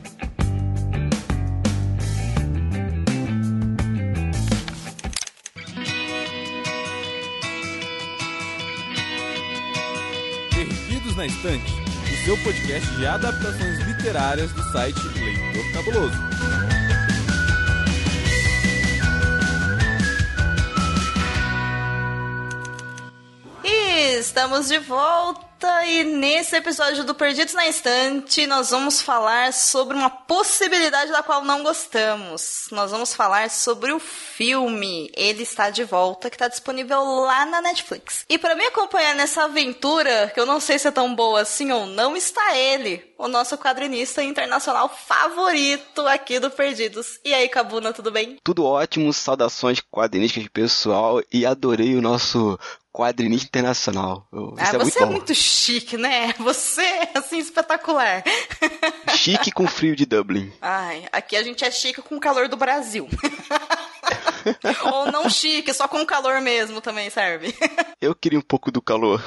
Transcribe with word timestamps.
Perdidos 10.52 11.16
na 11.16 11.26
Estante, 11.26 11.72
o 12.02 12.24
seu 12.24 12.36
podcast 12.38 12.96
de 12.96 13.06
adaptações 13.06 13.78
literárias 13.86 14.52
do 14.52 14.62
site 14.72 14.98
Leitor 15.20 15.72
Cabuloso. 15.72 16.49
Estamos 24.20 24.68
de 24.68 24.78
volta 24.78 25.40
e 25.86 26.04
nesse 26.04 26.54
episódio 26.54 27.04
do 27.04 27.14
Perdidos 27.14 27.54
na 27.54 27.66
Estante 27.66 28.46
nós 28.46 28.70
vamos 28.70 29.00
falar 29.00 29.52
sobre 29.52 29.96
uma 29.96 30.10
possibilidade 30.10 31.10
da 31.10 31.22
qual 31.22 31.42
não 31.42 31.62
gostamos. 31.62 32.66
Nós 32.70 32.90
vamos 32.90 33.14
falar 33.14 33.48
sobre 33.48 33.92
o 33.92 33.98
filme 33.98 35.10
Ele 35.16 35.42
Está 35.42 35.70
de 35.70 35.84
Volta, 35.84 36.28
que 36.28 36.36
está 36.36 36.48
disponível 36.48 37.02
lá 37.02 37.46
na 37.46 37.62
Netflix. 37.62 38.26
E 38.28 38.36
para 38.36 38.54
me 38.54 38.64
acompanhar 38.66 39.14
nessa 39.14 39.44
aventura, 39.44 40.30
que 40.34 40.40
eu 40.40 40.46
não 40.46 40.60
sei 40.60 40.78
se 40.78 40.88
é 40.88 40.90
tão 40.90 41.14
boa 41.14 41.40
assim 41.40 41.72
ou 41.72 41.86
não, 41.86 42.14
está 42.14 42.56
ele, 42.56 43.02
o 43.16 43.26
nosso 43.26 43.56
quadrinista 43.56 44.22
internacional 44.22 44.88
favorito 44.88 46.06
aqui 46.06 46.38
do 46.38 46.50
Perdidos. 46.50 47.18
E 47.24 47.32
aí, 47.32 47.48
Cabuna, 47.48 47.92
tudo 47.92 48.10
bem? 48.10 48.36
Tudo 48.44 48.64
ótimo, 48.64 49.12
saudações 49.14 49.80
quadrinísticas 49.90 50.48
pessoal 50.48 51.22
e 51.32 51.46
adorei 51.46 51.96
o 51.96 52.02
nosso 52.02 52.58
quadrinista 52.92 53.46
internacional. 53.46 54.26
ah, 54.58 54.68
é 54.68 54.78
você 54.78 54.78
muito 54.78 55.02
é 55.02 55.06
muito 55.06 55.34
chique, 55.34 55.96
né? 55.96 56.34
Você 56.40 56.82
é, 56.82 57.10
assim, 57.14 57.38
espetacular. 57.38 58.22
Chique 59.16 59.50
com 59.50 59.66
frio 59.66 59.94
de 59.94 60.06
Dublin. 60.06 60.52
Ai, 60.60 61.04
aqui 61.12 61.36
a 61.36 61.42
gente 61.42 61.64
é 61.64 61.70
chique 61.70 62.02
com 62.02 62.16
o 62.16 62.20
calor 62.20 62.48
do 62.48 62.56
Brasil. 62.56 63.08
Ou 64.92 65.12
não 65.12 65.28
chique, 65.28 65.72
só 65.74 65.86
com 65.86 66.00
o 66.00 66.06
calor 66.06 66.40
mesmo 66.40 66.80
também 66.80 67.10
serve. 67.10 67.54
Eu 68.00 68.14
queria 68.14 68.38
um 68.38 68.42
pouco 68.42 68.70
do 68.70 68.80
calor. 68.80 69.22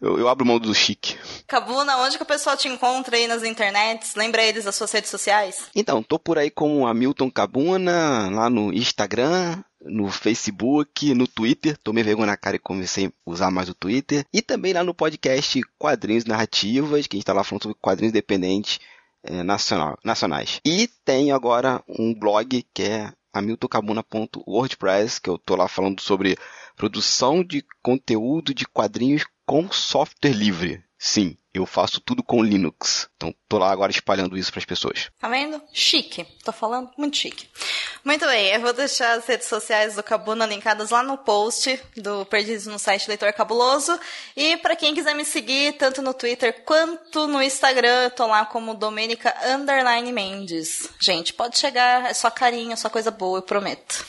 Eu, 0.00 0.18
eu, 0.18 0.28
abro 0.28 0.44
mão 0.44 0.58
do 0.58 0.74
chique. 0.74 1.16
Cabuna, 1.46 1.96
onde 1.98 2.16
que 2.16 2.22
o 2.22 2.26
pessoal 2.26 2.56
te 2.56 2.68
encontra 2.68 3.16
aí 3.16 3.26
nas 3.26 3.44
internets? 3.44 4.14
Lembra 4.14 4.42
eles 4.42 4.64
das 4.64 4.74
suas 4.74 4.90
redes 4.90 5.10
sociais? 5.10 5.66
Então, 5.74 6.02
tô 6.02 6.18
por 6.18 6.36
aí 6.36 6.50
como 6.50 6.86
Hamilton 6.86 7.30
Cabuna, 7.30 8.28
lá 8.30 8.50
no 8.50 8.72
Instagram, 8.72 9.62
no 9.84 10.10
Facebook, 10.10 11.14
no 11.14 11.26
Twitter. 11.26 11.76
Tomei 11.78 12.02
vergonha 12.02 12.26
na 12.26 12.36
cara 12.36 12.56
e 12.56 12.60
comecei 12.60 13.06
a 13.06 13.12
usar 13.26 13.50
mais 13.50 13.68
o 13.68 13.74
Twitter. 13.74 14.26
E 14.32 14.42
também 14.42 14.72
lá 14.72 14.82
no 14.82 14.94
podcast 14.94 15.60
Quadrinhos 15.78 16.24
Narrativas, 16.24 17.06
que 17.06 17.16
a 17.16 17.18
gente 17.18 17.22
está 17.22 17.32
lá 17.32 17.44
falando 17.44 17.62
sobre 17.62 17.78
quadrinhos 17.80 18.10
independentes 18.10 18.80
é, 19.22 19.42
nacional, 19.42 19.98
nacionais. 20.04 20.60
E 20.64 20.88
tem 21.04 21.32
agora 21.32 21.82
um 21.88 22.14
blog 22.14 22.64
que 22.74 22.82
é 22.82 23.12
hamiltoncabuna.wordpress, 23.32 25.18
que 25.18 25.28
eu 25.28 25.38
tô 25.38 25.56
lá 25.56 25.66
falando 25.66 26.00
sobre 26.00 26.36
produção 26.76 27.42
de 27.42 27.64
conteúdo 27.82 28.54
de 28.54 28.64
quadrinhos 28.66 29.24
com 29.44 29.70
software 29.70 30.32
livre. 30.32 30.84
Sim, 30.98 31.36
eu 31.54 31.64
faço 31.64 32.00
tudo 32.00 32.22
com 32.22 32.42
Linux. 32.42 33.08
Então, 33.16 33.32
tô 33.48 33.58
lá 33.58 33.70
agora 33.70 33.92
espalhando 33.92 34.36
isso 34.36 34.50
para 34.50 34.58
as 34.58 34.64
pessoas. 34.64 35.10
Tá 35.18 35.28
vendo? 35.28 35.62
Chique. 35.72 36.26
Tô 36.44 36.52
falando 36.52 36.90
muito 36.98 37.16
chique. 37.16 37.48
Muito 38.04 38.26
bem, 38.26 38.48
eu 38.48 38.60
vou 38.60 38.72
deixar 38.72 39.12
as 39.12 39.24
redes 39.24 39.46
sociais 39.46 39.94
do 39.94 40.02
Cabuna 40.02 40.44
linkadas 40.44 40.90
lá 40.90 41.02
no 41.02 41.16
post 41.16 41.80
do 41.96 42.26
Perdidos 42.26 42.66
no 42.66 42.78
site 42.78 43.08
Leitor 43.08 43.32
Cabuloso. 43.32 43.98
E 44.36 44.56
para 44.58 44.76
quem 44.76 44.94
quiser 44.94 45.14
me 45.14 45.24
seguir, 45.24 45.72
tanto 45.78 46.02
no 46.02 46.12
Twitter 46.12 46.64
quanto 46.64 47.26
no 47.28 47.42
Instagram, 47.42 48.10
tô 48.10 48.26
lá 48.26 48.44
como 48.44 48.74
Domenica 48.74 49.34
Underline 49.46 50.12
Mendes. 50.12 50.90
Gente, 51.00 51.32
pode 51.32 51.56
chegar, 51.56 52.10
é 52.10 52.12
só 52.12 52.30
carinho, 52.30 52.72
é 52.72 52.76
só 52.76 52.90
coisa 52.90 53.10
boa, 53.10 53.38
eu 53.38 53.42
prometo. 53.42 54.04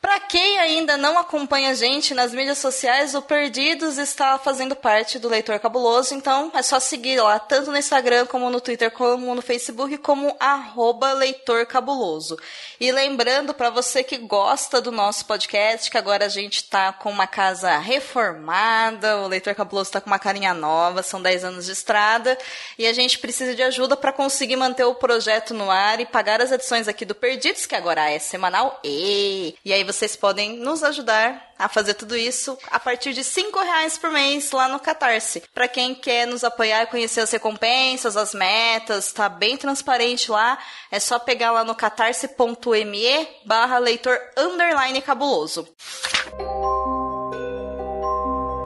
Para 0.00 0.18
quem 0.20 0.58
ainda 0.58 0.96
não 0.96 1.18
acompanha 1.18 1.70
a 1.70 1.74
gente 1.74 2.14
nas 2.14 2.32
mídias 2.32 2.58
sociais, 2.58 3.14
o 3.14 3.22
Perdidos 3.22 3.98
está 3.98 4.38
fazendo 4.38 4.74
parte 4.74 5.18
do 5.18 5.28
Leitor 5.28 5.58
Cabuloso, 5.60 6.14
então 6.14 6.50
é 6.54 6.62
só 6.62 6.79
seguir 6.80 7.20
lá, 7.20 7.38
tanto 7.38 7.70
no 7.70 7.76
Instagram, 7.76 8.26
como 8.26 8.50
no 8.50 8.60
Twitter, 8.60 8.90
como 8.90 9.34
no 9.34 9.42
Facebook, 9.42 9.96
como 9.98 10.34
arroba 10.40 11.12
Leitor 11.12 11.66
Cabuloso. 11.66 12.38
E 12.80 12.90
lembrando 12.90 13.52
para 13.52 13.70
você 13.70 14.02
que 14.02 14.16
gosta 14.16 14.80
do 14.80 14.90
nosso 14.90 15.26
podcast, 15.26 15.90
que 15.90 15.98
agora 15.98 16.24
a 16.24 16.28
gente 16.28 16.56
está 16.56 16.92
com 16.92 17.10
uma 17.10 17.26
casa 17.26 17.76
reformada, 17.78 19.18
o 19.18 19.28
Leitor 19.28 19.54
Cabuloso 19.54 19.88
está 19.88 20.00
com 20.00 20.08
uma 20.08 20.18
carinha 20.18 20.54
nova, 20.54 21.02
são 21.02 21.20
10 21.20 21.44
anos 21.44 21.66
de 21.66 21.72
estrada, 21.72 22.38
e 22.78 22.86
a 22.86 22.92
gente 22.92 23.18
precisa 23.18 23.54
de 23.54 23.62
ajuda 23.62 23.96
para 23.96 24.12
conseguir 24.12 24.56
manter 24.56 24.84
o 24.84 24.94
projeto 24.94 25.52
no 25.52 25.70
ar 25.70 26.00
e 26.00 26.06
pagar 26.06 26.40
as 26.40 26.50
edições 26.50 26.88
aqui 26.88 27.04
do 27.04 27.14
Perdidos, 27.14 27.66
que 27.66 27.74
agora 27.74 28.10
é 28.10 28.18
semanal. 28.18 28.80
E, 28.82 29.54
e 29.64 29.72
aí 29.72 29.84
vocês 29.84 30.16
podem 30.16 30.56
nos 30.56 30.82
ajudar 30.82 31.50
a 31.60 31.68
fazer 31.68 31.92
tudo 31.94 32.16
isso 32.16 32.56
a 32.70 32.80
partir 32.80 33.12
de 33.12 33.22
cinco 33.22 33.60
reais 33.60 33.98
por 33.98 34.10
mês 34.10 34.50
lá 34.50 34.66
no 34.66 34.80
Catarse. 34.80 35.42
Para 35.54 35.68
quem 35.68 35.94
quer 35.94 36.26
nos 36.26 36.42
apoiar, 36.42 36.69
conhecer 36.86 37.20
as 37.20 37.30
recompensas, 37.30 38.16
as 38.16 38.34
metas, 38.34 39.12
tá 39.12 39.28
bem 39.28 39.56
transparente 39.56 40.30
lá. 40.30 40.58
É 40.90 40.98
só 40.98 41.18
pegar 41.18 41.52
lá 41.52 41.64
no 41.64 41.74
catarse.me 41.74 43.28
barra 43.44 43.78
leitor 43.78 44.18
underline 44.36 45.00
cabuloso. 45.02 45.68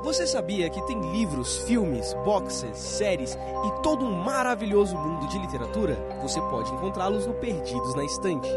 Você 0.03 0.27
sabia 0.27 0.71
que 0.71 0.81
tem 0.87 1.01
livros, 1.13 1.59
filmes, 1.67 2.13
boxes, 2.25 2.77
séries 2.79 3.35
e 3.35 3.83
todo 3.83 4.05
um 4.05 4.13
maravilhoso 4.13 4.97
mundo 4.97 5.27
de 5.29 5.39
literatura? 5.39 5.97
Você 6.23 6.41
pode 6.43 6.71
encontrá-los 6.73 7.27
no 7.27 7.35
Perdidos 7.35 7.95
na 7.95 8.05
Estante. 8.05 8.49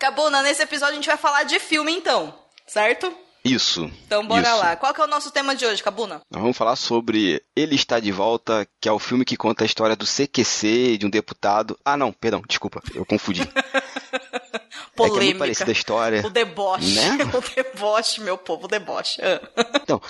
Cabuna, 0.00 0.42
nesse 0.42 0.62
episódio 0.62 0.94
a 0.94 0.96
gente 0.96 1.06
vai 1.06 1.16
falar 1.16 1.44
de 1.44 1.60
filme 1.60 1.92
então, 1.92 2.34
certo? 2.66 3.14
Isso. 3.44 3.90
Então 4.06 4.26
bora 4.26 4.48
isso. 4.48 4.58
lá. 4.58 4.76
Qual 4.76 4.92
que 4.92 5.00
é 5.00 5.04
o 5.04 5.08
nosso 5.08 5.30
tema 5.30 5.54
de 5.54 5.64
hoje, 5.64 5.82
Cabuna? 5.82 6.20
Nós 6.30 6.42
vamos 6.42 6.56
falar 6.56 6.76
sobre 6.76 7.42
Ele 7.54 7.74
Está 7.74 8.00
de 8.00 8.12
Volta, 8.12 8.66
que 8.80 8.88
é 8.88 8.92
o 8.92 8.98
filme 8.98 9.24
que 9.24 9.36
conta 9.36 9.64
a 9.64 9.66
história 9.66 9.96
do 9.96 10.06
CQC, 10.06 10.98
de 10.98 11.06
um 11.06 11.10
deputado. 11.10 11.78
Ah, 11.84 11.96
não, 11.96 12.12
perdão, 12.12 12.42
desculpa, 12.46 12.82
eu 12.94 13.04
confundi. 13.04 13.42
Polêmica. 13.46 13.54
É 14.98 15.10
que 15.10 15.30
é 15.30 15.34
parecida 15.38 15.70
a 15.70 15.72
história. 15.72 16.26
O 16.26 16.30
deboche. 16.30 16.94
Né? 16.96 17.18
o 17.32 17.54
deboche, 17.54 18.20
meu 18.20 18.36
povo, 18.36 18.64
o 18.64 18.68
deboche. 18.68 19.20
Ah. 19.22 19.40
então, 19.80 20.02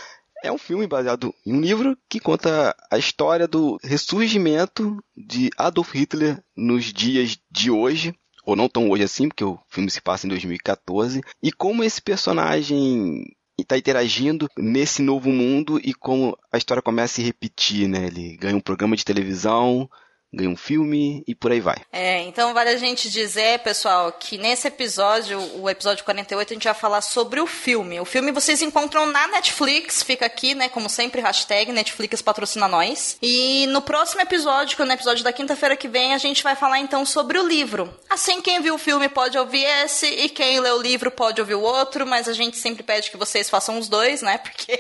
é 0.43 0.53
um 0.53 0.59
filme 0.59 0.87
baseado 0.87 1.35
em 1.45 1.53
um 1.53 1.61
livro 1.61 1.97
que 2.09 2.21
conta 2.21 2.75
a 2.91 2.99
história 2.99 3.47
do 3.47 3.79
ressurgimento 3.83 5.03
de 5.17 5.51
Adolf 5.57 5.95
Hitler 5.95 6.43
nos 6.57 6.93
dias 6.93 7.39
de 7.51 7.71
hoje, 7.71 8.15
ou 8.49 8.57
não 8.57 8.67
tão 8.67 8.89
hoje 8.89 9.05
assim, 9.05 9.29
porque 9.29 9.45
o 9.45 9.59
filme 9.69 9.91
se 9.91 10.01
passa 10.01 10.27
em 10.27 10.31
2014, 10.31 11.21
e 11.43 11.53
como 11.53 11.85
esse 11.85 12.01
personagem 12.01 13.23
está 13.59 13.77
interagindo 13.77 14.49
nesse 14.57 15.03
novo 15.03 15.29
mundo 15.29 15.79
e 15.85 15.93
como 15.93 16.35
a 16.51 16.57
história 16.57 16.83
começa 16.83 17.13
a 17.13 17.17
se 17.17 17.23
repetir, 17.23 17.87
né? 17.87 18.07
Ele 18.07 18.39
ganha 18.39 18.57
um 18.57 18.61
programa 18.61 18.97
de 18.97 19.05
televisão, 19.05 19.87
ganha 20.33 20.51
um 20.51 20.57
filme 20.57 21.25
e 21.27 21.35
por 21.35 21.51
aí 21.51 21.61
vai. 21.61 21.77
É, 21.93 22.23
então 22.23 22.53
vale 22.53 22.71
a 22.71 22.77
gente 22.77 23.11
dizer, 23.11 23.61
pessoal, 23.61 24.13
que 24.13 24.37
nesse 24.37 24.69
episódio, 24.69 25.41
o 25.61 25.69
episódio 25.69 26.05
48, 26.05 26.53
a 26.53 26.55
gente 26.55 26.65
vai 26.65 26.75
falar 26.75 27.01
sobre 27.01 27.41
o 27.41 27.47
filme. 27.47 27.99
O 27.99 28.05
filme 28.05 28.31
vocês 28.31 28.61
encontram 28.61 29.07
na 29.07 29.27
Netflix, 29.29 30.03
fica 30.03 30.27
aqui, 30.27 30.55
né, 30.55 30.69
como 30.69 30.89
sempre, 30.89 31.21
hashtag 31.21 31.73
Netflix 31.73 32.21
patrocina 32.21 32.69
nós. 32.69 33.17
E 33.23 33.67
no 33.69 33.81
próximo 33.81 34.21
episódio, 34.21 34.77
que 34.77 34.83
é 34.83 34.85
no 34.85 34.93
episódio 34.93 35.25
da 35.25 35.33
quinta-feira 35.33 35.77
que 35.77 35.89
vem, 35.89 36.13
a 36.13 36.19
gente 36.19 36.43
vai 36.43 36.55
falar 36.55 36.79
então 36.79 37.07
sobre 37.07 37.39
o 37.39 37.47
livro. 37.47 37.93
Assim, 38.11 38.43
quem 38.43 38.61
viu 38.61 38.75
o 38.75 38.79
filme 38.79 39.09
pode 39.09 39.39
ouvir 39.39 39.65
esse 39.65 40.07
e 40.07 40.29
quem 40.29 40.61
lê 40.61 40.71
o 40.71 40.81
livro 40.81 41.11
pode 41.11 41.41
ouvir 41.41 41.55
o 41.55 41.63
outro, 41.63 42.07
mas 42.07 42.29
a 42.29 42.33
gente 42.33 42.57
sempre 42.59 42.83
pede 42.83 43.11
que 43.11 43.17
vocês 43.17 43.49
façam 43.49 43.79
os 43.79 43.89
dois, 43.89 44.21
né, 44.21 44.37
porque 44.45 44.79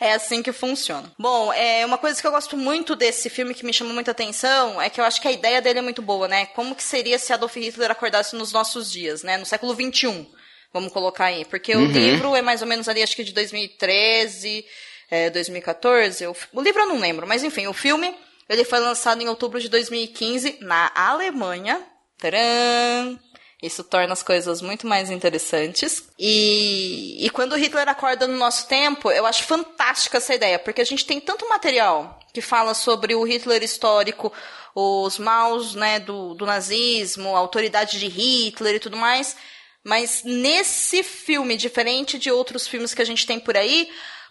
é 0.00 0.14
assim 0.14 0.42
que 0.42 0.52
funciona. 0.52 1.12
Bom, 1.16 1.52
é 1.52 1.86
uma 1.86 1.98
coisa 1.98 2.20
que 2.20 2.26
eu 2.26 2.32
gosto 2.32 2.56
muito 2.56 2.96
desse 2.96 3.30
filme 3.30 3.54
que 3.54 3.64
me 3.64 3.72
chamou 3.72 3.94
muita 3.94 4.15
atenção 4.16 4.80
é 4.80 4.88
que 4.88 5.00
eu 5.00 5.04
acho 5.04 5.20
que 5.20 5.28
a 5.28 5.32
ideia 5.32 5.60
dele 5.60 5.78
é 5.78 5.82
muito 5.82 6.02
boa, 6.02 6.26
né? 6.26 6.46
Como 6.46 6.74
que 6.74 6.82
seria 6.82 7.18
se 7.18 7.32
Adolf 7.32 7.54
Hitler 7.56 7.90
acordasse 7.90 8.34
nos 8.34 8.52
nossos 8.52 8.90
dias, 8.90 9.22
né? 9.22 9.36
No 9.36 9.46
século 9.46 9.74
XXI, 9.74 10.26
vamos 10.72 10.92
colocar 10.92 11.26
aí. 11.26 11.44
Porque 11.44 11.74
uhum. 11.74 11.84
o 11.84 11.92
livro 11.92 12.34
é 12.34 12.42
mais 12.42 12.62
ou 12.62 12.68
menos 12.68 12.88
ali, 12.88 13.02
acho 13.02 13.14
que 13.14 13.24
de 13.24 13.32
2013, 13.32 14.64
é, 15.10 15.30
2014. 15.30 16.26
O, 16.26 16.36
o 16.54 16.62
livro 16.62 16.82
eu 16.82 16.88
não 16.88 16.98
lembro, 16.98 17.26
mas 17.26 17.44
enfim, 17.44 17.66
o 17.66 17.72
filme 17.72 18.14
ele 18.48 18.64
foi 18.64 18.78
lançado 18.80 19.20
em 19.20 19.28
outubro 19.28 19.60
de 19.60 19.68
2015 19.68 20.58
na 20.60 20.90
Alemanha. 20.94 21.82
Tcharam! 22.18 23.18
Isso 23.62 23.82
torna 23.82 24.12
as 24.12 24.22
coisas 24.22 24.60
muito 24.60 24.86
mais 24.86 25.10
interessantes. 25.10 26.04
E, 26.18 27.24
e 27.24 27.30
quando 27.30 27.56
Hitler 27.56 27.88
acorda 27.88 28.26
no 28.26 28.36
nosso 28.36 28.68
tempo, 28.68 29.10
eu 29.10 29.24
acho 29.24 29.44
fantástica 29.44 30.18
essa 30.18 30.34
ideia, 30.34 30.58
porque 30.58 30.82
a 30.82 30.84
gente 30.84 31.06
tem 31.06 31.20
tanto 31.20 31.48
material 31.48 32.18
que 32.34 32.42
fala 32.42 32.74
sobre 32.74 33.14
o 33.14 33.24
Hitler 33.24 33.62
histórico, 33.62 34.30
os 34.74 35.18
maus 35.18 35.74
né, 35.74 35.98
do, 35.98 36.34
do 36.34 36.44
nazismo, 36.44 37.34
a 37.34 37.38
autoridade 37.38 37.98
de 37.98 38.08
Hitler 38.08 38.74
e 38.74 38.80
tudo 38.80 38.96
mais. 38.96 39.34
Mas 39.82 40.22
nesse 40.22 41.02
filme, 41.02 41.56
diferente 41.56 42.18
de 42.18 42.30
outros 42.30 42.68
filmes 42.68 42.92
que 42.92 43.00
a 43.00 43.06
gente 43.06 43.26
tem 43.26 43.40
por 43.40 43.56
aí, 43.56 43.88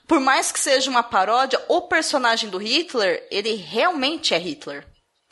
por 0.08 0.20
mais 0.20 0.52
que 0.52 0.60
seja 0.60 0.92
uma 0.92 1.02
paródia, 1.02 1.60
o 1.68 1.82
personagem 1.82 2.50
do 2.50 2.60
Hitler, 2.60 3.28
ele 3.32 3.56
realmente 3.56 4.36
é 4.36 4.38
Hitler. 4.38 4.86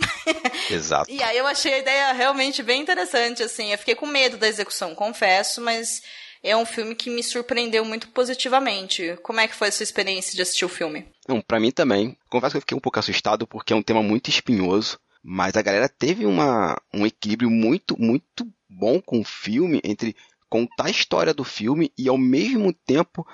Exato. 0.69 1.11
e 1.11 1.21
aí 1.21 1.38
eu 1.38 1.47
achei 1.47 1.73
a 1.73 1.79
ideia 1.79 2.11
realmente 2.13 2.63
bem 2.63 2.81
interessante, 2.81 3.44
assim. 3.44 3.71
Eu 3.71 3.77
fiquei 3.77 3.95
com 3.95 4.05
medo 4.05 4.38
da 4.38 4.47
execução, 4.47 4.95
confesso, 4.95 5.61
mas 5.61 6.01
é 6.44 6.55
um 6.55 6.65
filme 6.65 6.94
que 6.94 7.09
me 7.09 7.23
surpreendeu 7.23 7.85
muito 7.85 8.09
positivamente. 8.09 9.17
Como 9.23 9.39
é 9.39 9.47
que 9.47 9.55
foi 9.55 9.69
a 9.69 9.71
sua 9.71 9.83
experiência 9.83 10.35
de 10.35 10.41
assistir 10.41 10.65
o 10.65 10.69
filme? 10.69 11.07
Não, 11.27 11.41
para 11.41 11.59
mim 11.59 11.71
também. 11.71 12.17
Confesso 12.29 12.51
que 12.51 12.57
eu 12.57 12.61
fiquei 12.61 12.77
um 12.77 12.81
pouco 12.81 13.00
assustado 13.00 13.47
porque 13.47 13.71
é 13.71 13.75
um 13.75 13.81
tema 13.81 14.03
muito 14.03 14.29
espinhoso, 14.29 15.00
mas 15.23 15.55
a 15.55 15.61
galera 15.61 15.88
teve 15.88 16.25
uma, 16.25 16.77
um 16.94 17.05
equilíbrio 17.05 17.50
muito, 17.50 18.00
muito 18.00 18.45
bom 18.69 19.01
com 19.01 19.21
o 19.21 19.23
filme 19.23 19.79
entre 19.83 20.15
contar 20.50 20.88
a 20.88 20.91
história 20.91 21.33
do 21.33 21.44
filme 21.44 21.91
e 21.97 22.09
ao 22.09 22.17
mesmo 22.17 22.73
tempo 22.73 23.25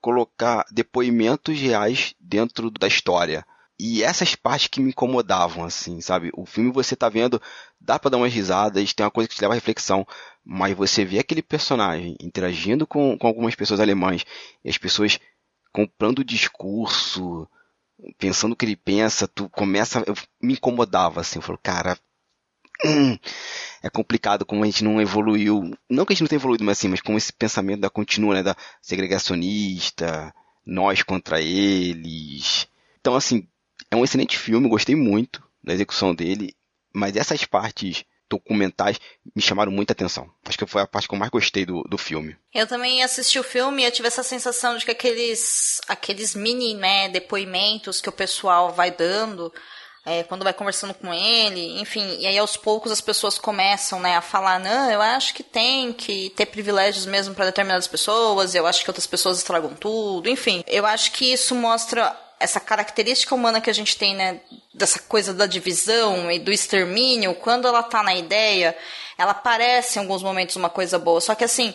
colocar 0.00 0.64
depoimentos 0.70 1.58
reais 1.58 2.14
dentro 2.20 2.70
da 2.70 2.86
história. 2.86 3.44
E 3.80 4.02
essas 4.02 4.34
partes 4.34 4.66
que 4.66 4.80
me 4.80 4.90
incomodavam, 4.90 5.64
assim, 5.64 6.00
sabe? 6.00 6.30
O 6.34 6.44
filme 6.44 6.72
você 6.72 6.96
tá 6.96 7.08
vendo, 7.08 7.40
dá 7.80 7.96
pra 7.98 8.10
dar 8.10 8.16
umas 8.16 8.32
risadas, 8.32 8.92
tem 8.92 9.04
uma 9.04 9.10
coisa 9.10 9.28
que 9.28 9.36
te 9.36 9.40
leva 9.40 9.54
à 9.54 9.56
reflexão, 9.56 10.06
mas 10.44 10.76
você 10.76 11.04
vê 11.04 11.20
aquele 11.20 11.42
personagem 11.42 12.16
interagindo 12.20 12.86
com, 12.86 13.16
com 13.16 13.26
algumas 13.26 13.54
pessoas 13.54 13.78
alemãs, 13.78 14.24
e 14.64 14.68
as 14.68 14.76
pessoas 14.76 15.20
comprando 15.72 16.20
o 16.20 16.24
discurso, 16.24 17.48
pensando 18.18 18.52
o 18.52 18.56
que 18.56 18.64
ele 18.64 18.74
pensa, 18.74 19.28
tu 19.28 19.48
começa, 19.48 20.02
eu, 20.06 20.14
me 20.42 20.54
incomodava, 20.54 21.20
assim, 21.20 21.38
eu 21.38 21.42
falo, 21.42 21.58
cara, 21.62 21.96
hum, 22.84 23.16
é 23.82 23.88
complicado 23.88 24.44
como 24.44 24.64
a 24.64 24.66
gente 24.66 24.82
não 24.82 25.00
evoluiu, 25.00 25.70
não 25.88 26.04
que 26.04 26.12
a 26.12 26.14
gente 26.14 26.22
não 26.22 26.28
tenha 26.28 26.38
evoluído, 26.38 26.64
mas 26.64 26.78
assim, 26.78 26.88
mas 26.88 27.00
com 27.00 27.16
esse 27.16 27.32
pensamento 27.32 27.80
da 27.80 27.90
continua, 27.90 28.34
né, 28.34 28.42
da 28.42 28.56
segregacionista, 28.82 30.34
nós 30.66 31.02
contra 31.02 31.40
eles. 31.40 32.66
Então, 33.00 33.14
assim, 33.14 33.46
é 33.90 33.96
um 33.96 34.04
excelente 34.04 34.38
filme, 34.38 34.68
gostei 34.68 34.94
muito 34.94 35.42
da 35.62 35.72
execução 35.72 36.14
dele, 36.14 36.54
mas 36.92 37.16
essas 37.16 37.44
partes 37.44 38.04
documentais 38.28 39.00
me 39.34 39.40
chamaram 39.40 39.72
muita 39.72 39.92
atenção. 39.92 40.30
Acho 40.44 40.58
que 40.58 40.66
foi 40.66 40.82
a 40.82 40.86
parte 40.86 41.08
que 41.08 41.14
eu 41.14 41.18
mais 41.18 41.30
gostei 41.30 41.64
do, 41.64 41.82
do 41.84 41.96
filme. 41.96 42.36
Eu 42.52 42.66
também 42.66 43.02
assisti 43.02 43.38
o 43.38 43.44
filme 43.44 43.82
e 43.82 43.86
eu 43.86 43.90
tive 43.90 44.08
essa 44.08 44.22
sensação 44.22 44.76
de 44.76 44.84
que 44.84 44.90
aqueles, 44.90 45.80
aqueles 45.88 46.34
mini 46.34 46.74
né, 46.74 47.08
depoimentos 47.08 48.00
que 48.00 48.08
o 48.08 48.12
pessoal 48.12 48.72
vai 48.72 48.90
dando 48.90 49.52
é, 50.04 50.22
quando 50.22 50.42
vai 50.42 50.54
conversando 50.54 50.94
com 50.94 51.12
ele, 51.12 51.80
enfim, 51.80 52.16
e 52.18 52.26
aí 52.26 52.38
aos 52.38 52.56
poucos 52.56 52.90
as 52.90 53.00
pessoas 53.00 53.36
começam 53.36 54.00
né, 54.00 54.16
a 54.16 54.22
falar, 54.22 54.58
não, 54.58 54.90
eu 54.90 55.02
acho 55.02 55.34
que 55.34 55.42
tem 55.42 55.92
que 55.92 56.30
ter 56.30 56.46
privilégios 56.46 57.04
mesmo 57.04 57.34
para 57.34 57.44
determinadas 57.44 57.86
pessoas, 57.86 58.54
eu 58.54 58.66
acho 58.66 58.82
que 58.82 58.88
outras 58.88 59.06
pessoas 59.06 59.36
estragam 59.36 59.74
tudo, 59.74 60.30
enfim. 60.30 60.64
Eu 60.66 60.86
acho 60.86 61.12
que 61.12 61.30
isso 61.30 61.54
mostra 61.54 62.16
essa 62.40 62.60
característica 62.60 63.34
humana 63.34 63.60
que 63.60 63.70
a 63.70 63.74
gente 63.74 63.96
tem, 63.96 64.14
né, 64.14 64.40
dessa 64.72 64.98
coisa 65.00 65.34
da 65.34 65.46
divisão 65.46 66.30
e 66.30 66.38
do 66.38 66.52
extermínio, 66.52 67.34
quando 67.34 67.66
ela 67.66 67.82
tá 67.82 68.02
na 68.02 68.14
ideia, 68.14 68.76
ela 69.16 69.34
parece 69.34 69.98
em 69.98 70.02
alguns 70.02 70.22
momentos 70.22 70.56
uma 70.56 70.70
coisa 70.70 70.98
boa. 70.98 71.20
Só 71.20 71.34
que 71.34 71.44
assim, 71.44 71.74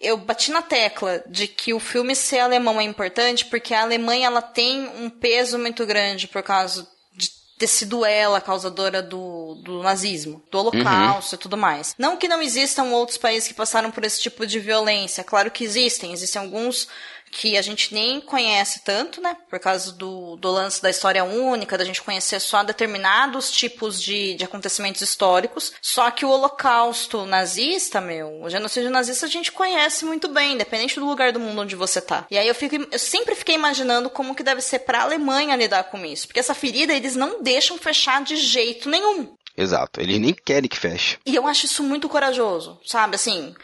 eu 0.00 0.16
bati 0.16 0.50
na 0.50 0.62
tecla 0.62 1.22
de 1.26 1.46
que 1.46 1.72
o 1.72 1.80
filme 1.80 2.14
ser 2.14 2.40
alemão 2.40 2.80
é 2.80 2.84
importante 2.84 3.46
porque 3.46 3.72
a 3.72 3.82
Alemanha 3.82 4.26
ela 4.26 4.42
tem 4.42 4.88
um 4.98 5.08
peso 5.08 5.58
muito 5.58 5.86
grande 5.86 6.28
por 6.28 6.42
causa 6.42 6.86
de 7.14 7.30
ter 7.58 7.66
sido 7.66 8.04
ela 8.04 8.38
a 8.38 8.42
causadora 8.42 9.00
do, 9.00 9.54
do 9.64 9.82
nazismo, 9.82 10.42
do 10.50 10.58
holocausto 10.58 11.34
uhum. 11.34 11.38
e 11.38 11.42
tudo 11.42 11.56
mais. 11.56 11.94
Não 11.98 12.16
que 12.16 12.28
não 12.28 12.42
existam 12.42 12.84
outros 12.90 13.16
países 13.16 13.48
que 13.48 13.54
passaram 13.54 13.90
por 13.90 14.04
esse 14.04 14.20
tipo 14.20 14.46
de 14.46 14.58
violência, 14.58 15.24
claro 15.24 15.50
que 15.50 15.64
existem, 15.64 16.12
existem 16.12 16.42
alguns 16.42 16.88
que 17.36 17.58
a 17.58 17.62
gente 17.62 17.92
nem 17.92 18.18
conhece 18.18 18.80
tanto, 18.82 19.20
né? 19.20 19.36
Por 19.50 19.60
causa 19.60 19.92
do, 19.92 20.36
do 20.36 20.50
lance 20.50 20.80
da 20.80 20.88
história 20.88 21.22
única, 21.22 21.76
da 21.76 21.84
gente 21.84 22.00
conhecer 22.00 22.40
só 22.40 22.62
determinados 22.62 23.50
tipos 23.50 24.00
de, 24.00 24.34
de 24.34 24.44
acontecimentos 24.44 25.02
históricos. 25.02 25.74
Só 25.82 26.10
que 26.10 26.24
o 26.24 26.30
holocausto 26.30 27.26
nazista, 27.26 28.00
meu, 28.00 28.42
o 28.42 28.48
genocídio 28.48 28.90
nazista 28.90 29.26
a 29.26 29.28
gente 29.28 29.52
conhece 29.52 30.06
muito 30.06 30.28
bem, 30.28 30.54
independente 30.54 30.98
do 30.98 31.04
lugar 31.04 31.30
do 31.30 31.38
mundo 31.38 31.60
onde 31.60 31.76
você 31.76 32.00
tá. 32.00 32.26
E 32.30 32.38
aí 32.38 32.48
eu, 32.48 32.54
fico, 32.54 32.74
eu 32.90 32.98
sempre 32.98 33.34
fiquei 33.34 33.54
imaginando 33.54 34.08
como 34.08 34.34
que 34.34 34.42
deve 34.42 34.62
ser 34.62 34.78
pra 34.80 35.02
Alemanha 35.02 35.56
lidar 35.56 35.84
com 35.84 36.06
isso. 36.06 36.26
Porque 36.26 36.40
essa 36.40 36.54
ferida 36.54 36.94
eles 36.94 37.14
não 37.14 37.42
deixam 37.42 37.76
fechar 37.76 38.24
de 38.24 38.36
jeito 38.36 38.88
nenhum. 38.88 39.36
Exato, 39.56 40.00
eles 40.00 40.20
nem 40.20 40.34
querem 40.34 40.68
que 40.68 40.78
feche. 40.78 41.18
E 41.24 41.34
eu 41.34 41.46
acho 41.46 41.64
isso 41.64 41.82
muito 41.82 42.08
corajoso, 42.08 42.78
sabe? 42.84 43.14
Assim, 43.14 43.54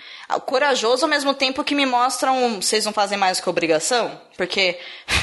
corajoso 0.47 1.05
ao 1.05 1.11
mesmo 1.11 1.35
tempo 1.35 1.63
que 1.63 1.75
me 1.75 1.85
mostram 1.85 2.61
vocês 2.61 2.85
não 2.85 2.93
fazem 2.93 3.19
mais 3.19 3.41
que 3.41 3.49
obrigação, 3.49 4.19
porque, 4.37 4.79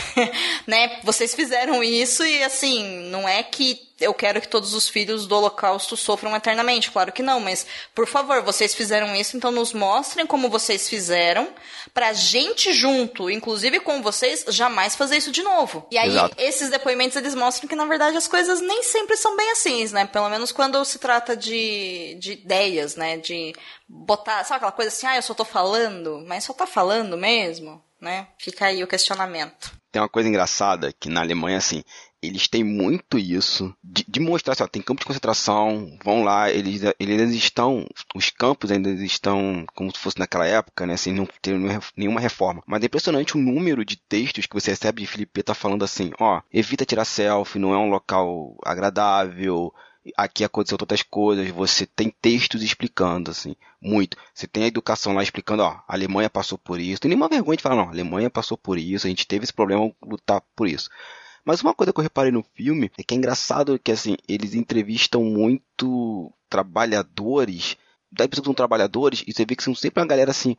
né, 0.68 1.00
vocês 1.04 1.34
fizeram 1.34 1.84
isso 1.84 2.24
e 2.26 2.44
assim, 2.44 3.10
não 3.10 3.28
é 3.28 3.44
que 3.44 3.90
eu 4.00 4.14
quero 4.14 4.40
que 4.40 4.48
todos 4.48 4.74
os 4.74 4.88
filhos 4.88 5.28
do 5.28 5.36
Holocausto 5.36 5.98
sofram 5.98 6.36
eternamente, 6.36 6.90
claro 6.90 7.12
que 7.12 7.22
não, 7.22 7.40
mas 7.40 7.66
por 7.94 8.08
favor, 8.08 8.42
vocês 8.42 8.74
fizeram 8.74 9.16
isso, 9.16 9.36
então 9.36 9.52
nos 9.52 9.74
mostrem 9.74 10.26
como 10.26 10.50
vocês 10.50 10.88
fizeram, 10.88 11.50
pra 11.94 12.14
gente 12.14 12.72
junto, 12.72 13.30
inclusive 13.30 13.80
com 13.80 14.02
vocês, 14.02 14.46
jamais 14.48 14.96
fazer 14.96 15.18
isso 15.18 15.32
de 15.32 15.44
novo. 15.44 15.86
E 15.92 15.98
aí, 15.98 16.10
Exato. 16.10 16.36
esses 16.38 16.70
depoimentos 16.70 17.18
eles 17.18 17.36
mostram 17.36 17.68
que 17.68 17.76
na 17.76 17.86
verdade 17.86 18.16
as 18.16 18.28
coisas 18.28 18.62
nem 18.62 18.84
sempre 18.84 19.18
são 19.18 19.36
bem 19.36 19.52
assim, 19.52 19.86
né? 19.90 20.06
Pelo 20.06 20.30
menos 20.30 20.52
quando 20.52 20.84
se 20.86 21.00
trata 21.00 21.36
de, 21.36 22.16
de 22.20 22.34
ideias, 22.34 22.96
né? 22.96 23.18
De 23.18 23.54
botar, 23.88 24.44
sabe 24.44 24.58
aquela 24.58 24.72
coisa 24.72 24.90
assim, 24.90 25.08
ah, 25.08 25.16
eu 25.16 25.22
só 25.22 25.34
tô 25.34 25.44
falando, 25.44 26.24
mas 26.28 26.44
só 26.44 26.54
tá 26.54 26.68
falando 26.68 27.18
mesmo, 27.18 27.84
né? 28.00 28.28
Fica 28.38 28.66
aí 28.66 28.84
o 28.84 28.88
questionamento. 28.88 29.78
Tem 29.92 30.02
uma 30.02 30.10
coisa 30.10 30.30
engraçada 30.30 30.94
que 30.94 31.10
na 31.10 31.22
Alemanha, 31.22 31.58
assim, 31.58 31.84
eles 32.22 32.48
têm 32.48 32.64
muito 32.64 33.18
isso 33.18 33.74
de, 33.84 34.06
de 34.08 34.20
mostrar, 34.20 34.54
assim, 34.54 34.64
ó, 34.64 34.68
tem 34.68 34.82
campo 34.82 35.00
de 35.00 35.06
concentração, 35.06 35.98
vão 36.04 36.24
lá, 36.24 36.52
eles, 36.52 36.82
eles 37.00 37.32
estão, 37.32 37.88
os 38.14 38.30
campos 38.30 38.72
ainda 38.72 38.90
estão 39.04 39.66
como 39.74 39.92
se 39.92 39.98
fosse 39.98 40.20
naquela 40.20 40.46
época, 40.46 40.86
né, 40.86 40.94
assim, 40.94 41.14
não 41.14 41.28
tem 41.42 41.56
nenhuma 41.96 42.20
reforma. 42.20 42.62
Mas 42.68 42.84
é 42.84 42.86
impressionante 42.86 43.36
o 43.36 43.42
número 43.42 43.84
de 43.84 43.96
textos 43.96 44.46
que 44.46 44.54
você 44.54 44.72
recebe 44.72 45.02
de 45.02 45.08
Felipe 45.08 45.42
tá 45.42 45.54
falando 45.54 45.84
assim, 45.84 46.12
ó, 46.20 46.42
evita 46.52 46.86
tirar 46.86 47.06
selfie, 47.06 47.58
não 47.58 47.74
é 47.74 47.78
um 47.78 47.90
local 47.90 48.56
agradável, 48.64 49.74
aqui 50.16 50.44
aconteceu 50.44 50.78
tantas 50.78 51.02
coisas, 51.02 51.50
você 51.50 51.86
tem 51.86 52.10
textos 52.22 52.62
explicando, 52.62 53.32
assim, 53.32 53.56
muito. 53.82 54.18
Você 54.34 54.48
tem 54.48 54.64
a 54.64 54.68
educação 54.68 55.14
lá 55.14 55.24
explicando, 55.24 55.64
ó, 55.64 55.80
a 55.88 55.94
Alemanha 55.94 56.30
passou 56.30 56.58
por 56.58 56.80
isso. 56.80 57.02
Tem 57.02 57.10
nenhuma 57.10 57.28
vergonha 57.28 57.58
de 57.58 57.64
falar, 57.64 57.76
não, 57.76 57.86
a 57.86 57.92
Alemanha 57.92 58.30
passou 58.30 58.58
por 58.58 58.78
isso, 58.78 59.08
a 59.08 59.10
gente 59.10 59.28
teve 59.28 59.44
esse 59.44 59.54
problema, 59.54 59.92
lutar 60.02 60.42
por 60.56 60.68
isso. 60.68 60.90
Mas 61.46 61.62
uma 61.62 61.74
coisa 61.74 61.94
que 61.94 62.00
eu 62.00 62.04
reparei 62.04 62.32
no 62.32 62.44
filme 62.54 62.92
é 62.98 63.04
que 63.04 63.14
é 63.14 63.18
engraçado 63.18 63.80
que, 63.80 63.92
assim, 63.92 64.18
eles 64.28 64.54
entrevistam 64.54 65.24
muito 65.24 66.32
trabalhadores, 66.50 67.78
da 68.12 68.28
pessoas 68.28 68.44
que 68.44 68.48
são 68.48 68.54
trabalhadores, 68.54 69.24
e 69.26 69.34
você 69.34 69.46
vê 69.46 69.56
que 69.56 69.64
são 69.64 69.74
sempre 69.74 70.02
uma 70.02 70.08
galera, 70.08 70.32
assim, 70.32 70.58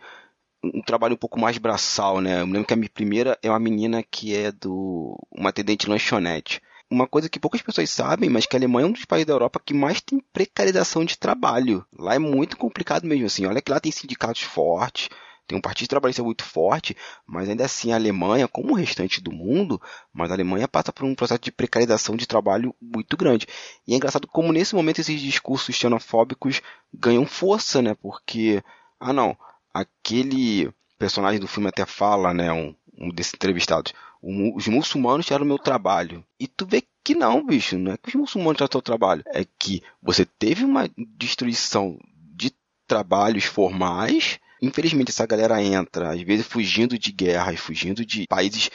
um 0.62 0.83
trabalho 0.83 1.14
um 1.14 1.19
pouco 1.19 1.38
mais 1.38 1.59
braçal, 1.59 2.21
né? 2.21 2.40
Eu 2.40 2.47
me 2.47 2.52
lembro 2.52 2.66
que 2.66 2.75
a 2.75 2.76
minha 2.76 2.90
primeira 2.90 3.38
é 3.42 3.50
uma 3.50 3.59
menina 3.59 4.02
que 4.02 4.35
é 4.35 4.52
do 4.52 5.19
uma 5.30 5.50
atendente 5.50 5.88
lanchonete 5.88 6.61
uma 6.90 7.06
coisa 7.06 7.28
que 7.28 7.38
poucas 7.38 7.62
pessoas 7.62 7.88
sabem, 7.88 8.28
mas 8.28 8.47
que 8.47 8.56
a 8.56 8.59
Alemanha 8.59 8.87
é 8.87 8.88
um 8.88 8.92
dos 8.92 9.04
países 9.04 9.26
da 9.26 9.32
Europa 9.32 9.62
que 9.64 9.73
mais 9.73 10.00
tem 10.00 10.20
precarização 10.32 11.04
de 11.04 11.16
trabalho. 11.16 11.87
Lá 11.97 12.14
é 12.14 12.18
muito 12.18 12.56
complicado 12.56 13.06
mesmo, 13.06 13.26
assim. 13.26 13.47
Olha 13.47 13.62
que 13.62 13.70
lá 13.70 13.78
tem 13.78 13.92
sindicatos 13.92 14.42
fortes, 14.42 15.09
tem 15.47 15.56
um 15.56 15.61
partido 15.61 15.88
trabalhista 15.88 16.23
muito 16.23 16.44
forte, 16.44 16.97
mas 17.26 17.49
ainda 17.49 17.64
assim 17.64 17.92
a 17.92 17.97
Alemanha, 17.97 18.47
como 18.47 18.73
o 18.73 18.76
restante 18.76 19.20
do 19.20 19.32
mundo, 19.32 19.80
mas 20.12 20.30
a 20.30 20.35
Alemanha 20.35 20.68
passa 20.68 20.92
por 20.92 21.04
um 21.04 21.14
processo 21.14 21.40
de 21.40 21.52
precarização 21.52 22.16
de 22.16 22.26
trabalho 22.26 22.75
muito 22.80 23.16
grande. 23.16 23.47
E 23.87 23.92
é 23.92 23.97
engraçado 23.97 24.28
como 24.28 24.52
nesse 24.52 24.75
momento 24.75 25.00
esses 25.00 25.20
discursos 25.20 25.75
xenofóbicos 25.75 26.61
ganham 26.92 27.26
força, 27.26 27.80
né? 27.80 27.94
Porque, 27.94 28.62
ah 28.99 29.12
não, 29.12 29.37
aquele 29.75 30.73
personagem 30.99 31.40
do 31.40 31.49
filme 31.49 31.68
até 31.68 31.85
fala, 31.85 32.35
né? 32.35 32.52
Um, 32.52 32.75
um 32.99 33.11
desses 33.11 33.35
entrevistados 33.35 33.92
os 34.22 34.68
muçulmanos 34.68 35.26
tiraram 35.26 35.46
meu 35.46 35.58
trabalho. 35.58 36.24
E 36.38 36.46
tu 36.46 36.66
vê 36.66 36.82
que 37.02 37.14
não, 37.14 37.44
bicho, 37.44 37.78
não 37.78 37.92
é 37.92 37.96
que 37.96 38.08
os 38.08 38.14
muçulmanos 38.14 38.56
tiraram 38.56 38.70
teu 38.70 38.82
trabalho. 38.82 39.24
É 39.28 39.44
que 39.58 39.82
você 40.02 40.24
teve 40.24 40.64
uma 40.64 40.88
destruição 41.16 41.98
de 42.34 42.52
trabalhos 42.86 43.44
formais. 43.44 44.38
Infelizmente, 44.60 45.10
essa 45.10 45.26
galera 45.26 45.62
entra, 45.62 46.10
às 46.10 46.20
vezes 46.20 46.46
fugindo 46.46 46.98
de 46.98 47.10
guerras, 47.12 47.58
fugindo 47.58 48.04
de 48.04 48.26
países 48.26 48.70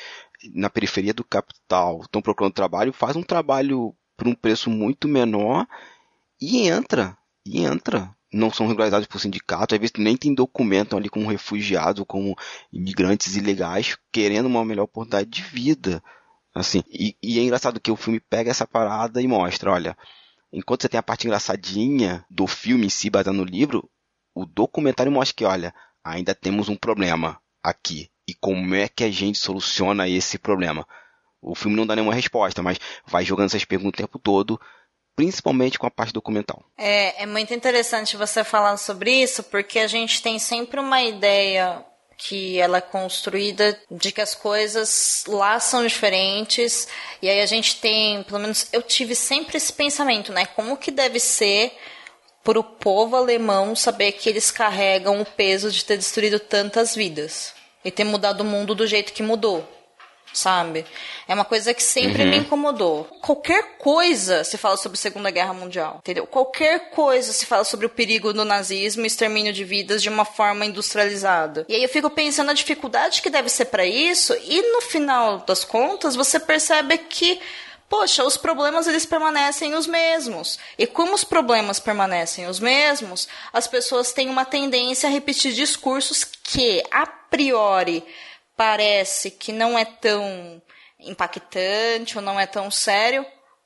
na 0.54 0.70
periferia 0.70 1.14
do 1.14 1.24
capital, 1.24 2.02
estão 2.02 2.22
procurando 2.22 2.54
trabalho, 2.54 2.94
faz 2.94 3.16
um 3.16 3.24
trabalho 3.24 3.96
por 4.18 4.28
um 4.28 4.36
preço 4.36 4.70
muito 4.70 5.08
menor 5.08 5.68
e 6.42 6.68
entra, 6.68 7.18
e 7.46 7.64
entra 7.64 8.16
não 8.36 8.52
são 8.52 8.68
regularizados 8.68 9.08
por 9.08 9.20
sindicato, 9.20 9.74
às 9.74 9.80
vezes 9.80 9.94
nem 9.98 10.18
tem 10.18 10.34
documento 10.34 10.98
ali 10.98 11.10
como 11.10 11.30
refugiados 11.30 12.02
ou 12.02 12.06
como 12.06 12.36
imigrantes 12.72 13.36
ilegais, 13.38 13.98
querendo 14.12 14.48
uma 14.48 14.66
melhor 14.66 14.84
oportunidade 14.84 15.30
de 15.30 15.42
vida. 15.42 16.04
Assim, 16.54 16.84
e, 16.90 17.16
e 17.24 17.40
é 17.40 17.44
engraçado 17.44 17.80
que 17.80 17.92
o 17.92 17.96
filme 17.96 18.20
pega 18.20 18.52
essa 18.52 18.68
parada 18.68 19.22
e 19.22 19.28
mostra, 19.28 19.72
olha, 19.72 19.98
enquanto 20.52 20.82
você 20.82 20.90
tem 20.90 21.00
a 21.00 21.04
parte 21.04 21.26
engraçadinha 21.26 22.26
do 22.30 22.46
filme 22.46 22.88
em 22.88 22.90
si, 22.90 23.10
baseado 23.10 23.36
no 23.36 23.46
livro, 23.46 23.90
o 24.34 24.46
documentário 24.46 25.12
mostra 25.12 25.36
que, 25.36 25.46
olha, 25.46 25.74
ainda 26.04 26.36
temos 26.36 26.68
um 26.68 26.76
problema 26.76 27.40
aqui. 27.64 28.10
E 28.28 28.34
como 28.34 28.76
é 28.76 28.90
que 28.90 29.04
a 29.06 29.12
gente 29.12 29.38
soluciona 29.38 30.10
esse 30.10 30.38
problema? 30.38 30.86
O 31.42 31.56
filme 31.56 31.78
não 31.78 31.86
dá 31.86 31.96
nenhuma 31.96 32.14
resposta, 32.14 32.62
mas 32.62 32.80
vai 33.06 33.24
jogando 33.24 33.48
essas 33.48 33.64
perguntas 33.64 34.00
o 34.00 34.08
tempo 34.08 34.20
todo, 34.20 34.60
principalmente 35.16 35.80
com 35.80 35.88
a 35.88 35.92
parte 35.92 36.14
documental. 36.14 36.64
É, 36.78 37.24
é 37.24 37.26
muito 37.26 37.54
interessante 37.54 38.18
você 38.18 38.44
falar 38.44 38.78
sobre 38.78 39.12
isso, 39.12 39.44
porque 39.44 39.80
a 39.80 39.88
gente 39.88 40.22
tem 40.22 40.38
sempre 40.38 40.80
uma 40.80 41.02
ideia 41.02 41.86
que 42.18 42.60
ela 42.60 42.78
é 42.78 42.82
construída 42.82 43.78
de 43.92 44.12
que 44.12 44.22
as 44.22 44.34
coisas 44.34 45.26
lá 45.28 45.60
são 45.60 45.86
diferentes 45.86 46.88
e 47.22 47.30
aí 47.30 47.42
a 47.42 47.46
gente 47.46 47.80
tem, 47.82 48.24
pelo 48.24 48.40
menos 48.40 48.68
eu 48.72 48.82
tive 48.82 49.16
sempre 49.16 49.58
esse 49.58 49.74
pensamento, 49.74 50.32
né? 50.32 50.46
Como 50.46 50.78
que 50.78 50.92
deve 50.92 51.20
ser 51.20 51.74
para 52.44 52.60
o 52.60 52.64
povo 52.64 53.16
alemão 53.16 53.76
saber 53.76 54.14
que 54.14 54.30
eles 54.30 54.52
carregam 54.52 55.20
o 55.20 55.26
peso 55.26 55.72
de 55.72 55.84
ter 55.84 55.98
destruído 55.98 56.40
tantas 56.40 56.96
vidas 56.96 57.54
e 57.84 57.92
ter 57.92 58.04
mudado 58.04 58.42
o 58.42 58.46
mundo 58.46 58.74
do 58.74 58.88
jeito 58.88 59.14
que 59.14 59.24
mudou? 59.24 59.68
Sabe? 60.36 60.86
É 61.28 61.34
uma 61.34 61.46
coisa 61.46 61.74
que 61.74 61.82
sempre 61.82 62.24
uhum. 62.24 62.30
me 62.30 62.38
incomodou. 62.38 63.06
Qualquer 63.22 63.78
coisa 63.78 64.44
se 64.44 64.58
fala 64.58 64.78
sobre 64.78 64.98
a 64.98 65.02
Segunda 65.02 65.32
Guerra 65.32 65.54
Mundial, 65.54 65.98
entendeu? 66.00 66.28
Qualquer 66.28 66.92
coisa 66.92 67.32
se 67.32 67.46
fala 67.46 67.64
sobre 67.64 67.86
o 67.86 67.90
perigo 67.90 68.34
do 68.34 68.44
nazismo 68.44 69.04
e 69.04 69.08
extermínio 69.08 69.54
de 69.54 69.64
vidas 69.64 70.04
de 70.04 70.10
uma 70.10 70.26
forma 70.26 70.66
industrializada. 70.66 71.66
E 71.70 71.76
aí 71.76 71.84
eu 71.84 71.90
fico 71.90 72.10
pensando 72.10 72.48
na 72.48 72.54
dificuldade 72.54 73.22
que 73.22 73.30
deve 73.30 73.50
ser 73.50 73.66
para 73.66 73.86
isso 73.86 74.36
e 74.44 74.62
no 74.74 74.82
final 74.82 75.40
das 75.40 75.64
contas 75.64 76.16
você 76.16 76.40
percebe 76.40 76.98
que 76.98 77.40
poxa, 77.88 78.26
os 78.26 78.36
problemas 78.36 78.88
eles 78.88 79.06
permanecem 79.06 79.74
os 79.76 79.88
mesmos. 79.88 80.60
E 80.78 80.86
como 80.86 81.14
os 81.14 81.24
problemas 81.24 81.80
permanecem 81.80 82.48
os 82.48 82.60
mesmos, 82.60 83.28
as 83.54 83.68
pessoas 83.68 84.12
têm 84.12 84.30
uma 84.30 84.44
tendência 84.44 85.08
a 85.08 85.12
repetir 85.12 85.54
discursos 85.54 86.24
que, 86.24 86.84
a 86.92 87.06
priori, 87.06 88.04
parece 88.56 89.32
que 89.32 89.52
não 89.52 89.78
é 89.78 89.86
tão 89.86 90.62
impactante 91.00 92.18
ou 92.18 92.24
não 92.24 92.40
é 92.40 92.48
tão 92.48 92.72
sério, 92.72 93.26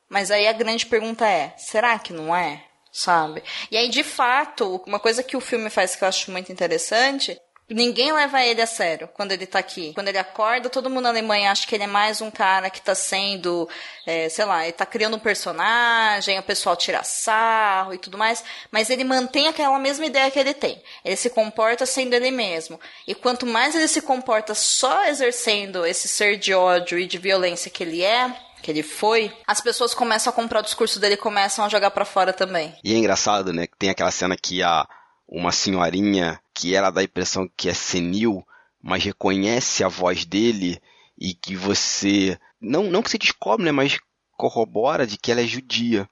mas 0.09 0.31
aí 0.31 0.47
a 0.47 0.53
grande 0.53 0.85
pergunta 0.85 1.27
é: 1.27 1.53
será 1.57 1.97
que 1.99 2.13
não 2.13 2.35
é? 2.35 2.65
Sabe? 2.91 3.43
E 3.69 3.77
aí, 3.77 3.87
de 3.87 4.03
fato, 4.03 4.81
uma 4.87 4.99
coisa 4.99 5.21
que 5.21 5.37
o 5.37 5.41
filme 5.41 5.69
faz 5.69 5.95
que 5.95 6.03
eu 6.03 6.07
acho 6.07 6.31
muito 6.31 6.51
interessante 6.51 7.39
Ninguém 7.69 8.11
leva 8.11 8.43
ele 8.43 8.61
a 8.61 8.65
sério 8.65 9.07
quando 9.13 9.31
ele 9.31 9.45
tá 9.45 9.59
aqui. 9.59 9.93
Quando 9.93 10.07
ele 10.07 10.17
acorda, 10.17 10.69
todo 10.69 10.89
mundo 10.89 11.03
na 11.03 11.09
Alemanha 11.09 11.51
acha 11.51 11.67
que 11.67 11.75
ele 11.75 11.83
é 11.83 11.87
mais 11.87 12.19
um 12.19 12.31
cara 12.31 12.69
que 12.69 12.81
tá 12.81 12.95
sendo, 12.95 13.69
é, 14.05 14.27
sei 14.29 14.45
lá, 14.45 14.63
ele 14.63 14.73
tá 14.73 14.85
criando 14.85 15.15
um 15.15 15.19
personagem, 15.19 16.39
o 16.39 16.43
pessoal 16.43 16.75
tira 16.75 17.03
sarro 17.03 17.93
e 17.93 17.97
tudo 17.97 18.17
mais, 18.17 18.43
mas 18.71 18.89
ele 18.89 19.03
mantém 19.03 19.47
aquela 19.47 19.77
mesma 19.77 20.05
ideia 20.05 20.31
que 20.31 20.39
ele 20.39 20.53
tem. 20.53 20.81
Ele 21.05 21.15
se 21.15 21.29
comporta 21.29 21.85
sendo 21.85 22.13
ele 22.13 22.31
mesmo. 22.31 22.79
E 23.07 23.13
quanto 23.13 23.45
mais 23.45 23.75
ele 23.75 23.87
se 23.87 24.01
comporta 24.01 24.55
só 24.55 25.05
exercendo 25.05 25.85
esse 25.85 26.07
ser 26.07 26.37
de 26.37 26.53
ódio 26.53 26.97
e 26.97 27.05
de 27.05 27.17
violência 27.17 27.69
que 27.69 27.83
ele 27.83 28.03
é, 28.03 28.33
que 28.61 28.71
ele 28.71 28.83
foi, 28.83 29.31
as 29.47 29.61
pessoas 29.61 29.93
começam 29.93 30.31
a 30.31 30.35
comprar 30.35 30.59
o 30.59 30.63
discurso 30.63 30.99
dele 30.99 31.13
e 31.13 31.17
começam 31.17 31.63
a 31.63 31.69
jogar 31.69 31.91
para 31.91 32.05
fora 32.05 32.33
também. 32.33 32.75
E 32.83 32.93
é 32.93 32.97
engraçado, 32.97 33.53
né? 33.53 33.67
Tem 33.77 33.89
aquela 33.89 34.11
cena 34.11 34.35
que 34.35 34.61
a 34.61 34.85
uma 35.29 35.51
senhorinha 35.51 36.41
que 36.53 36.73
ela 36.73 36.89
dá 36.89 37.01
a 37.01 37.03
impressão 37.03 37.47
que 37.55 37.69
é 37.69 37.73
senil, 37.73 38.43
mas 38.81 39.03
reconhece 39.03 39.83
a 39.83 39.87
voz 39.87 40.25
dele 40.25 40.81
e 41.17 41.33
que 41.33 41.55
você 41.55 42.39
não 42.59 42.89
não 42.89 43.03
que 43.03 43.11
se 43.11 43.17
descobre, 43.17 43.63
né, 43.63 43.71
mas 43.71 43.99
corrobora 44.31 45.05
de 45.05 45.17
que 45.17 45.31
ela 45.31 45.41
é 45.41 45.45
judia. 45.45 46.09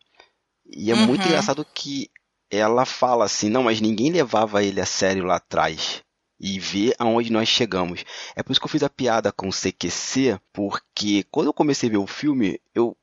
E 0.69 0.91
é 0.91 0.93
uhum. 0.93 1.07
muito 1.07 1.25
engraçado 1.25 1.65
que 1.73 2.09
ela 2.51 2.85
fala 2.85 3.25
assim, 3.25 3.49
não, 3.49 3.63
mas 3.63 3.81
ninguém 3.81 4.11
levava 4.11 4.63
ele 4.63 4.79
a 4.79 4.85
sério 4.85 5.25
lá 5.25 5.37
atrás. 5.37 6.03
E 6.39 6.59
vê 6.59 6.93
aonde 6.99 7.31
nós 7.31 7.49
chegamos. 7.49 8.03
É 8.35 8.43
por 8.43 8.51
isso 8.51 8.61
que 8.61 8.65
eu 8.65 8.69
fiz 8.71 8.83
a 8.83 8.89
piada 8.89 9.31
com 9.31 9.47
o 9.47 9.51
CQC, 9.51 10.39
porque 10.53 11.23
quando 11.31 11.47
eu 11.47 11.53
comecei 11.53 11.89
a 11.89 11.93
ver 11.93 11.97
o 11.97 12.05
filme, 12.05 12.61
eu 12.75 12.95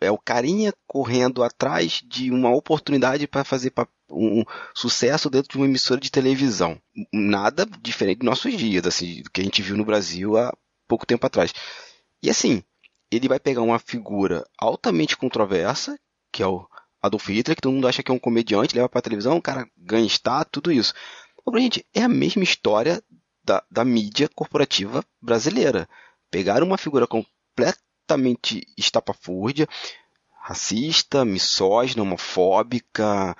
é 0.00 0.10
o 0.10 0.18
carinha 0.18 0.72
correndo 0.86 1.42
atrás 1.42 2.02
de 2.04 2.30
uma 2.30 2.54
oportunidade 2.54 3.26
para 3.26 3.44
fazer 3.44 3.70
um 4.10 4.44
sucesso 4.74 5.30
dentro 5.30 5.50
de 5.50 5.56
uma 5.56 5.66
emissora 5.66 6.00
de 6.00 6.10
televisão. 6.10 6.80
Nada 7.12 7.66
diferente 7.80 8.18
dos 8.18 8.26
nossos 8.26 8.56
dias, 8.56 8.86
assim, 8.86 9.22
do 9.22 9.30
que 9.30 9.40
a 9.40 9.44
gente 9.44 9.62
viu 9.62 9.76
no 9.76 9.84
Brasil 9.84 10.36
há 10.36 10.52
pouco 10.86 11.06
tempo 11.06 11.26
atrás. 11.26 11.52
E 12.22 12.30
assim, 12.30 12.62
ele 13.10 13.28
vai 13.28 13.38
pegar 13.38 13.62
uma 13.62 13.78
figura 13.78 14.46
altamente 14.58 15.16
controversa, 15.16 15.98
que 16.32 16.42
é 16.42 16.46
o 16.46 16.66
Adolf 17.02 17.28
Hitler, 17.28 17.54
que 17.54 17.62
todo 17.62 17.72
mundo 17.72 17.88
acha 17.88 18.02
que 18.02 18.10
é 18.10 18.14
um 18.14 18.18
comediante, 18.18 18.74
leva 18.74 18.88
para 18.88 18.98
a 18.98 19.02
televisão, 19.02 19.36
o 19.36 19.42
cara 19.42 19.68
ganha 19.76 20.06
status, 20.06 20.50
tudo 20.50 20.72
isso. 20.72 20.94
Mas, 21.46 21.62
gente, 21.62 21.86
é 21.94 22.02
a 22.02 22.08
mesma 22.08 22.42
história 22.42 23.02
da, 23.44 23.62
da 23.70 23.84
mídia 23.84 24.28
corporativa 24.34 25.04
brasileira. 25.20 25.88
Pegaram 26.30 26.66
uma 26.66 26.78
figura 26.78 27.06
completamente 27.06 28.66
estapafúrdia, 28.76 29.68
racista, 30.40 31.24
misógina, 31.24 32.02
homofóbica, 32.02 33.36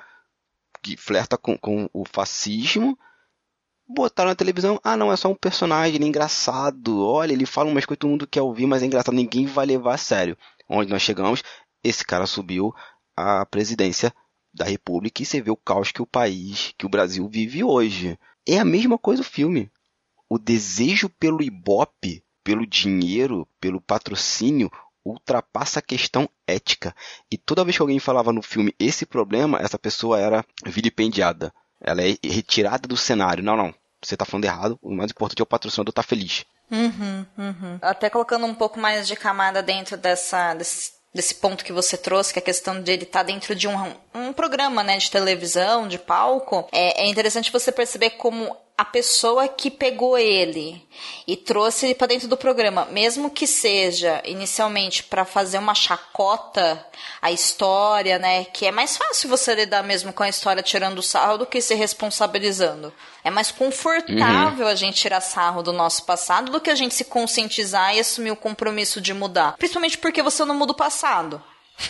que 0.84 0.98
flerta 0.98 1.38
com, 1.38 1.56
com 1.56 1.88
o 1.94 2.04
fascismo, 2.04 2.98
botaram 3.88 4.28
na 4.28 4.36
televisão, 4.36 4.78
ah 4.84 4.96
não, 4.98 5.10
é 5.10 5.16
só 5.16 5.30
um 5.30 5.34
personagem, 5.34 5.94
ele 5.94 6.04
é 6.04 6.08
engraçado, 6.08 7.02
olha, 7.02 7.32
ele 7.32 7.46
fala 7.46 7.70
umas 7.70 7.86
coisas 7.86 7.96
que 7.96 8.00
todo 8.00 8.10
mundo 8.10 8.26
quer 8.26 8.42
ouvir, 8.42 8.66
mas 8.66 8.82
é 8.82 8.86
engraçado, 8.86 9.14
ninguém 9.14 9.46
vai 9.46 9.64
levar 9.64 9.94
a 9.94 9.98
sério. 9.98 10.36
Onde 10.68 10.90
nós 10.90 11.00
chegamos, 11.00 11.42
esse 11.82 12.04
cara 12.04 12.26
subiu 12.26 12.74
à 13.16 13.46
presidência 13.46 14.12
da 14.52 14.66
República 14.66 15.22
e 15.22 15.26
você 15.26 15.40
vê 15.40 15.50
o 15.50 15.56
caos 15.56 15.90
que 15.90 16.02
o 16.02 16.06
país, 16.06 16.74
que 16.76 16.84
o 16.84 16.88
Brasil 16.88 17.26
vive 17.28 17.64
hoje. 17.64 18.18
É 18.46 18.58
a 18.58 18.64
mesma 18.64 18.98
coisa 18.98 19.22
o 19.22 19.24
filme. 19.24 19.70
O 20.28 20.38
desejo 20.38 21.08
pelo 21.08 21.42
ibope, 21.42 22.22
pelo 22.42 22.66
dinheiro, 22.66 23.48
pelo 23.58 23.80
patrocínio, 23.80 24.70
ultrapassa 25.04 25.78
a 25.78 25.82
questão 25.82 26.28
ética. 26.46 26.94
E 27.30 27.36
toda 27.36 27.64
vez 27.64 27.76
que 27.76 27.82
alguém 27.82 27.98
falava 27.98 28.32
no 28.32 28.42
filme 28.42 28.74
esse 28.78 29.04
problema, 29.04 29.58
essa 29.60 29.78
pessoa 29.78 30.18
era 30.18 30.44
vilipendiada. 30.64 31.52
Ela 31.80 32.02
é 32.02 32.16
retirada 32.24 32.88
do 32.88 32.96
cenário. 32.96 33.44
Não, 33.44 33.56
não. 33.56 33.74
Você 34.02 34.14
está 34.14 34.24
falando 34.24 34.44
errado. 34.44 34.78
O 34.82 34.90
mais 34.94 35.10
importante 35.10 35.40
é 35.40 35.42
o 35.42 35.46
patrocinador 35.46 35.90
estar 35.90 36.02
tá 36.02 36.08
feliz. 36.08 36.44
Uhum, 36.70 37.26
uhum. 37.36 37.78
Até 37.82 38.08
colocando 38.08 38.46
um 38.46 38.54
pouco 38.54 38.78
mais 38.78 39.06
de 39.06 39.16
camada 39.16 39.62
dentro 39.62 39.96
dessa, 39.96 40.54
desse, 40.54 40.92
desse 41.14 41.34
ponto 41.34 41.64
que 41.64 41.72
você 41.72 41.96
trouxe, 41.96 42.32
que 42.32 42.38
é 42.38 42.42
a 42.42 42.44
questão 42.44 42.82
de 42.82 42.90
ele 42.90 43.04
estar 43.04 43.20
tá 43.20 43.24
dentro 43.24 43.54
de 43.54 43.68
um, 43.68 43.94
um 44.14 44.32
programa 44.32 44.82
né, 44.82 44.96
de 44.96 45.10
televisão, 45.10 45.86
de 45.86 45.98
palco, 45.98 46.66
é, 46.72 47.02
é 47.04 47.06
interessante 47.08 47.52
você 47.52 47.70
perceber 47.70 48.10
como 48.10 48.56
a 48.76 48.84
pessoa 48.84 49.46
que 49.46 49.70
pegou 49.70 50.18
ele 50.18 50.84
e 51.28 51.36
trouxe 51.36 51.86
ele 51.86 51.94
para 51.94 52.08
dentro 52.08 52.26
do 52.26 52.36
programa, 52.36 52.86
mesmo 52.86 53.30
que 53.30 53.46
seja 53.46 54.20
inicialmente 54.24 55.04
para 55.04 55.24
fazer 55.24 55.58
uma 55.58 55.76
chacota 55.76 56.84
a 57.22 57.30
história, 57.30 58.18
né? 58.18 58.44
Que 58.46 58.66
é 58.66 58.72
mais 58.72 58.96
fácil 58.96 59.28
você 59.28 59.54
lidar 59.54 59.84
mesmo 59.84 60.12
com 60.12 60.24
a 60.24 60.28
história 60.28 60.62
tirando 60.62 61.02
sarro 61.02 61.38
do 61.38 61.46
que 61.46 61.60
se 61.60 61.74
responsabilizando. 61.74 62.92
É 63.22 63.30
mais 63.30 63.52
confortável 63.52 64.66
uhum. 64.66 64.72
a 64.72 64.74
gente 64.74 65.00
tirar 65.00 65.20
sarro 65.20 65.62
do 65.62 65.72
nosso 65.72 66.04
passado 66.04 66.50
do 66.50 66.60
que 66.60 66.70
a 66.70 66.74
gente 66.74 66.94
se 66.94 67.04
conscientizar 67.04 67.94
e 67.94 68.00
assumir 68.00 68.32
o 68.32 68.36
compromisso 68.36 69.00
de 69.00 69.14
mudar. 69.14 69.56
Principalmente 69.56 69.98
porque 69.98 70.20
você 70.20 70.44
não 70.44 70.54
muda 70.54 70.72
o 70.72 70.76
passado. 70.76 71.40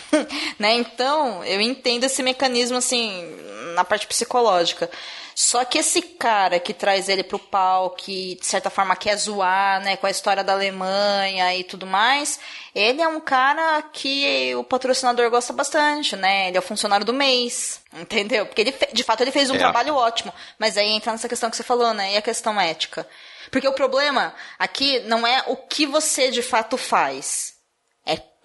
né? 0.59 0.75
Então, 0.75 1.43
eu 1.43 1.59
entendo 1.59 2.03
esse 2.03 2.21
mecanismo 2.21 2.77
assim 2.77 3.35
na 3.73 3.83
parte 3.83 4.05
psicológica. 4.05 4.89
Só 5.37 5.65
que 5.65 5.79
esse 5.79 6.01
cara 6.01 6.61
que 6.61 6.73
traz 6.73 7.09
ele 7.09 7.21
pro 7.21 7.37
pau, 7.37 7.89
que 7.89 8.35
de 8.35 8.45
certa 8.45 8.69
forma 8.69 8.95
quer 8.95 9.17
zoar, 9.17 9.81
né, 9.81 9.97
com 9.97 10.07
a 10.07 10.09
história 10.09 10.45
da 10.45 10.53
Alemanha 10.53 11.53
e 11.53 11.65
tudo 11.65 11.85
mais, 11.85 12.39
ele 12.73 13.01
é 13.01 13.07
um 13.07 13.19
cara 13.19 13.81
que 13.81 14.55
o 14.55 14.63
patrocinador 14.63 15.29
gosta 15.29 15.51
bastante, 15.51 16.15
né? 16.15 16.47
Ele 16.47 16.55
é 16.55 16.59
o 16.59 16.63
funcionário 16.63 17.05
do 17.05 17.11
mês, 17.11 17.81
entendeu? 17.93 18.45
Porque 18.45 18.61
ele, 18.61 18.73
de 18.93 19.03
fato, 19.03 19.21
ele 19.21 19.31
fez 19.31 19.49
um 19.49 19.55
é. 19.55 19.59
trabalho 19.59 19.95
ótimo. 19.95 20.33
Mas 20.57 20.77
aí 20.77 20.89
entra 20.89 21.11
nessa 21.11 21.27
questão 21.27 21.49
que 21.49 21.57
você 21.57 21.63
falou, 21.63 21.93
né? 21.93 22.13
E 22.13 22.17
a 22.17 22.21
questão 22.21 22.59
ética. 22.59 23.05
Porque 23.51 23.67
o 23.67 23.73
problema 23.73 24.33
aqui 24.57 25.01
não 25.01 25.27
é 25.27 25.43
o 25.47 25.57
que 25.57 25.85
você 25.85 26.31
de 26.31 26.41
fato 26.41 26.77
faz 26.77 27.54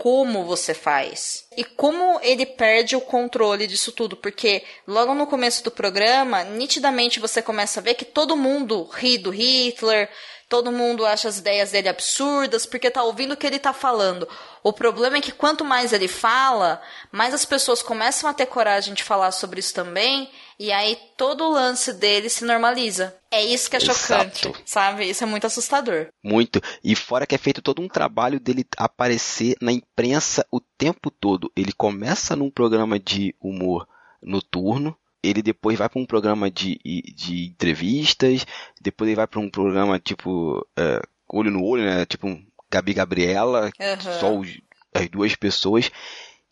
como 0.01 0.47
você 0.47 0.73
faz. 0.73 1.45
E 1.55 1.63
como 1.63 2.19
ele 2.23 2.47
perde 2.47 2.97
o 2.97 3.03
controle 3.03 3.67
disso 3.67 3.93
tudo, 3.93 4.17
porque 4.17 4.65
logo 4.87 5.13
no 5.15 5.27
começo 5.27 5.63
do 5.63 5.71
programa, 5.71 6.43
nitidamente 6.43 7.21
você 7.21 7.43
começa 7.43 7.81
a 7.81 7.83
ver 7.83 7.93
que 7.93 8.07
todo 8.07 8.35
mundo 8.35 8.89
ri 8.95 9.19
do 9.19 9.29
Hitler, 9.29 10.09
todo 10.49 10.73
mundo 10.73 11.05
acha 11.05 11.29
as 11.29 11.37
ideias 11.37 11.73
dele 11.73 11.91
absurdas, 11.91 12.65
porque 12.65 12.91
tá 12.91 13.03
ouvindo 13.03 13.33
o 13.33 13.37
que 13.37 13.47
ele 13.47 13.59
tá 13.59 13.75
falando. 13.75 14.27
O 14.63 14.73
problema 14.73 15.19
é 15.19 15.21
que 15.21 15.33
quanto 15.33 15.67
mais 15.67 15.93
ele 15.93 16.09
fala, 16.09 16.81
mais 17.13 17.35
as 17.35 17.45
pessoas 17.45 17.83
começam 17.83 18.31
a 18.31 18.33
ter 18.33 18.47
coragem 18.47 18.95
de 18.95 19.05
falar 19.05 19.33
sobre 19.33 19.61
isso 19.61 19.75
também, 19.75 20.31
e 20.61 20.71
aí 20.71 20.95
todo 21.17 21.43
o 21.43 21.53
lance 21.53 21.91
dele 21.91 22.29
se 22.29 22.45
normaliza. 22.45 23.17
É 23.31 23.43
isso 23.43 23.71
que 23.71 23.77
é 23.77 23.81
chocante, 23.81 24.47
Exato. 24.47 24.63
sabe? 24.67 25.09
Isso 25.09 25.25
é 25.25 25.27
muito 25.27 25.47
assustador. 25.47 26.09
Muito. 26.23 26.61
E 26.85 26.95
fora 26.95 27.27
que 27.27 27.35
é 27.35 27.39
feito 27.39 27.63
todo 27.63 27.81
um 27.81 27.89
trabalho 27.89 28.39
dele 28.39 28.67
aparecer 28.77 29.57
na 29.59 29.73
imprensa 29.73 30.47
o 30.53 30.61
tempo 30.61 31.11
todo. 31.11 31.51
Ele 31.57 31.73
começa 31.73 32.37
num 32.37 32.51
programa 32.51 33.01
de 33.01 33.35
humor 33.41 33.89
noturno, 34.23 34.95
ele 35.23 35.41
depois 35.41 35.79
vai 35.79 35.89
para 35.89 35.99
um 35.99 36.05
programa 36.05 36.51
de, 36.51 36.79
de 36.85 37.47
entrevistas, 37.47 38.47
depois 38.83 39.09
ele 39.09 39.17
vai 39.17 39.27
para 39.27 39.41
um 39.41 39.49
programa 39.49 39.99
tipo 39.99 40.63
é, 40.77 41.01
olho 41.27 41.51
no 41.51 41.65
olho, 41.65 41.85
né? 41.85 42.05
Tipo 42.05 42.29
um 42.29 42.47
Gabi 42.71 42.93
Gabriela, 42.93 43.71
uhum. 43.81 44.13
só 44.21 44.37
os, 44.37 44.61
as 44.95 45.09
duas 45.09 45.35
pessoas. 45.35 45.91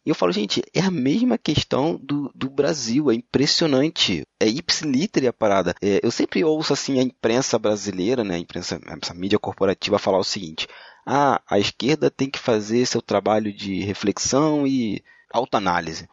E 0.08 0.10
eu 0.10 0.14
falo, 0.14 0.32
gente, 0.32 0.62
é 0.72 0.80
a 0.80 0.90
mesma 0.90 1.36
questão 1.36 2.00
do, 2.02 2.32
do 2.34 2.48
Brasil, 2.48 3.10
é 3.10 3.14
impressionante. 3.14 4.22
É 4.40 4.48
ipsiliter 4.48 5.28
a 5.28 5.34
parada. 5.34 5.74
É, 5.82 6.00
eu 6.02 6.10
sempre 6.10 6.42
ouço 6.42 6.72
assim 6.72 6.98
a 6.98 7.02
imprensa 7.02 7.58
brasileira, 7.58 8.24
né, 8.24 8.36
a 8.36 8.38
imprensa, 8.38 8.80
essa 9.02 9.12
mídia 9.12 9.38
corporativa 9.38 9.98
falar 9.98 10.16
o 10.16 10.24
seguinte: 10.24 10.66
ah, 11.04 11.42
a 11.46 11.58
esquerda 11.58 12.10
tem 12.10 12.30
que 12.30 12.38
fazer 12.38 12.86
seu 12.86 13.02
trabalho 13.02 13.52
de 13.52 13.84
reflexão 13.84 14.66
e 14.66 15.04
autoanálise. 15.30 16.08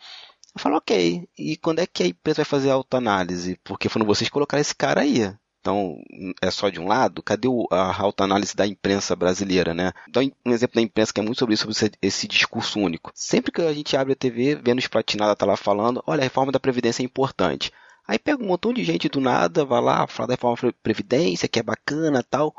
Eu 0.54 0.60
falo, 0.60 0.76
ok, 0.76 1.26
e 1.40 1.56
quando 1.56 1.80
é 1.80 1.88
que 1.88 2.04
a 2.04 2.08
imprensa 2.08 2.42
vai 2.42 2.46
fazer 2.46 2.72
autoanálise? 2.72 3.58
Porque 3.64 3.88
foram 3.88 4.06
vocês 4.06 4.30
colocar 4.30 4.60
esse 4.60 4.76
cara 4.76 5.04
aí. 5.04 5.34
Então, 5.66 6.00
é 6.44 6.52
só 6.52 6.70
de 6.70 6.80
um 6.80 6.88
lado? 6.88 7.24
Cadê 7.24 7.48
a 7.72 8.00
autoanálise 8.04 8.56
da 8.56 8.68
imprensa 8.68 9.16
brasileira, 9.16 9.74
né? 9.74 9.94
Dá 10.08 10.22
um 10.46 10.52
exemplo 10.52 10.76
da 10.76 10.82
imprensa 10.82 11.12
que 11.12 11.20
é 11.20 11.24
muito 11.24 11.40
sobre 11.40 11.56
isso, 11.56 11.74
sobre 11.74 11.98
esse 12.04 12.28
discurso 12.28 12.80
único. 12.80 13.12
Sempre 13.16 13.52
que 13.52 13.64
a 13.64 13.74
gente 13.74 13.98
abre 13.98 14.14
a 14.14 14.16
TV, 14.16 14.54
Vênus 14.64 14.86
Platinada 14.86 15.36
tá 15.36 15.44
lá 15.44 15.58
falando, 15.58 16.04
olha, 16.06 16.20
a 16.20 16.24
reforma 16.24 16.52
da 16.52 16.60
Previdência 16.60 17.02
é 17.02 17.06
importante. 17.06 17.74
Aí 18.08 18.20
pega 18.20 18.44
um 18.44 18.46
montão 18.46 18.72
de 18.72 18.84
gente 18.84 19.10
do 19.10 19.20
nada, 19.20 19.66
vai 19.66 19.82
lá, 19.82 20.06
fala 20.06 20.28
da 20.28 20.34
reforma 20.36 20.56
da 20.70 20.78
Previdência, 20.84 21.48
que 21.48 21.58
é 21.58 21.64
bacana 21.64 22.22
tal, 22.22 22.54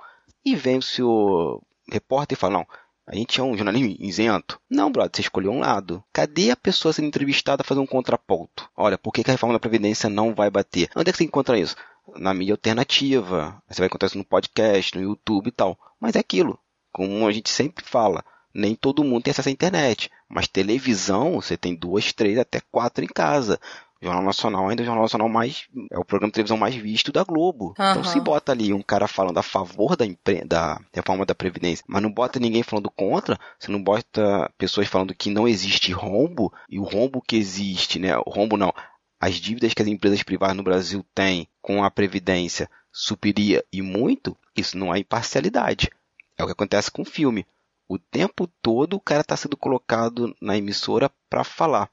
e 0.45 0.57
vem 0.57 0.79
o 0.79 0.83
seu 0.83 1.63
repórter 1.89 2.37
e 2.37 2.41
fala, 2.41 2.55
não, 2.55 2.67
a 3.07 3.15
gente 3.15 3.41
é 3.41 3.43
um 3.43 3.57
jornalismo 3.57 3.95
isento. 4.01 4.61
Não, 4.69 4.91
brother, 4.91 5.13
você 5.15 5.23
escolheu 5.23 5.53
um 5.53 5.61
lado. 5.61 6.03
Cadê 6.13 6.51
a 6.51 6.57
pessoa 6.57 6.93
sendo 6.93 7.07
entrevistada 7.07 7.63
a 7.63 7.65
fazer 7.65 7.79
um 7.79 7.87
contraponto? 7.87 8.69
Olha, 8.77 8.99
por 8.99 9.13
que, 9.13 9.23
a 9.25 9.33
reforma 9.33 9.55
da 9.55 9.61
Previdência 9.61 10.11
não 10.11 10.35
vai 10.35 10.51
bater? 10.51 10.91
Onde 10.97 11.09
é 11.09 11.13
que 11.13 11.19
você 11.19 11.25
encontra 11.25 11.57
isso? 11.57 11.77
Na 12.17 12.35
mídia 12.35 12.55
alternativa. 12.55 13.63
Você 13.69 13.81
vai 13.81 13.87
encontrar 13.87 14.09
isso 14.09 14.19
no 14.19 14.25
podcast, 14.25 14.97
no 14.97 15.03
YouTube 15.03 15.47
e 15.47 15.53
tal. 15.53 15.79
Mas 16.01 16.17
é 16.17 16.19
aquilo. 16.19 16.59
Como 16.93 17.29
a 17.29 17.33
gente 17.33 17.49
sempre 17.49 17.85
fala, 17.85 18.25
nem 18.53 18.75
todo 18.75 19.05
mundo 19.05 19.23
tem 19.23 19.31
acesso 19.31 19.51
à 19.51 19.53
internet. 19.53 20.11
Mas 20.29 20.49
televisão, 20.49 21.41
você 21.41 21.57
tem 21.57 21.77
duas, 21.77 22.13
três, 22.13 22.37
até 22.39 22.61
quatro 22.73 23.05
em 23.05 23.09
casa. 23.09 23.61
Jornal 24.01 24.23
Nacional 24.23 24.69
ainda 24.69 24.83
é 24.83 24.85
o 24.85 24.87
Jornal 24.87 25.05
Nacional 25.05 25.29
mais. 25.29 25.67
É 25.91 25.99
o 25.99 26.05
programa 26.05 26.31
de 26.31 26.35
televisão 26.35 26.57
mais 26.57 26.75
visto 26.75 27.11
da 27.11 27.25
Globo. 27.25 27.75
Uhum. 27.79 27.91
Então 27.91 28.05
se 28.05 28.21
bota 28.21 28.53
ali 28.53 28.73
um 28.73 28.83
cara 28.83 29.09
falando 29.09 29.39
a 29.39 29.43
favor 29.43 29.97
da, 29.97 30.05
da 30.45 30.81
reforma 30.93 31.25
da 31.25 31.35
Previdência, 31.35 31.85
mas 31.89 32.03
não 32.03 32.13
bota 32.13 32.39
ninguém 32.39 32.63
falando 32.63 32.91
contra, 32.91 33.39
você 33.59 33.71
não 33.71 33.83
bota 33.83 34.51
pessoas 34.59 34.89
falando 34.89 35.15
que 35.15 35.31
não 35.31 35.49
existe 35.49 35.93
rombo, 35.93 36.53
e 36.69 36.79
o 36.79 36.85
rombo 36.85 37.23
que 37.23 37.37
existe, 37.37 37.99
né? 37.99 38.17
O 38.19 38.31
rombo 38.31 38.57
não. 38.57 38.73
As 39.19 39.37
dívidas 39.37 39.73
que 39.73 39.83
as 39.83 39.89
empresas 39.89 40.23
privadas 40.23 40.57
no 40.57 40.63
Brasil 40.63 41.05
têm 41.15 41.49
com 41.63 41.83
a 41.83 41.91
Previdência 41.91 42.69
subiria 42.93 43.65
e 43.73 43.83
muito, 43.83 44.37
isso 44.57 44.77
não 44.77 44.95
é 44.95 44.99
imparcialidade. 44.99 45.91
É 46.37 46.43
o 46.43 46.47
que 46.47 46.53
acontece 46.53 46.91
com 46.91 47.03
o 47.03 47.07
filme. 47.07 47.47
O 47.89 47.99
tempo 47.99 48.49
todo 48.61 48.95
o 48.95 49.01
cara 49.01 49.21
está 49.21 49.37
sendo 49.37 49.57
colocado 49.57 50.35
na 50.41 50.57
emissora 50.57 51.11
para 51.31 51.45
falar. 51.45 51.89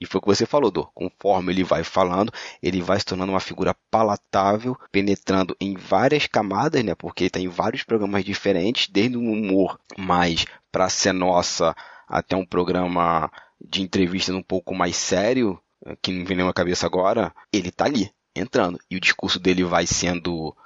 E 0.00 0.06
foi 0.06 0.18
o 0.18 0.22
que 0.22 0.28
você 0.28 0.46
falou, 0.46 0.70
Dor. 0.70 0.90
Conforme 0.94 1.52
ele 1.52 1.64
vai 1.64 1.82
falando, 1.82 2.32
ele 2.62 2.80
vai 2.80 2.98
se 2.98 3.06
tornando 3.06 3.32
uma 3.32 3.40
figura 3.40 3.74
palatável, 3.90 4.78
penetrando 4.92 5.56
em 5.60 5.74
várias 5.74 6.26
camadas, 6.26 6.84
né? 6.84 6.94
Porque 6.94 7.28
tem 7.28 7.48
vários 7.48 7.82
programas 7.82 8.24
diferentes, 8.24 8.88
desde 8.88 9.16
um 9.16 9.32
humor 9.32 9.78
mais 9.96 10.46
para 10.70 10.88
ser 10.88 11.12
nossa 11.12 11.74
até 12.06 12.36
um 12.36 12.46
programa 12.46 13.30
de 13.60 13.82
entrevistas 13.82 14.34
um 14.34 14.42
pouco 14.42 14.74
mais 14.74 14.96
sério, 14.96 15.60
que 16.00 16.12
não 16.12 16.24
vem 16.24 16.36
nenhuma 16.36 16.54
cabeça 16.54 16.86
agora. 16.86 17.34
Ele 17.52 17.70
tá 17.70 17.84
ali, 17.84 18.12
entrando. 18.36 18.78
E 18.88 18.96
o 18.96 19.00
discurso 19.00 19.40
dele 19.40 19.64
vai 19.64 19.86
sendo 19.86 20.56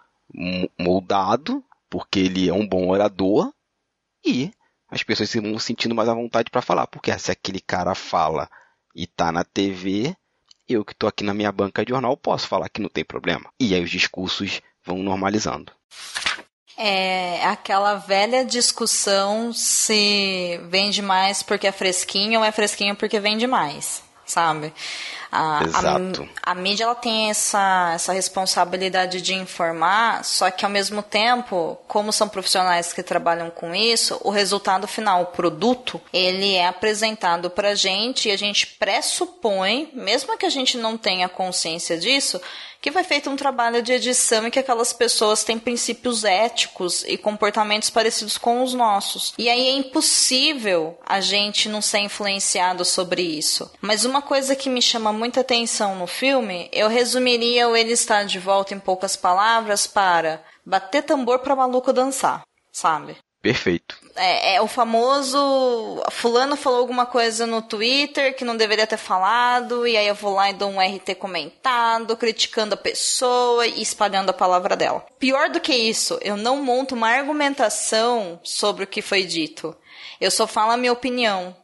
moldado, 0.78 1.64
porque 1.88 2.20
ele 2.20 2.48
é 2.48 2.52
um 2.52 2.66
bom 2.66 2.88
orador, 2.88 3.52
e 4.24 4.52
as 4.88 5.02
pessoas 5.02 5.30
se 5.30 5.40
vão 5.40 5.58
sentindo 5.58 5.94
mais 5.94 6.08
à 6.08 6.14
vontade 6.14 6.50
para 6.50 6.60
falar. 6.60 6.86
Porque 6.86 7.18
se 7.18 7.30
aquele 7.30 7.60
cara 7.60 7.94
fala 7.94 8.48
e 8.94 9.06
tá 9.06 9.32
na 9.32 9.44
TV, 9.44 10.14
eu 10.68 10.84
que 10.84 10.94
tô 10.94 11.06
aqui 11.06 11.24
na 11.24 11.34
minha 11.34 11.52
banca 11.52 11.84
de 11.84 11.90
jornal 11.90 12.16
posso 12.16 12.48
falar 12.48 12.68
que 12.68 12.80
não 12.80 12.88
tem 12.88 13.04
problema. 13.04 13.50
E 13.58 13.74
aí 13.74 13.82
os 13.82 13.90
discursos 13.90 14.60
vão 14.84 14.98
normalizando. 14.98 15.72
É 16.76 17.44
aquela 17.46 17.94
velha 17.94 18.44
discussão 18.44 19.52
se 19.52 20.58
vende 20.70 21.02
mais 21.02 21.42
porque 21.42 21.66
é 21.66 21.72
fresquinho 21.72 22.40
ou 22.40 22.44
é 22.44 22.50
fresquinho 22.50 22.96
porque 22.96 23.20
vende 23.20 23.46
mais, 23.46 24.02
sabe? 24.24 24.72
A, 25.34 25.64
Exato. 25.64 26.28
A, 26.42 26.52
a, 26.52 26.54
mídia 26.54 26.84
ela 26.84 26.94
tem 26.94 27.30
essa, 27.30 27.92
essa 27.94 28.12
responsabilidade 28.12 29.22
de 29.22 29.34
informar, 29.34 30.22
só 30.26 30.50
que 30.50 30.62
ao 30.62 30.70
mesmo 30.70 31.02
tempo, 31.02 31.78
como 31.88 32.12
são 32.12 32.28
profissionais 32.28 32.92
que 32.92 33.02
trabalham 33.02 33.48
com 33.48 33.74
isso, 33.74 34.20
o 34.22 34.28
resultado 34.28 34.86
final, 34.86 35.22
o 35.22 35.26
produto, 35.26 35.98
ele 36.12 36.54
é 36.54 36.66
apresentado 36.66 37.48
para 37.48 37.70
a 37.70 37.74
gente 37.74 38.28
e 38.28 38.30
a 38.32 38.36
gente 38.36 38.66
pressupõe, 38.66 39.88
mesmo 39.94 40.36
que 40.36 40.44
a 40.44 40.50
gente 40.50 40.76
não 40.76 40.98
tenha 40.98 41.30
consciência 41.30 41.96
disso, 41.96 42.38
que 42.82 42.90
foi 42.90 43.04
feito 43.04 43.30
um 43.30 43.36
trabalho 43.36 43.80
de 43.80 43.92
edição 43.92 44.44
e 44.44 44.50
que 44.50 44.58
aquelas 44.58 44.92
pessoas 44.92 45.44
têm 45.44 45.56
princípios 45.56 46.24
éticos 46.24 47.04
e 47.06 47.16
comportamentos 47.16 47.88
parecidos 47.88 48.36
com 48.36 48.60
os 48.60 48.74
nossos. 48.74 49.32
E 49.38 49.48
aí 49.48 49.68
é 49.68 49.72
impossível 49.72 50.98
a 51.06 51.20
gente 51.20 51.68
não 51.68 51.80
ser 51.80 52.00
influenciado 52.00 52.84
sobre 52.84 53.22
isso. 53.22 53.70
Mas 53.80 54.04
uma 54.04 54.20
coisa 54.20 54.56
que 54.56 54.68
me 54.68 54.82
chama 54.82 55.12
muita 55.22 55.42
atenção 55.42 55.94
no 55.94 56.08
filme, 56.08 56.68
eu 56.72 56.88
resumiria 56.88 57.68
o 57.68 57.76
Ele 57.76 57.92
Está 57.92 58.24
de 58.24 58.40
Volta 58.40 58.74
em 58.74 58.80
poucas 58.80 59.14
palavras 59.14 59.86
para 59.86 60.42
bater 60.66 61.04
tambor 61.04 61.38
para 61.38 61.54
maluco 61.54 61.92
dançar, 61.92 62.42
sabe? 62.72 63.16
Perfeito. 63.40 63.96
É, 64.16 64.56
é, 64.56 64.60
o 64.60 64.66
famoso 64.66 65.38
fulano 66.10 66.56
falou 66.56 66.80
alguma 66.80 67.06
coisa 67.06 67.46
no 67.46 67.62
Twitter 67.62 68.34
que 68.34 68.44
não 68.44 68.56
deveria 68.56 68.84
ter 68.84 68.96
falado, 68.96 69.86
e 69.86 69.96
aí 69.96 70.08
eu 70.08 70.14
vou 70.16 70.34
lá 70.34 70.50
e 70.50 70.54
dou 70.54 70.68
um 70.68 70.80
RT 70.80 71.14
comentado, 71.14 72.16
criticando 72.16 72.74
a 72.74 72.76
pessoa 72.76 73.64
e 73.64 73.80
espalhando 73.80 74.30
a 74.30 74.34
palavra 74.34 74.74
dela. 74.74 75.06
Pior 75.20 75.50
do 75.50 75.60
que 75.60 75.72
isso, 75.72 76.18
eu 76.20 76.36
não 76.36 76.64
monto 76.64 76.96
uma 76.96 77.10
argumentação 77.10 78.40
sobre 78.42 78.82
o 78.82 78.88
que 78.88 79.00
foi 79.00 79.22
dito. 79.22 79.72
Eu 80.20 80.32
só 80.32 80.48
falo 80.48 80.72
a 80.72 80.76
minha 80.76 80.92
opinião. 80.92 81.56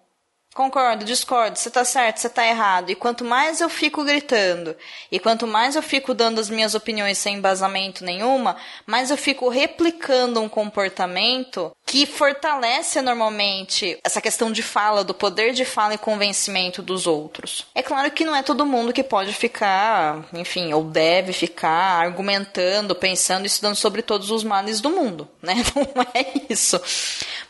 Concordo, 0.58 1.04
discordo, 1.04 1.56
você 1.56 1.70
tá 1.70 1.84
certo, 1.84 2.16
você 2.16 2.28
tá 2.28 2.44
errado. 2.44 2.90
E 2.90 2.96
quanto 2.96 3.24
mais 3.24 3.60
eu 3.60 3.68
fico 3.68 4.02
gritando, 4.02 4.74
e 5.08 5.20
quanto 5.20 5.46
mais 5.46 5.76
eu 5.76 5.82
fico 5.82 6.12
dando 6.12 6.40
as 6.40 6.50
minhas 6.50 6.74
opiniões 6.74 7.16
sem 7.16 7.36
embasamento 7.36 8.04
nenhuma, 8.04 8.56
mais 8.84 9.12
eu 9.12 9.16
fico 9.16 9.48
replicando 9.48 10.40
um 10.40 10.48
comportamento 10.48 11.70
que 11.86 12.04
fortalece 12.06 13.00
normalmente 13.00 13.98
essa 14.04 14.20
questão 14.20 14.50
de 14.50 14.60
fala, 14.60 15.04
do 15.04 15.14
poder 15.14 15.52
de 15.52 15.64
fala 15.64 15.94
e 15.94 15.98
convencimento 15.98 16.82
dos 16.82 17.06
outros. 17.06 17.64
É 17.72 17.80
claro 17.80 18.10
que 18.10 18.24
não 18.24 18.34
é 18.34 18.42
todo 18.42 18.66
mundo 18.66 18.92
que 18.92 19.04
pode 19.04 19.32
ficar, 19.32 20.26
enfim, 20.34 20.72
ou 20.72 20.82
deve 20.82 21.32
ficar 21.32 22.02
argumentando, 22.02 22.96
pensando 22.96 23.44
e 23.44 23.46
estudando 23.46 23.76
sobre 23.76 24.02
todos 24.02 24.32
os 24.32 24.42
males 24.42 24.80
do 24.80 24.90
mundo, 24.90 25.28
né? 25.40 25.54
Não 25.94 26.06
é 26.12 26.32
isso. 26.50 26.80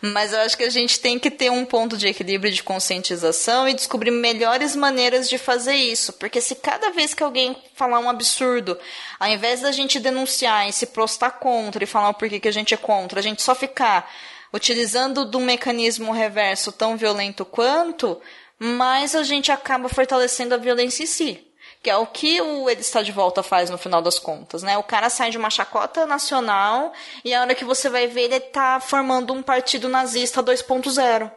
Mas 0.00 0.32
eu 0.32 0.40
acho 0.40 0.56
que 0.56 0.64
a 0.64 0.70
gente 0.70 1.00
tem 1.00 1.18
que 1.18 1.30
ter 1.30 1.50
um 1.50 1.64
ponto 1.64 1.96
de 1.96 2.06
equilíbrio 2.06 2.52
de 2.52 2.62
conscientização 2.98 3.68
e 3.68 3.74
descobrir 3.74 4.10
melhores 4.10 4.74
maneiras 4.74 5.28
de 5.28 5.38
fazer 5.38 5.74
isso. 5.74 6.12
Porque 6.14 6.40
se 6.40 6.56
cada 6.56 6.90
vez 6.90 7.14
que 7.14 7.22
alguém 7.22 7.56
falar 7.74 8.00
um 8.00 8.10
absurdo, 8.10 8.78
ao 9.18 9.28
invés 9.28 9.60
da 9.60 9.72
gente 9.72 10.00
denunciar 10.00 10.68
e 10.68 10.72
se 10.72 10.86
prostar 10.86 11.38
contra 11.38 11.82
e 11.82 11.86
falar 11.86 12.10
o 12.10 12.14
porquê 12.14 12.40
que 12.40 12.48
a 12.48 12.52
gente 12.52 12.74
é 12.74 12.76
contra, 12.76 13.20
a 13.20 13.22
gente 13.22 13.42
só 13.42 13.54
ficar 13.54 14.10
utilizando 14.52 15.24
de 15.24 15.36
um 15.36 15.44
mecanismo 15.44 16.12
reverso 16.12 16.72
tão 16.72 16.96
violento 16.96 17.44
quanto, 17.44 18.20
mais 18.58 19.14
a 19.14 19.22
gente 19.22 19.52
acaba 19.52 19.88
fortalecendo 19.88 20.54
a 20.54 20.58
violência 20.58 21.02
em 21.02 21.06
si 21.06 21.44
que 21.80 21.88
é 21.88 21.96
o 21.96 22.06
que 22.06 22.40
o 22.40 22.68
Ele 22.68 22.80
Está 22.80 23.02
de 23.02 23.12
Volta 23.12 23.40
faz 23.40 23.70
no 23.70 23.78
final 23.78 24.02
das 24.02 24.18
contas, 24.18 24.64
né? 24.64 24.76
O 24.76 24.82
cara 24.82 25.08
sai 25.08 25.30
de 25.30 25.38
uma 25.38 25.48
chacota 25.48 26.04
nacional 26.06 26.92
e 27.24 27.32
a 27.32 27.40
hora 27.40 27.54
que 27.54 27.64
você 27.64 27.88
vai 27.88 28.08
ver 28.08 28.22
ele 28.22 28.40
tá 28.40 28.80
formando 28.80 29.32
um 29.32 29.44
partido 29.44 29.88
nazista 29.88 30.42
2.0. 30.42 31.30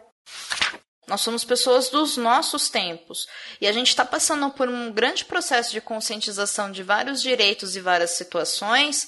Nós 1.07 1.21
somos 1.21 1.43
pessoas 1.43 1.89
dos 1.89 2.15
nossos 2.15 2.69
tempos 2.69 3.27
e 3.59 3.67
a 3.67 3.71
gente 3.71 3.89
está 3.89 4.05
passando 4.05 4.49
por 4.51 4.69
um 4.69 4.91
grande 4.91 5.25
processo 5.25 5.71
de 5.71 5.81
conscientização 5.81 6.71
de 6.71 6.83
vários 6.83 7.21
direitos 7.21 7.75
e 7.75 7.81
várias 7.81 8.11
situações 8.11 9.07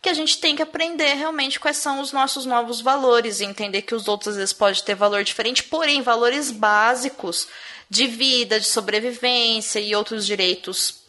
que 0.00 0.08
a 0.08 0.14
gente 0.14 0.38
tem 0.38 0.56
que 0.56 0.62
aprender 0.62 1.14
realmente 1.14 1.60
quais 1.60 1.76
são 1.76 2.00
os 2.00 2.10
nossos 2.10 2.44
novos 2.44 2.80
valores 2.80 3.38
e 3.38 3.44
entender 3.44 3.82
que 3.82 3.94
os 3.94 4.08
outros 4.08 4.30
às 4.30 4.36
vezes 4.36 4.52
podem 4.52 4.82
ter 4.82 4.96
valor 4.96 5.22
diferente, 5.22 5.62
porém 5.62 6.02
valores 6.02 6.50
básicos 6.50 7.46
de 7.88 8.08
vida, 8.08 8.58
de 8.58 8.66
sobrevivência 8.66 9.78
e 9.78 9.94
outros 9.94 10.26
direitos 10.26 11.02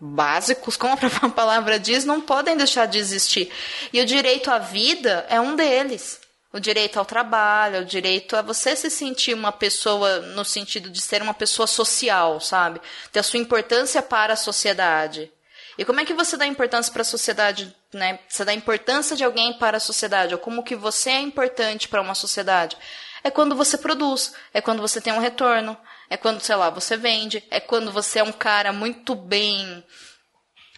básicos, 0.00 0.76
como 0.76 0.94
a 0.94 0.96
própria 0.96 1.28
palavra 1.30 1.78
diz, 1.78 2.04
não 2.04 2.20
podem 2.20 2.56
deixar 2.56 2.86
de 2.86 2.98
existir. 2.98 3.52
E 3.92 4.00
o 4.00 4.06
direito 4.06 4.50
à 4.50 4.58
vida 4.58 5.26
é 5.28 5.40
um 5.40 5.54
deles. 5.54 6.18
O 6.52 6.58
direito 6.58 6.98
ao 6.98 7.04
trabalho, 7.04 7.80
o 7.80 7.84
direito 7.84 8.36
a 8.36 8.42
você 8.42 8.74
se 8.74 8.90
sentir 8.90 9.34
uma 9.34 9.52
pessoa 9.52 10.20
no 10.20 10.44
sentido 10.44 10.90
de 10.90 11.00
ser 11.00 11.22
uma 11.22 11.34
pessoa 11.34 11.66
social, 11.66 12.40
sabe? 12.40 12.80
Ter 13.12 13.20
a 13.20 13.22
sua 13.22 13.38
importância 13.38 14.02
para 14.02 14.32
a 14.32 14.36
sociedade. 14.36 15.30
E 15.78 15.84
como 15.84 16.00
é 16.00 16.04
que 16.04 16.12
você 16.12 16.36
dá 16.36 16.46
importância 16.46 16.92
para 16.92 17.02
a 17.02 17.04
sociedade, 17.04 17.74
né? 17.92 18.18
Você 18.28 18.44
dá 18.44 18.52
importância 18.52 19.16
de 19.16 19.24
alguém 19.24 19.52
para 19.54 19.76
a 19.76 19.80
sociedade, 19.80 20.34
ou 20.34 20.40
como 20.40 20.62
que 20.62 20.74
você 20.74 21.10
é 21.10 21.20
importante 21.20 21.88
para 21.88 22.02
uma 22.02 22.14
sociedade? 22.14 22.76
É 23.22 23.30
quando 23.30 23.54
você 23.54 23.78
produz, 23.78 24.34
é 24.52 24.60
quando 24.60 24.80
você 24.80 25.00
tem 25.00 25.12
um 25.12 25.20
retorno, 25.20 25.76
é 26.08 26.16
quando, 26.16 26.40
sei 26.40 26.56
lá, 26.56 26.70
você 26.70 26.96
vende, 26.96 27.44
é 27.50 27.60
quando 27.60 27.92
você 27.92 28.18
é 28.18 28.22
um 28.24 28.32
cara 28.32 28.72
muito 28.72 29.14
bem 29.14 29.84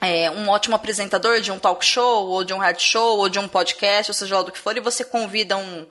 é, 0.03 0.29
um 0.29 0.49
ótimo 0.49 0.75
apresentador 0.75 1.41
de 1.41 1.53
um 1.53 1.61
talk 1.61 1.85
show, 1.85 2.27
ou 2.27 2.43
de 2.43 2.53
um 2.53 2.59
hard 2.59 2.81
show, 2.81 3.19
ou 3.19 3.29
de 3.29 3.39
um 3.39 3.47
podcast, 3.47 4.11
ou 4.11 4.15
seja 4.15 4.37
lá 4.37 4.43
do 4.43 4.51
que 4.51 4.59
for, 4.59 4.77
e 4.77 4.81
você 4.81 5.05
convida 5.05 5.57
um, 5.57 5.87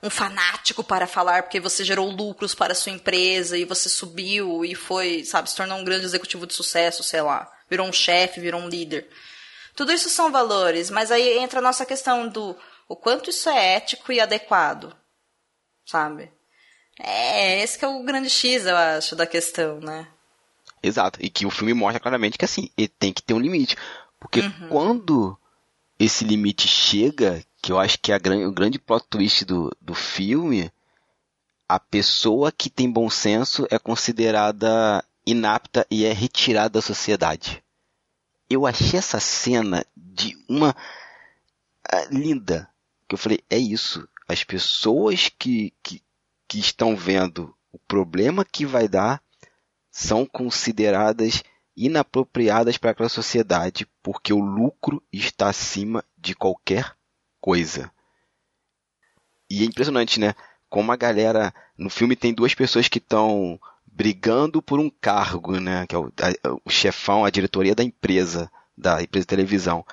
um 0.00 0.08
fanático 0.08 0.84
para 0.84 1.08
falar 1.08 1.42
porque 1.42 1.58
você 1.58 1.84
gerou 1.84 2.08
lucros 2.08 2.54
para 2.54 2.72
a 2.72 2.76
sua 2.76 2.92
empresa 2.92 3.58
e 3.58 3.64
você 3.64 3.88
subiu 3.88 4.64
e 4.64 4.76
foi, 4.76 5.24
sabe, 5.24 5.50
se 5.50 5.56
tornou 5.56 5.76
um 5.76 5.84
grande 5.84 6.04
executivo 6.04 6.46
de 6.46 6.54
sucesso, 6.54 7.02
sei 7.02 7.20
lá, 7.20 7.50
virou 7.68 7.88
um 7.88 7.92
chefe, 7.92 8.40
virou 8.40 8.60
um 8.60 8.68
líder. 8.68 9.08
Tudo 9.74 9.92
isso 9.92 10.08
são 10.08 10.30
valores, 10.30 10.88
mas 10.88 11.10
aí 11.10 11.38
entra 11.38 11.58
a 11.58 11.62
nossa 11.62 11.84
questão 11.84 12.28
do 12.28 12.56
o 12.88 12.94
quanto 12.94 13.28
isso 13.28 13.48
é 13.48 13.74
ético 13.74 14.12
e 14.12 14.20
adequado, 14.20 14.96
sabe? 15.84 16.32
É, 17.00 17.60
esse 17.60 17.76
que 17.76 17.84
é 17.84 17.88
o 17.88 18.04
grande 18.04 18.30
X, 18.30 18.66
eu 18.66 18.76
acho, 18.76 19.16
da 19.16 19.26
questão, 19.26 19.80
né? 19.80 20.06
Exato. 20.82 21.18
E 21.22 21.28
que 21.28 21.46
o 21.46 21.50
filme 21.50 21.74
mostra 21.74 22.00
claramente 22.00 22.38
que 22.38 22.44
assim, 22.44 22.70
ele 22.76 22.88
tem 22.88 23.12
que 23.12 23.22
ter 23.22 23.34
um 23.34 23.40
limite. 23.40 23.76
Porque 24.18 24.40
uhum. 24.40 24.68
quando 24.68 25.38
esse 25.98 26.24
limite 26.24 26.68
chega, 26.68 27.42
que 27.62 27.72
eu 27.72 27.78
acho 27.78 27.98
que 28.00 28.12
é 28.12 28.16
a, 28.16 28.48
o 28.48 28.52
grande 28.52 28.78
plot 28.78 29.06
twist 29.08 29.44
do, 29.44 29.74
do 29.80 29.94
filme, 29.94 30.70
a 31.68 31.78
pessoa 31.78 32.52
que 32.52 32.70
tem 32.70 32.90
bom 32.90 33.10
senso 33.10 33.66
é 33.70 33.78
considerada 33.78 35.04
inapta 35.26 35.86
e 35.90 36.04
é 36.04 36.12
retirada 36.12 36.70
da 36.70 36.82
sociedade. 36.82 37.62
Eu 38.48 38.66
achei 38.66 38.98
essa 38.98 39.20
cena 39.20 39.84
de 39.94 40.34
uma 40.48 40.70
uh, 40.70 42.08
linda. 42.10 42.68
Que 43.06 43.14
eu 43.14 43.18
falei, 43.18 43.40
é 43.50 43.58
isso. 43.58 44.08
As 44.26 44.44
pessoas 44.44 45.30
que, 45.38 45.74
que, 45.82 46.02
que 46.46 46.58
estão 46.58 46.96
vendo 46.96 47.54
o 47.70 47.78
problema 47.78 48.44
que 48.44 48.64
vai 48.64 48.88
dar 48.88 49.22
são 49.90 50.26
consideradas 50.26 51.42
inapropriadas 51.76 52.76
para 52.76 52.90
aquela 52.90 53.08
sociedade 53.08 53.86
porque 54.02 54.32
o 54.32 54.40
lucro 54.40 55.02
está 55.12 55.48
acima 55.48 56.04
de 56.16 56.34
qualquer 56.34 56.96
coisa. 57.40 57.90
E 59.50 59.62
é 59.62 59.66
impressionante, 59.66 60.20
né? 60.20 60.34
Como 60.68 60.92
a 60.92 60.96
galera. 60.96 61.54
No 61.76 61.88
filme 61.88 62.16
tem 62.16 62.34
duas 62.34 62.54
pessoas 62.54 62.88
que 62.88 62.98
estão 62.98 63.58
brigando 63.86 64.60
por 64.60 64.78
um 64.78 64.90
cargo, 64.90 65.58
né? 65.58 65.86
Que 65.86 65.94
é 65.94 65.98
o, 65.98 66.06
a, 66.06 66.58
o 66.64 66.70
chefão, 66.70 67.24
a 67.24 67.30
diretoria 67.30 67.74
da 67.74 67.82
empresa, 67.82 68.50
da 68.76 69.02
empresa 69.02 69.24
de 69.24 69.28
televisão. 69.28 69.84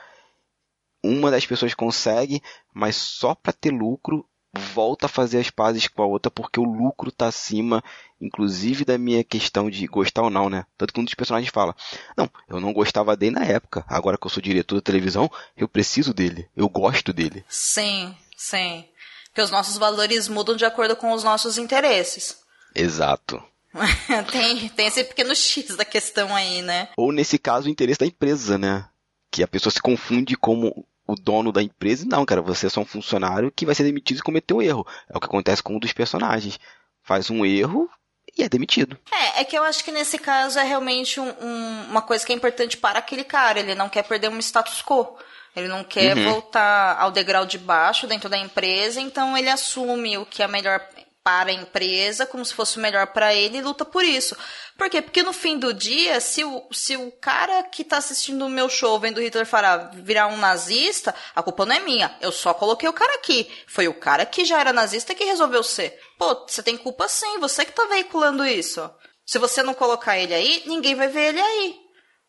Uma 1.03 1.29
das 1.29 1.45
pessoas 1.45 1.73
consegue, 1.73 2.41
mas 2.73 2.95
só 2.95 3.35
para 3.35 3.53
ter 3.53 3.71
lucro 3.71 4.27
volta 4.57 5.05
a 5.05 5.09
fazer 5.09 5.39
as 5.39 5.49
pazes 5.49 5.87
com 5.87 6.01
a 6.01 6.05
outra 6.05 6.31
porque 6.31 6.59
o 6.59 6.63
lucro 6.63 7.11
tá 7.11 7.27
acima, 7.27 7.83
inclusive 8.19 8.85
da 8.85 8.97
minha 8.97 9.23
questão 9.23 9.69
de 9.69 9.85
gostar 9.87 10.23
ou 10.23 10.29
não, 10.29 10.49
né? 10.49 10.65
Tanto 10.77 10.93
que 10.93 10.99
um 10.99 11.03
dos 11.03 11.13
personagens 11.13 11.51
fala: 11.51 11.75
Não, 12.15 12.29
eu 12.47 12.59
não 12.59 12.73
gostava 12.73 13.15
dele 13.15 13.35
na 13.35 13.45
época, 13.45 13.83
agora 13.87 14.17
que 14.17 14.25
eu 14.25 14.31
sou 14.31 14.41
diretor 14.41 14.75
da 14.75 14.81
televisão, 14.81 15.29
eu 15.57 15.67
preciso 15.67 16.13
dele, 16.13 16.47
eu 16.55 16.69
gosto 16.69 17.11
dele. 17.11 17.43
Sim, 17.49 18.15
sim. 18.37 18.85
Porque 19.27 19.41
os 19.41 19.51
nossos 19.51 19.77
valores 19.77 20.27
mudam 20.29 20.55
de 20.55 20.65
acordo 20.65 20.95
com 20.95 21.11
os 21.11 21.23
nossos 21.23 21.57
interesses. 21.57 22.37
Exato. 22.73 23.43
tem, 24.31 24.69
tem 24.69 24.87
esse 24.87 25.03
pequeno 25.03 25.35
X 25.35 25.75
da 25.75 25.83
questão 25.83 26.33
aí, 26.33 26.61
né? 26.61 26.89
Ou 26.95 27.11
nesse 27.11 27.37
caso, 27.37 27.67
o 27.67 27.69
interesse 27.69 27.99
da 27.99 28.05
empresa, 28.05 28.57
né? 28.57 28.87
Que 29.29 29.43
a 29.43 29.47
pessoa 29.47 29.71
se 29.71 29.81
confunde 29.81 30.37
como 30.37 30.87
o 31.07 31.15
dono 31.15 31.51
da 31.51 31.61
empresa. 31.61 32.05
Não, 32.07 32.25
cara, 32.25 32.41
você 32.41 32.67
é 32.67 32.69
só 32.69 32.81
um 32.81 32.85
funcionário 32.85 33.51
que 33.51 33.65
vai 33.65 33.75
ser 33.75 33.83
demitido 33.83 34.19
e 34.19 34.23
cometer 34.23 34.53
um 34.53 34.61
erro. 34.61 34.85
É 35.09 35.17
o 35.17 35.19
que 35.19 35.27
acontece 35.27 35.61
com 35.61 35.75
um 35.75 35.79
dos 35.79 35.93
personagens. 35.93 36.59
Faz 37.03 37.29
um 37.29 37.45
erro 37.45 37.89
e 38.37 38.43
é 38.43 38.49
demitido. 38.49 38.97
É, 39.11 39.41
é 39.41 39.43
que 39.43 39.57
eu 39.57 39.63
acho 39.63 39.83
que 39.83 39.91
nesse 39.91 40.17
caso 40.17 40.59
é 40.59 40.63
realmente 40.63 41.19
um, 41.19 41.29
um, 41.41 41.85
uma 41.89 42.01
coisa 42.01 42.25
que 42.25 42.33
é 42.33 42.35
importante 42.35 42.77
para 42.77 42.99
aquele 42.99 43.23
cara. 43.23 43.59
Ele 43.59 43.75
não 43.75 43.89
quer 43.89 44.03
perder 44.03 44.29
um 44.29 44.39
status 44.39 44.81
quo. 44.81 45.17
Ele 45.55 45.67
não 45.69 45.83
quer 45.83 46.17
uhum. 46.17 46.31
voltar 46.31 46.97
ao 46.99 47.11
degrau 47.11 47.45
de 47.45 47.57
baixo 47.57 48.07
dentro 48.07 48.27
da 48.27 48.37
empresa, 48.37 48.99
então 48.99 49.37
ele 49.37 49.49
assume 49.49 50.17
o 50.17 50.25
que 50.25 50.43
é 50.43 50.47
melhor 50.49 50.85
para 51.25 51.49
a 51.49 51.53
empresa, 51.53 52.27
como 52.27 52.45
se 52.45 52.53
fosse 52.53 52.77
o 52.77 52.79
melhor 52.79 53.07
para 53.07 53.33
ele, 53.33 53.57
e 53.57 53.61
luta 53.61 53.83
por 53.83 54.03
isso. 54.03 54.37
Por 54.77 54.87
quê? 54.91 55.01
Porque 55.01 55.23
no 55.23 55.33
fim 55.33 55.57
do 55.57 55.73
dia, 55.73 56.21
se 56.21 56.43
o, 56.43 56.67
se 56.71 56.95
o 56.95 57.11
cara 57.13 57.63
que 57.63 57.81
está 57.81 57.97
assistindo 57.97 58.45
o 58.45 58.49
meu 58.49 58.69
show 58.69 58.99
vendo 58.99 59.19
Hitler 59.19 59.43
falar, 59.43 59.89
virar 59.95 60.27
um 60.27 60.37
nazista, 60.37 61.15
a 61.35 61.41
culpa 61.41 61.65
não 61.65 61.75
é 61.75 61.79
minha. 61.79 62.15
Eu 62.21 62.31
só 62.31 62.53
coloquei 62.53 62.87
o 62.87 62.93
cara 62.93 63.15
aqui. 63.15 63.51
Foi 63.65 63.87
o 63.87 63.93
cara 63.95 64.23
que 64.23 64.45
já 64.45 64.59
era 64.59 64.71
nazista 64.71 65.15
que 65.15 65.23
resolveu 65.23 65.63
ser. 65.63 65.99
Pô, 66.19 66.45
você 66.47 66.61
tem 66.61 66.77
culpa 66.77 67.07
sim, 67.07 67.39
você 67.39 67.65
que 67.65 67.71
está 67.71 67.85
veiculando 67.85 68.45
isso. 68.45 68.87
Se 69.25 69.39
você 69.39 69.63
não 69.63 69.73
colocar 69.73 70.19
ele 70.19 70.33
aí, 70.35 70.61
ninguém 70.67 70.93
vai 70.93 71.07
ver 71.07 71.29
ele 71.29 71.41
aí. 71.41 71.75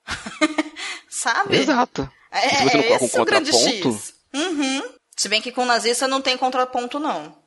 Sabe? 1.11 1.59
Exato. 1.59 2.11
É, 2.31 2.49
se 2.49 2.65
você 2.65 2.65
não 2.65 2.83
coloca 2.83 3.05
um 3.05 3.09
contraponto. 3.11 3.89
Uhum. 4.33 4.83
Se 5.15 5.29
bem 5.29 5.43
que 5.43 5.53
com 5.53 5.67
nazista 5.67 6.09
não 6.09 6.23
tem 6.23 6.39
contraponto, 6.39 6.99
não. 6.99 7.45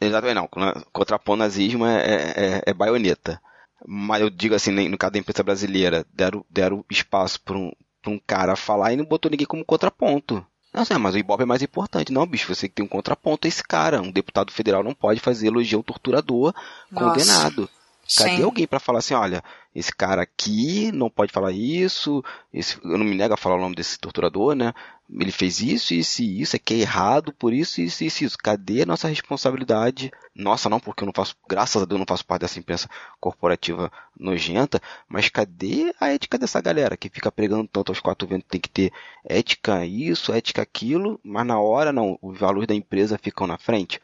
Exatamente, 0.00 0.34
não. 0.36 0.48
Contrapor 0.92 1.36
nazismo 1.36 1.84
é, 1.84 1.96
é, 1.98 2.34
é, 2.36 2.62
é 2.66 2.74
baioneta. 2.74 3.40
Mas 3.86 4.20
eu 4.20 4.30
digo 4.30 4.54
assim, 4.54 4.70
no 4.88 4.98
caso 4.98 5.12
da 5.12 5.18
imprensa 5.18 5.42
brasileira, 5.42 6.06
deram, 6.12 6.44
deram 6.50 6.84
espaço 6.90 7.40
para 7.40 7.56
um, 7.56 7.70
um 8.06 8.18
cara 8.18 8.56
falar 8.56 8.92
e 8.92 8.96
não 8.96 9.04
botou 9.04 9.30
ninguém 9.30 9.46
como 9.46 9.64
contraponto. 9.64 10.44
Não 10.72 10.84
sei, 10.84 10.96
mas 10.98 11.14
o 11.14 11.18
Ibope 11.18 11.42
é 11.42 11.46
mais 11.46 11.62
importante. 11.62 12.12
Não, 12.12 12.26
bicho, 12.26 12.54
você 12.54 12.68
tem 12.68 12.84
um 12.84 12.88
contraponto 12.88 13.46
a 13.46 13.48
esse 13.48 13.62
cara. 13.62 14.00
Um 14.00 14.12
deputado 14.12 14.52
federal 14.52 14.84
não 14.84 14.94
pode 14.94 15.18
fazer 15.18 15.48
elogio 15.48 15.78
ao 15.78 15.82
torturador 15.82 16.54
Nossa. 16.90 17.06
condenado. 17.06 17.68
Cadê 18.16 18.36
Sim. 18.38 18.42
alguém 18.42 18.66
para 18.66 18.80
falar 18.80 18.98
assim, 18.98 19.14
olha, 19.14 19.42
esse 19.72 19.94
cara 19.94 20.22
aqui 20.22 20.90
não 20.90 21.08
pode 21.08 21.32
falar 21.32 21.52
isso, 21.52 22.24
esse, 22.52 22.76
eu 22.82 22.98
não 22.98 23.04
me 23.04 23.14
nego 23.14 23.34
a 23.34 23.36
falar 23.36 23.54
o 23.54 23.60
nome 23.60 23.76
desse 23.76 23.98
torturador, 23.98 24.54
né? 24.56 24.74
Ele 25.08 25.30
fez 25.30 25.60
isso, 25.60 25.94
isso 25.94 26.22
e 26.22 26.40
isso, 26.40 26.56
é 26.56 26.58
que 26.58 26.74
é 26.74 26.78
errado, 26.78 27.32
por 27.32 27.52
isso, 27.52 27.80
isso, 27.80 28.02
isso, 28.02 28.24
isso. 28.24 28.38
Cadê 28.38 28.82
a 28.82 28.86
nossa 28.86 29.06
responsabilidade? 29.06 30.10
Nossa, 30.34 30.68
não, 30.68 30.80
porque 30.80 31.04
eu 31.04 31.06
não 31.06 31.12
faço, 31.14 31.36
graças 31.48 31.82
a 31.82 31.84
Deus, 31.84 31.98
não 31.98 32.06
faço 32.06 32.26
parte 32.26 32.42
dessa 32.42 32.58
imprensa 32.58 32.88
corporativa 33.20 33.92
nojenta, 34.18 34.80
mas 35.08 35.28
cadê 35.28 35.92
a 36.00 36.08
ética 36.08 36.36
dessa 36.36 36.60
galera 36.60 36.96
que 36.96 37.08
fica 37.08 37.30
pregando 37.30 37.68
tanto 37.68 37.90
aos 37.90 38.00
quatro 38.00 38.26
ventos, 38.26 38.48
tem 38.48 38.60
que 38.60 38.68
ter 38.68 38.92
ética 39.24 39.84
isso, 39.84 40.32
ética 40.32 40.62
aquilo, 40.62 41.20
mas 41.22 41.46
na 41.46 41.60
hora 41.60 41.92
não, 41.92 42.18
os 42.20 42.38
valores 42.38 42.66
da 42.66 42.74
empresa 42.74 43.18
ficam 43.18 43.46
na 43.46 43.58
frente? 43.58 44.00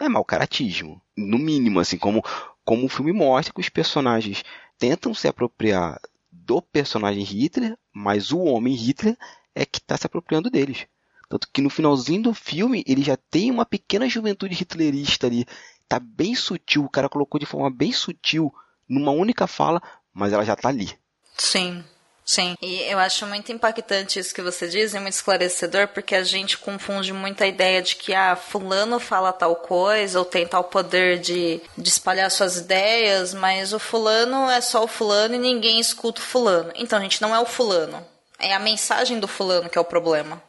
É 0.00 0.08
mau 0.08 0.24
caratismo. 0.24 1.00
No 1.16 1.38
mínimo, 1.38 1.78
assim, 1.78 1.96
como 1.96 2.24
como 2.64 2.86
o 2.86 2.88
filme 2.88 3.12
mostra 3.12 3.52
que 3.52 3.60
os 3.60 3.68
personagens 3.68 4.42
tentam 4.78 5.14
se 5.14 5.28
apropriar 5.28 6.00
do 6.30 6.60
personagem 6.60 7.22
Hitler, 7.22 7.76
mas 7.92 8.32
o 8.32 8.40
homem 8.40 8.74
Hitler 8.74 9.16
é 9.54 9.64
que 9.64 9.78
está 9.78 9.96
se 9.96 10.06
apropriando 10.06 10.50
deles. 10.50 10.86
Tanto 11.28 11.48
que 11.52 11.62
no 11.62 11.70
finalzinho 11.70 12.22
do 12.22 12.34
filme 12.34 12.84
ele 12.86 13.02
já 13.02 13.16
tem 13.16 13.50
uma 13.50 13.64
pequena 13.64 14.08
juventude 14.08 14.54
hitlerista 14.54 15.26
ali. 15.26 15.46
Tá 15.88 15.98
bem 15.98 16.34
sutil, 16.34 16.84
o 16.84 16.90
cara 16.90 17.08
colocou 17.08 17.38
de 17.38 17.46
forma 17.46 17.70
bem 17.70 17.92
sutil, 17.92 18.52
numa 18.88 19.12
única 19.12 19.46
fala, 19.46 19.82
mas 20.12 20.32
ela 20.32 20.44
já 20.44 20.56
tá 20.56 20.68
ali. 20.68 20.92
Sim. 21.36 21.84
Sim, 22.24 22.56
e 22.62 22.80
eu 22.90 22.98
acho 22.98 23.26
muito 23.26 23.52
impactante 23.52 24.18
isso 24.18 24.34
que 24.34 24.40
você 24.40 24.66
diz 24.66 24.94
e 24.94 24.98
muito 24.98 25.12
esclarecedor, 25.12 25.88
porque 25.88 26.14
a 26.14 26.24
gente 26.24 26.56
confunde 26.56 27.12
muito 27.12 27.44
a 27.44 27.46
ideia 27.46 27.82
de 27.82 27.96
que, 27.96 28.14
ah, 28.14 28.34
fulano 28.34 28.98
fala 28.98 29.30
tal 29.30 29.54
coisa 29.56 30.18
ou 30.18 30.24
tem 30.24 30.46
tal 30.46 30.64
poder 30.64 31.18
de, 31.18 31.60
de 31.76 31.88
espalhar 31.88 32.30
suas 32.30 32.56
ideias, 32.56 33.34
mas 33.34 33.74
o 33.74 33.78
fulano 33.78 34.50
é 34.50 34.62
só 34.62 34.84
o 34.84 34.88
fulano 34.88 35.34
e 35.34 35.38
ninguém 35.38 35.78
escuta 35.78 36.20
o 36.22 36.24
fulano. 36.24 36.72
Então, 36.74 36.98
a 36.98 37.02
gente, 37.02 37.20
não 37.20 37.34
é 37.34 37.40
o 37.40 37.44
fulano. 37.44 38.02
É 38.38 38.54
a 38.54 38.58
mensagem 38.58 39.20
do 39.20 39.28
fulano 39.28 39.68
que 39.68 39.76
é 39.76 39.80
o 39.80 39.84
problema. 39.84 40.42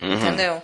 Uhum. 0.00 0.12
Entendeu? 0.12 0.62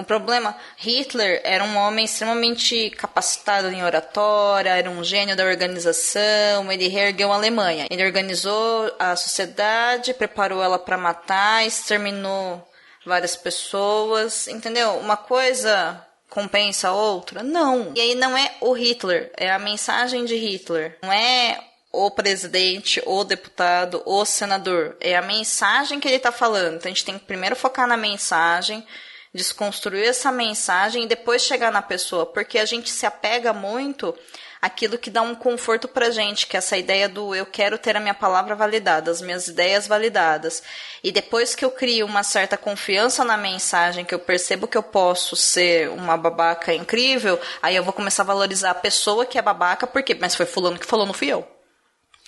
O 0.00 0.04
problema, 0.04 0.56
Hitler 0.78 1.40
era 1.44 1.62
um 1.62 1.76
homem 1.76 2.06
extremamente 2.06 2.90
capacitado 2.90 3.68
em 3.68 3.84
oratória, 3.84 4.70
era 4.70 4.90
um 4.90 5.04
gênio 5.04 5.36
da 5.36 5.44
organização, 5.44 6.72
ele 6.72 6.88
reergueu 6.88 7.30
a 7.30 7.36
Alemanha. 7.36 7.86
Ele 7.90 8.04
organizou 8.04 8.90
a 8.98 9.14
sociedade, 9.14 10.14
preparou 10.14 10.62
ela 10.62 10.78
para 10.78 10.96
matar, 10.96 11.66
exterminou 11.66 12.66
várias 13.04 13.36
pessoas, 13.36 14.48
entendeu? 14.48 14.92
Uma 14.96 15.16
coisa 15.16 16.02
compensa 16.30 16.88
a 16.88 16.94
outra? 16.94 17.42
Não. 17.42 17.92
E 17.94 18.00
aí 18.00 18.14
não 18.14 18.36
é 18.36 18.54
o 18.60 18.72
Hitler, 18.72 19.30
é 19.36 19.50
a 19.50 19.58
mensagem 19.58 20.24
de 20.24 20.36
Hitler. 20.36 20.96
Não 21.02 21.12
é 21.12 21.62
o 21.92 22.10
presidente, 22.10 23.02
o 23.04 23.22
deputado, 23.24 24.02
o 24.06 24.24
senador. 24.24 24.96
É 25.00 25.16
a 25.16 25.22
mensagem 25.22 26.00
que 26.00 26.08
ele 26.08 26.16
está 26.16 26.32
falando. 26.32 26.76
Então 26.76 26.90
a 26.90 26.94
gente 26.94 27.04
tem 27.04 27.18
que 27.18 27.26
primeiro 27.26 27.56
focar 27.56 27.86
na 27.86 27.96
mensagem 27.96 28.86
desconstruir 29.32 30.06
essa 30.06 30.32
mensagem 30.32 31.04
e 31.04 31.08
depois 31.08 31.42
chegar 31.42 31.70
na 31.70 31.82
pessoa, 31.82 32.26
porque 32.26 32.58
a 32.58 32.64
gente 32.64 32.90
se 32.90 33.06
apega 33.06 33.52
muito 33.52 34.14
aquilo 34.60 34.98
que 34.98 35.08
dá 35.08 35.22
um 35.22 35.34
conforto 35.34 35.88
pra 35.88 36.10
gente, 36.10 36.46
que 36.46 36.56
é 36.56 36.58
essa 36.58 36.76
ideia 36.76 37.08
do 37.08 37.34
eu 37.34 37.46
quero 37.46 37.78
ter 37.78 37.96
a 37.96 38.00
minha 38.00 38.12
palavra 38.12 38.54
validada, 38.54 39.10
as 39.10 39.22
minhas 39.22 39.48
ideias 39.48 39.86
validadas. 39.86 40.62
E 41.02 41.10
depois 41.10 41.54
que 41.54 41.64
eu 41.64 41.70
crio 41.70 42.04
uma 42.04 42.22
certa 42.22 42.58
confiança 42.58 43.24
na 43.24 43.36
mensagem, 43.36 44.04
que 44.04 44.14
eu 44.14 44.18
percebo 44.18 44.68
que 44.68 44.76
eu 44.76 44.82
posso 44.82 45.34
ser 45.34 45.88
uma 45.90 46.16
babaca 46.16 46.74
incrível, 46.74 47.40
aí 47.62 47.74
eu 47.74 47.84
vou 47.84 47.92
começar 47.92 48.22
a 48.22 48.26
valorizar 48.26 48.70
a 48.70 48.74
pessoa 48.74 49.24
que 49.24 49.38
é 49.38 49.42
babaca, 49.42 49.86
porque 49.86 50.14
mas 50.14 50.34
foi 50.34 50.46
fulano 50.46 50.78
que 50.78 50.86
falou, 50.86 51.06
não 51.06 51.14
fui 51.14 51.28
eu. 51.28 51.46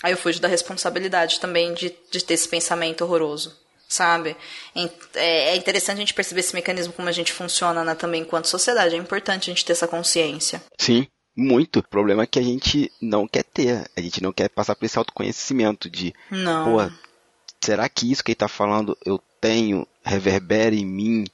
Aí 0.02 0.12
eu 0.12 0.16
fujo 0.16 0.40
da 0.40 0.48
responsabilidade 0.48 1.38
também 1.38 1.74
de, 1.74 1.94
de 2.10 2.24
ter 2.24 2.34
esse 2.34 2.48
pensamento 2.48 3.04
horroroso 3.04 3.61
sabe? 3.92 4.36
É, 5.14 5.50
é 5.50 5.56
interessante 5.56 5.98
a 5.98 6.00
gente 6.00 6.14
perceber 6.14 6.40
esse 6.40 6.54
mecanismo, 6.54 6.92
como 6.92 7.08
a 7.08 7.12
gente 7.12 7.32
funciona 7.32 7.84
né, 7.84 7.94
também 7.94 8.22
enquanto 8.22 8.46
sociedade. 8.46 8.94
É 8.94 8.98
importante 8.98 9.50
a 9.50 9.54
gente 9.54 9.64
ter 9.64 9.72
essa 9.72 9.86
consciência. 9.86 10.62
Sim, 10.78 11.06
muito. 11.36 11.80
O 11.80 11.88
problema 11.88 12.22
é 12.22 12.26
que 12.26 12.38
a 12.38 12.42
gente 12.42 12.90
não 13.00 13.26
quer 13.26 13.44
ter. 13.44 13.90
A 13.96 14.00
gente 14.00 14.22
não 14.22 14.32
quer 14.32 14.48
passar 14.48 14.74
por 14.74 14.84
esse 14.84 14.98
autoconhecimento 14.98 15.88
de. 15.88 16.14
Não. 16.30 16.64
Pô, 16.64 16.92
será 17.60 17.88
que 17.88 18.10
isso 18.10 18.22
que 18.22 18.32
ele 18.32 18.36
tá 18.36 18.48
falando 18.48 18.96
eu 19.04 19.20
tenho, 19.40 19.86
reverbera 20.04 20.74
em 20.74 20.84
mim? 20.84 21.24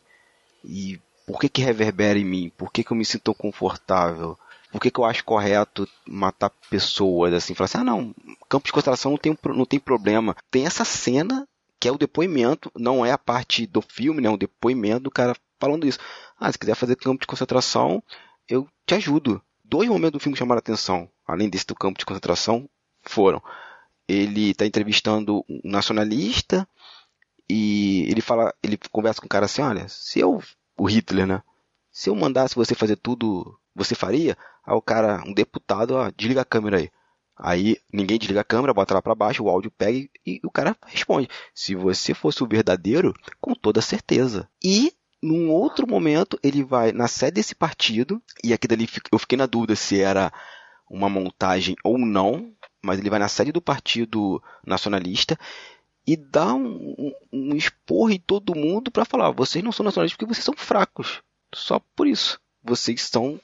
E 0.64 1.00
por 1.26 1.40
que 1.40 1.48
que 1.48 1.62
reverbera 1.62 2.18
em 2.18 2.24
mim? 2.24 2.52
Por 2.56 2.72
que 2.72 2.84
que 2.84 2.92
eu 2.92 2.96
me 2.96 3.04
sinto 3.04 3.34
confortável? 3.34 4.38
Por 4.70 4.80
que 4.80 4.90
que 4.90 5.00
eu 5.00 5.04
acho 5.04 5.24
correto 5.24 5.88
matar 6.06 6.50
pessoas? 6.70 7.32
Assim, 7.32 7.54
falar 7.54 7.66
assim, 7.66 7.78
ah 7.78 7.84
não, 7.84 8.14
campo 8.48 8.66
de 8.66 8.72
concentração 8.72 9.12
não 9.12 9.18
tem, 9.18 9.36
não 9.44 9.64
tem 9.64 9.80
problema. 9.80 10.36
Tem 10.50 10.66
essa 10.66 10.84
cena 10.84 11.46
que 11.80 11.88
é 11.88 11.92
o 11.92 11.98
depoimento, 11.98 12.70
não 12.76 13.04
é 13.04 13.12
a 13.12 13.18
parte 13.18 13.66
do 13.66 13.80
filme, 13.80 14.20
né? 14.20 14.28
Um 14.28 14.38
depoimento 14.38 15.04
do 15.04 15.10
cara 15.10 15.34
falando 15.58 15.86
isso. 15.86 15.98
Ah, 16.38 16.50
se 16.50 16.58
quiser 16.58 16.74
fazer 16.74 16.96
campo 16.96 17.20
de 17.20 17.26
concentração, 17.26 18.02
eu 18.48 18.68
te 18.86 18.94
ajudo 18.94 19.42
dois 19.64 19.88
momentos 19.88 20.12
do 20.12 20.20
filme 20.20 20.34
que 20.34 20.38
chamaram 20.38 20.58
a 20.58 20.60
atenção, 20.60 21.10
além 21.26 21.48
desse 21.48 21.66
do 21.66 21.74
campo 21.74 21.98
de 21.98 22.06
concentração, 22.06 22.68
foram. 23.02 23.42
Ele 24.06 24.50
está 24.50 24.64
entrevistando 24.64 25.44
um 25.48 25.60
nacionalista 25.64 26.66
e 27.48 28.06
ele 28.08 28.20
fala, 28.20 28.54
ele 28.62 28.78
conversa 28.90 29.20
com 29.20 29.26
o 29.26 29.28
cara 29.28 29.44
assim, 29.44 29.62
olha, 29.62 29.86
se 29.88 30.18
eu, 30.18 30.42
o 30.76 30.84
Hitler, 30.84 31.26
né? 31.26 31.42
Se 31.90 32.08
eu 32.10 32.14
mandasse 32.14 32.54
você 32.54 32.74
fazer 32.74 32.96
tudo, 32.96 33.58
você 33.74 33.94
faria? 33.94 34.36
Aí 34.64 34.74
o 34.74 34.82
cara, 34.82 35.22
um 35.26 35.32
deputado, 35.32 35.92
ó, 35.94 36.10
desliga 36.10 36.42
a 36.42 36.44
câmera 36.44 36.78
aí. 36.78 36.90
Aí 37.38 37.76
ninguém 37.92 38.18
desliga 38.18 38.40
a 38.40 38.44
câmera, 38.44 38.74
bota 38.74 38.94
lá 38.94 39.00
para 39.00 39.14
baixo, 39.14 39.44
o 39.44 39.48
áudio 39.48 39.70
pega 39.70 40.08
e, 40.26 40.40
o 40.44 40.50
cara 40.50 40.76
responde: 40.86 41.28
Se 41.54 41.74
você 41.74 42.12
fosse 42.12 42.42
o 42.42 42.48
verdadeiro, 42.48 43.14
com 43.40 43.54
toda 43.54 43.80
certeza. 43.80 44.48
E 44.62 44.92
num 45.22 45.50
outro 45.50 45.86
momento, 45.86 46.38
ele 46.42 46.64
vai 46.64 46.92
na 46.92 47.08
sede 47.08 47.36
desse 47.36 47.54
partido, 47.54 48.22
e 48.42 48.52
aqui 48.52 48.66
dali 48.66 48.88
eu 49.12 49.18
fiquei 49.18 49.38
na 49.38 49.46
dúvida 49.46 49.76
se 49.76 50.00
era 50.00 50.32
uma 50.90 51.08
montagem 51.08 51.76
ou 51.84 51.98
não, 51.98 52.52
mas 52.82 52.98
ele 52.98 53.10
vai 53.10 53.18
na 53.18 53.28
sede 53.28 53.52
do 53.52 53.60
Partido 53.60 54.42
Nacionalista 54.66 55.38
e 56.06 56.16
dá 56.16 56.54
um, 56.54 56.94
um, 56.98 57.12
um 57.32 57.54
esporro 57.54 58.10
em 58.10 58.18
todo 58.18 58.56
mundo 58.56 58.90
para 58.90 59.04
falar: 59.04 59.30
vocês 59.30 59.62
não 59.62 59.72
são 59.72 59.84
nacionalistas 59.84 60.16
porque 60.16 60.34
vocês 60.34 60.44
são 60.44 60.54
fracos. 60.56 61.22
Só 61.54 61.80
por 61.94 62.06
isso. 62.06 62.40
Vocês 62.62 63.02
são 63.02 63.40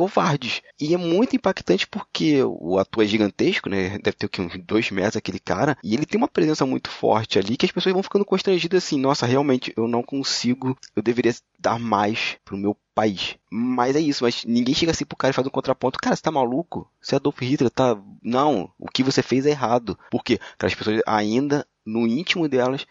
covardes. 0.00 0.62
E 0.80 0.94
é 0.94 0.96
muito 0.96 1.36
impactante 1.36 1.86
porque 1.86 2.42
o 2.42 2.78
ator 2.78 3.04
é 3.04 3.06
gigantesco, 3.06 3.68
né? 3.68 3.98
Deve 3.98 4.16
ter 4.16 4.30
uns 4.40 4.56
dois 4.64 4.90
metros 4.90 5.16
aquele 5.16 5.38
cara. 5.38 5.76
E 5.84 5.92
ele 5.92 6.06
tem 6.06 6.16
uma 6.16 6.26
presença 6.26 6.64
muito 6.64 6.88
forte 6.88 7.38
ali 7.38 7.54
que 7.54 7.66
as 7.66 7.72
pessoas 7.72 7.92
vão 7.92 8.02
ficando 8.02 8.24
constrangidas 8.24 8.82
assim. 8.82 8.98
Nossa, 8.98 9.26
realmente 9.26 9.74
eu 9.76 9.86
não 9.86 10.02
consigo. 10.02 10.74
Eu 10.96 11.02
deveria 11.02 11.34
dar 11.58 11.78
mais 11.78 12.38
pro 12.46 12.56
meu 12.56 12.74
país. 12.94 13.36
Mas 13.50 13.94
é 13.94 14.00
isso, 14.00 14.24
mas 14.24 14.42
ninguém 14.46 14.74
chega 14.74 14.92
assim 14.92 15.04
pro 15.04 15.18
cara 15.18 15.32
e 15.32 15.34
faz 15.34 15.46
um 15.46 15.50
contraponto. 15.50 15.98
Cara, 15.98 16.16
você 16.16 16.22
tá 16.22 16.30
maluco? 16.30 16.90
Você 16.98 17.14
é 17.14 17.16
Adolf 17.16 17.38
Hitler, 17.38 17.70
tá? 17.70 18.02
Não, 18.22 18.72
o 18.78 18.86
que 18.86 19.02
você 19.02 19.22
fez 19.22 19.44
é 19.44 19.50
errado. 19.50 19.98
Porque 20.10 20.40
as 20.58 20.74
pessoas 20.74 21.02
ainda, 21.06 21.66
no 21.84 22.06
íntimo 22.06 22.48
delas, 22.48 22.86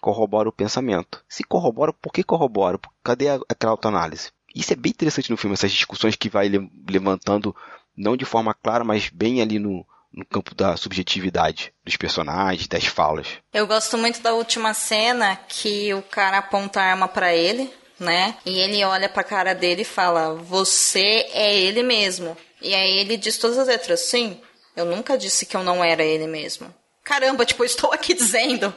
corroboram 0.00 0.48
o 0.48 0.52
pensamento. 0.52 1.24
Se 1.28 1.44
corroboram, 1.44 1.94
por 2.02 2.12
que 2.12 2.24
corroboram? 2.24 2.80
Cadê 3.04 3.28
aquela 3.48 3.70
autoanálise? 3.70 4.32
Isso 4.58 4.72
é 4.72 4.76
bem 4.76 4.90
interessante 4.90 5.30
no 5.30 5.36
filme, 5.36 5.54
essas 5.54 5.70
discussões 5.70 6.16
que 6.16 6.28
vai 6.28 6.50
levantando, 6.90 7.54
não 7.96 8.16
de 8.16 8.24
forma 8.24 8.52
clara, 8.52 8.82
mas 8.82 9.08
bem 9.08 9.40
ali 9.40 9.56
no, 9.56 9.86
no 10.12 10.26
campo 10.26 10.52
da 10.52 10.76
subjetividade 10.76 11.72
dos 11.84 11.96
personagens, 11.96 12.66
das 12.66 12.84
falas. 12.84 13.28
Eu 13.54 13.68
gosto 13.68 13.96
muito 13.96 14.20
da 14.20 14.34
última 14.34 14.74
cena 14.74 15.36
que 15.48 15.94
o 15.94 16.02
cara 16.02 16.38
aponta 16.38 16.80
a 16.80 16.90
arma 16.90 17.06
para 17.06 17.32
ele, 17.32 17.72
né? 18.00 18.36
E 18.44 18.58
ele 18.58 18.82
olha 18.84 19.08
pra 19.08 19.22
cara 19.22 19.54
dele 19.54 19.82
e 19.82 19.84
fala: 19.84 20.34
Você 20.34 21.28
é 21.32 21.56
ele 21.56 21.84
mesmo. 21.84 22.36
E 22.60 22.74
aí 22.74 22.98
ele 22.98 23.16
diz 23.16 23.38
todas 23.38 23.58
as 23.58 23.68
letras: 23.68 24.00
Sim, 24.00 24.40
eu 24.74 24.84
nunca 24.84 25.16
disse 25.16 25.46
que 25.46 25.56
eu 25.56 25.62
não 25.62 25.84
era 25.84 26.02
ele 26.02 26.26
mesmo 26.26 26.74
caramba, 27.08 27.46
tipo, 27.46 27.62
eu 27.62 27.66
estou 27.66 27.90
aqui 27.90 28.12
dizendo 28.14 28.72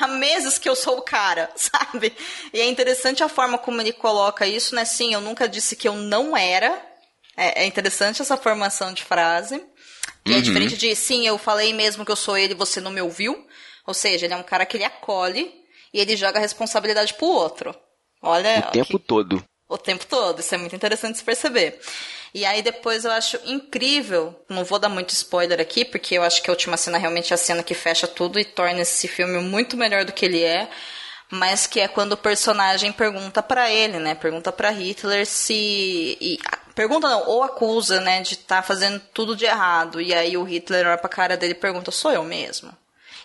há 0.00 0.06
meses 0.06 0.56
que 0.56 0.68
eu 0.68 0.76
sou 0.76 0.98
o 0.98 1.02
cara, 1.02 1.50
sabe? 1.56 2.16
E 2.52 2.60
é 2.60 2.66
interessante 2.66 3.24
a 3.24 3.28
forma 3.28 3.58
como 3.58 3.80
ele 3.80 3.92
coloca 3.92 4.46
isso, 4.46 4.76
né? 4.76 4.84
Sim, 4.84 5.12
eu 5.12 5.20
nunca 5.20 5.48
disse 5.48 5.74
que 5.74 5.88
eu 5.88 5.96
não 5.96 6.36
era. 6.36 6.80
É, 7.36 7.64
é 7.64 7.66
interessante 7.66 8.22
essa 8.22 8.36
formação 8.36 8.92
de 8.92 9.02
frase. 9.02 9.60
Que 10.24 10.30
é 10.30 10.34
uhum. 10.34 10.38
é 10.38 10.42
diferente 10.42 10.76
de, 10.76 10.94
sim, 10.94 11.26
eu 11.26 11.36
falei 11.36 11.72
mesmo 11.72 12.04
que 12.04 12.12
eu 12.12 12.16
sou 12.16 12.36
ele 12.36 12.52
e 12.52 12.56
você 12.56 12.80
não 12.80 12.92
me 12.92 13.02
ouviu. 13.02 13.44
Ou 13.84 13.92
seja, 13.92 14.26
ele 14.26 14.34
é 14.34 14.36
um 14.36 14.42
cara 14.44 14.64
que 14.64 14.76
ele 14.76 14.84
acolhe 14.84 15.52
e 15.92 15.98
ele 15.98 16.16
joga 16.16 16.38
a 16.38 16.40
responsabilidade 16.40 17.14
pro 17.14 17.26
outro. 17.26 17.74
Olha. 18.22 18.66
O 18.68 18.70
tempo 18.70 18.98
todo. 19.00 19.44
O 19.72 19.78
tempo 19.78 20.06
todo. 20.06 20.40
Isso 20.40 20.54
é 20.54 20.58
muito 20.58 20.76
interessante 20.76 21.18
se 21.18 21.24
perceber. 21.24 21.80
E 22.34 22.44
aí 22.44 22.62
depois 22.62 23.04
eu 23.04 23.10
acho 23.10 23.38
incrível, 23.44 24.34
não 24.48 24.64
vou 24.64 24.78
dar 24.78 24.88
muito 24.88 25.10
spoiler 25.10 25.60
aqui, 25.60 25.84
porque 25.84 26.16
eu 26.16 26.22
acho 26.22 26.42
que 26.42 26.50
a 26.50 26.52
última 26.52 26.76
cena 26.76 26.98
realmente 26.98 27.32
é 27.32 27.34
a 27.34 27.38
cena 27.38 27.62
que 27.62 27.74
fecha 27.74 28.06
tudo 28.06 28.38
e 28.38 28.44
torna 28.44 28.80
esse 28.80 29.06
filme 29.08 29.38
muito 29.38 29.76
melhor 29.76 30.04
do 30.04 30.12
que 30.12 30.24
ele 30.24 30.42
é 30.42 30.68
mas 31.32 31.66
que 31.66 31.80
é 31.80 31.88
quando 31.88 32.12
o 32.12 32.16
personagem 32.16 32.92
pergunta 32.92 33.42
para 33.42 33.70
ele, 33.70 33.98
né? 33.98 34.14
Pergunta 34.14 34.52
para 34.52 34.68
Hitler 34.68 35.26
se 35.26 36.18
e, 36.20 36.38
pergunta 36.74 37.08
não, 37.08 37.26
ou 37.26 37.42
acusa, 37.42 38.02
né, 38.02 38.20
de 38.20 38.34
estar 38.34 38.56
tá 38.56 38.62
fazendo 38.62 39.00
tudo 39.14 39.34
de 39.34 39.46
errado. 39.46 39.98
E 39.98 40.12
aí 40.12 40.36
o 40.36 40.44
Hitler 40.44 40.86
olha 40.86 40.98
pra 40.98 41.08
cara 41.08 41.36
dele 41.36 41.52
e 41.52 41.54
pergunta: 41.54 41.90
"Sou 41.90 42.12
eu 42.12 42.22
mesmo?" 42.22 42.76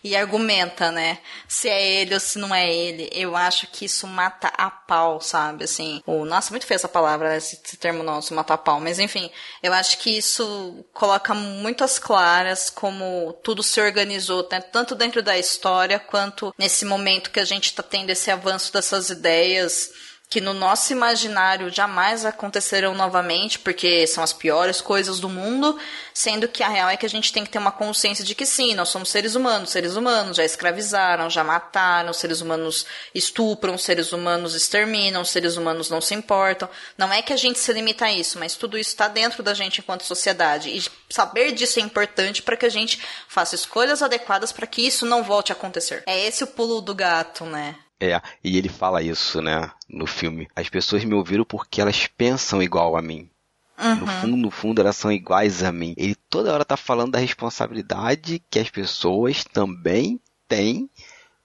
E 0.08 0.16
argumenta, 0.16 0.92
né? 0.92 1.20
Se 1.48 1.70
é 1.70 2.02
ele 2.02 2.14
ou 2.14 2.20
se 2.20 2.40
não 2.40 2.54
é 2.54 2.72
ele. 2.72 3.10
Eu 3.12 3.36
acho 3.36 3.68
que 3.68 3.86
isso 3.86 4.08
mata 4.08 4.48
a 4.58 4.70
pau, 4.70 5.20
sabe? 5.22 5.66
Assim, 5.66 6.02
o, 6.06 6.26
nossa, 6.26 6.52
muito 6.52 6.66
feia 6.66 6.76
essa 6.76 6.88
palavra, 6.88 7.36
esse, 7.36 7.60
esse 7.64 7.78
termo 7.78 8.04
nosso, 8.04 8.34
matar 8.34 8.56
a 8.56 8.58
pau. 8.58 8.80
Mas 8.80 9.00
enfim, 9.00 9.30
eu 9.62 9.74
acho 9.74 9.98
que 9.98 10.18
isso 10.18 10.86
coloca 10.94 11.34
muito 11.34 11.84
às 11.84 12.00
claras 12.00 12.70
como 12.70 13.34
tudo 13.44 13.62
se 13.62 13.80
organizou, 13.82 14.48
né? 14.52 14.62
tanto 14.62 14.96
dentro 14.96 15.22
da 15.22 15.38
história 15.38 16.00
quanto 16.00 16.54
nesse 16.58 16.86
momento 16.86 17.32
que 17.32 17.40
a 17.40 17.46
gente 17.46 17.66
está 17.66 17.84
tendo 17.84 18.10
esse 18.10 18.32
avanço 18.32 18.72
dessas 18.72 19.10
ideias 19.10 19.92
que 20.30 20.42
no 20.42 20.54
nosso 20.54 20.92
imaginário 20.92 21.70
jamais 21.70 22.26
acontecerão 22.26 22.94
novamente, 22.94 23.58
porque 23.60 24.06
são 24.06 24.22
as 24.22 24.34
piores 24.34 24.82
coisas 24.82 25.22
do 25.22 25.30
mundo, 25.30 25.80
sendo 26.14 26.50
que 26.50 26.62
a 26.62 26.68
real 26.68 26.90
é 26.90 26.98
que 26.98 27.06
a 27.06 27.10
gente 27.10 27.32
tem 27.32 27.46
que 27.46 27.50
ter 27.50 27.58
uma 27.58 27.72
consciência 27.72 28.26
de 28.26 28.36
que 28.36 28.46
sim, 28.46 28.76
nós 28.76 28.90
somos 28.90 29.10
seres 29.10 29.36
humanos, 29.36 29.70
seres 29.70 29.96
humanos 29.96 30.36
já 30.36 30.44
escravizaram, 30.44 31.30
já 31.30 31.46
mataram, 31.46 32.12
seres 32.12 32.42
humanos 32.42 32.86
estupram, 33.16 33.78
seres 33.78 34.12
humanos 34.12 34.54
exterminam, 34.54 35.24
seres 35.24 35.56
humanos 35.56 35.90
não 35.90 36.02
se 36.02 36.14
importam. 36.14 36.70
Não 36.98 37.12
é 37.14 37.22
que 37.22 37.32
a 37.32 37.38
gente 37.38 37.58
se 37.58 37.72
limita 37.72 38.06
a 38.06 38.12
isso, 38.12 38.38
mas 38.38 38.56
tudo 38.56 38.78
isso 38.78 38.90
está 38.90 39.08
dentro 39.08 39.42
da 39.42 39.54
gente 39.54 39.80
enquanto 39.80 40.04
sociedade. 40.04 40.70
E 40.70 40.84
saber 41.10 41.54
disso 41.54 41.80
é 41.80 41.84
importante 41.84 42.42
para 42.42 42.58
que 42.58 42.66
a 42.66 42.70
gente 42.70 43.02
faça 43.30 43.56
escolhas 43.56 44.02
adequadas 44.02 44.52
para 44.52 44.68
que 44.68 44.86
isso 44.86 45.06
não 45.06 45.24
volte 45.24 45.54
a 45.54 45.56
acontecer. 45.56 46.04
É 46.06 46.28
esse 46.28 46.44
o 46.44 46.48
pulo 46.48 46.82
do 46.82 46.94
gato, 46.94 47.46
né? 47.46 47.76
É, 48.00 48.22
e 48.44 48.58
ele 48.58 48.70
fala 48.70 49.02
isso, 49.02 49.42
né, 49.42 49.72
no 49.90 50.06
filme. 50.06 50.48
As 50.56 50.70
pessoas 50.70 51.04
me 51.04 51.16
ouviram 51.16 51.44
porque 51.44 51.82
elas 51.82 52.08
pensam 52.08 52.62
igual 52.62 52.96
a 52.96 53.02
mim. 53.02 53.30
Uhum. 53.78 53.96
No 53.96 54.08
fundo, 54.08 54.38
no 54.38 54.52
fundo, 54.52 54.82
elas 54.82 54.96
são 54.96 55.12
iguais 55.12 55.64
a 55.64 55.72
mim. 55.72 55.94
Ele 55.98 56.16
toda 56.30 56.54
hora 56.54 56.66
tá 56.66 56.76
falando 56.76 57.12
da 57.12 57.20
responsabilidade 57.20 58.42
que 58.50 58.60
as 58.60 58.70
pessoas 58.70 59.44
também 59.44 60.20
têm 60.48 60.90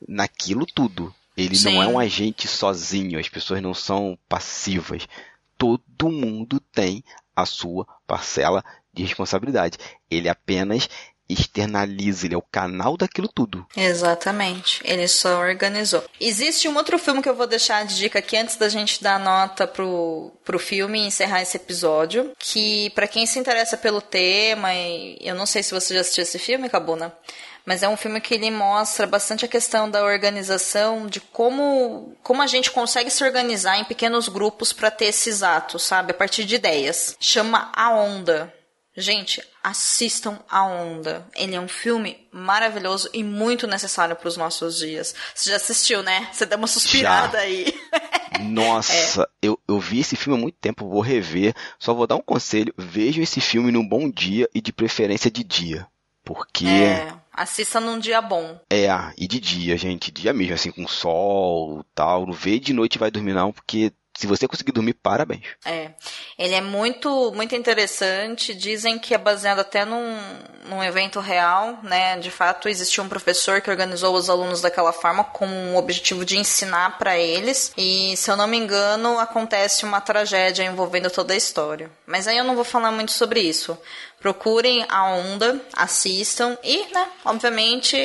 naquilo 0.06 0.66
tudo. 0.66 1.14
Ele 1.36 1.56
Sim. 1.56 1.74
não 1.74 1.82
é 1.82 1.86
um 1.86 1.98
agente 1.98 2.46
sozinho, 2.46 3.18
as 3.18 3.28
pessoas 3.28 3.62
não 3.62 3.74
são 3.74 4.18
passivas. 4.28 5.08
Todo 5.56 6.10
mundo 6.10 6.60
tem 6.60 7.02
a 7.34 7.46
sua 7.46 7.86
parcela 8.06 8.64
de 8.92 9.02
responsabilidade. 9.02 9.78
Ele 10.10 10.28
apenas 10.28 10.88
externaliza, 11.32 12.26
ele 12.26 12.34
é 12.34 12.38
o 12.38 12.42
canal 12.42 12.96
daquilo 12.96 13.28
tudo. 13.28 13.66
Exatamente, 13.76 14.80
ele 14.84 15.06
só 15.08 15.40
organizou. 15.40 16.04
Existe 16.20 16.68
um 16.68 16.76
outro 16.76 16.98
filme 16.98 17.22
que 17.22 17.28
eu 17.28 17.34
vou 17.34 17.46
deixar 17.46 17.84
de 17.84 17.96
dica 17.96 18.18
aqui 18.18 18.36
antes 18.36 18.56
da 18.56 18.68
gente 18.68 19.02
dar 19.02 19.18
nota 19.18 19.66
pro, 19.66 20.32
pro 20.44 20.58
filme 20.58 21.00
e 21.00 21.06
encerrar 21.06 21.42
esse 21.42 21.56
episódio, 21.56 22.32
que 22.38 22.90
para 22.90 23.08
quem 23.08 23.26
se 23.26 23.38
interessa 23.38 23.76
pelo 23.76 24.00
tema, 24.00 24.74
e 24.74 25.18
eu 25.20 25.34
não 25.34 25.46
sei 25.46 25.62
se 25.62 25.74
você 25.74 25.94
já 25.94 26.00
assistiu 26.00 26.22
esse 26.22 26.38
filme, 26.38 26.68
Cabuna, 26.68 27.12
mas 27.64 27.82
é 27.82 27.88
um 27.88 27.96
filme 27.96 28.20
que 28.20 28.34
ele 28.34 28.50
mostra 28.50 29.06
bastante 29.06 29.44
a 29.44 29.48
questão 29.48 29.88
da 29.88 30.04
organização, 30.04 31.06
de 31.06 31.20
como, 31.20 32.16
como 32.22 32.42
a 32.42 32.46
gente 32.46 32.70
consegue 32.70 33.10
se 33.10 33.22
organizar 33.22 33.78
em 33.78 33.84
pequenos 33.84 34.28
grupos 34.28 34.72
para 34.72 34.90
ter 34.90 35.06
esses 35.06 35.42
atos, 35.42 35.82
sabe? 35.84 36.10
A 36.10 36.14
partir 36.14 36.44
de 36.44 36.56
ideias. 36.56 37.16
Chama 37.20 37.70
A 37.74 37.90
Onda. 37.94 38.52
Gente, 38.94 39.42
assistam 39.62 40.38
A 40.50 40.64
Onda. 40.64 41.26
Ele 41.34 41.54
é 41.54 41.60
um 41.60 41.68
filme 41.68 42.28
maravilhoso 42.30 43.08
e 43.12 43.24
muito 43.24 43.66
necessário 43.66 44.14
para 44.14 44.28
os 44.28 44.36
nossos 44.36 44.78
dias. 44.78 45.14
Você 45.34 45.50
já 45.50 45.56
assistiu, 45.56 46.02
né? 46.02 46.28
Você 46.30 46.44
deu 46.44 46.58
uma 46.58 46.66
suspirada 46.66 47.38
já. 47.38 47.44
aí. 47.44 47.74
Nossa, 48.44 49.22
é. 49.22 49.26
eu, 49.42 49.58
eu 49.66 49.78
vi 49.78 50.00
esse 50.00 50.16
filme 50.16 50.38
há 50.38 50.42
muito 50.42 50.58
tempo, 50.60 50.88
vou 50.88 51.00
rever. 51.00 51.54
Só 51.78 51.94
vou 51.94 52.06
dar 52.06 52.16
um 52.16 52.22
conselho: 52.22 52.74
vejam 52.76 53.22
esse 53.22 53.40
filme 53.40 53.72
num 53.72 53.86
bom 53.86 54.10
dia 54.10 54.48
e 54.54 54.60
de 54.60 54.72
preferência 54.72 55.30
de 55.30 55.42
dia. 55.42 55.86
Porque. 56.22 56.66
É, 56.66 57.14
assista 57.32 57.80
num 57.80 57.98
dia 57.98 58.20
bom. 58.20 58.60
É, 58.70 58.88
e 59.16 59.26
de 59.26 59.40
dia, 59.40 59.76
gente. 59.76 60.10
Dia 60.10 60.34
mesmo, 60.34 60.54
assim, 60.54 60.70
com 60.70 60.86
sol 60.86 61.84
tal. 61.94 62.26
Não 62.26 62.32
vê 62.32 62.58
de 62.58 62.72
noite 62.72 62.96
e 62.96 62.98
vai 62.98 63.10
dormir, 63.10 63.32
não, 63.32 63.52
porque 63.52 63.92
se 64.14 64.26
você 64.26 64.46
conseguir 64.46 64.72
dormir, 64.72 64.92
parabéns. 64.94 65.42
É. 65.64 65.92
Ele 66.38 66.54
é 66.54 66.60
muito, 66.60 67.32
muito 67.34 67.54
interessante. 67.56 68.54
Dizem 68.54 68.98
que 68.98 69.14
é 69.14 69.18
baseado 69.18 69.60
até 69.60 69.84
num, 69.84 70.18
num 70.68 70.82
evento 70.82 71.18
real, 71.18 71.78
né? 71.82 72.18
De 72.18 72.30
fato, 72.30 72.68
existiu 72.68 73.04
um 73.04 73.08
professor 73.08 73.60
que 73.62 73.70
organizou 73.70 74.14
os 74.14 74.28
alunos 74.28 74.60
daquela 74.60 74.92
forma 74.92 75.24
com 75.24 75.46
o 75.72 75.76
objetivo 75.76 76.24
de 76.24 76.38
ensinar 76.38 76.98
para 76.98 77.18
eles. 77.18 77.72
E, 77.76 78.14
se 78.16 78.30
eu 78.30 78.36
não 78.36 78.46
me 78.46 78.58
engano, 78.58 79.18
acontece 79.18 79.84
uma 79.84 80.00
tragédia 80.00 80.62
envolvendo 80.62 81.10
toda 81.10 81.32
a 81.32 81.36
história. 81.36 81.90
Mas 82.06 82.28
aí 82.28 82.36
eu 82.36 82.44
não 82.44 82.54
vou 82.54 82.64
falar 82.64 82.92
muito 82.92 83.12
sobre 83.12 83.40
isso 83.40 83.78
procurem 84.22 84.86
a 84.88 85.10
onda, 85.10 85.60
assistam 85.74 86.56
e, 86.62 86.86
né, 86.94 87.08
obviamente, 87.24 87.96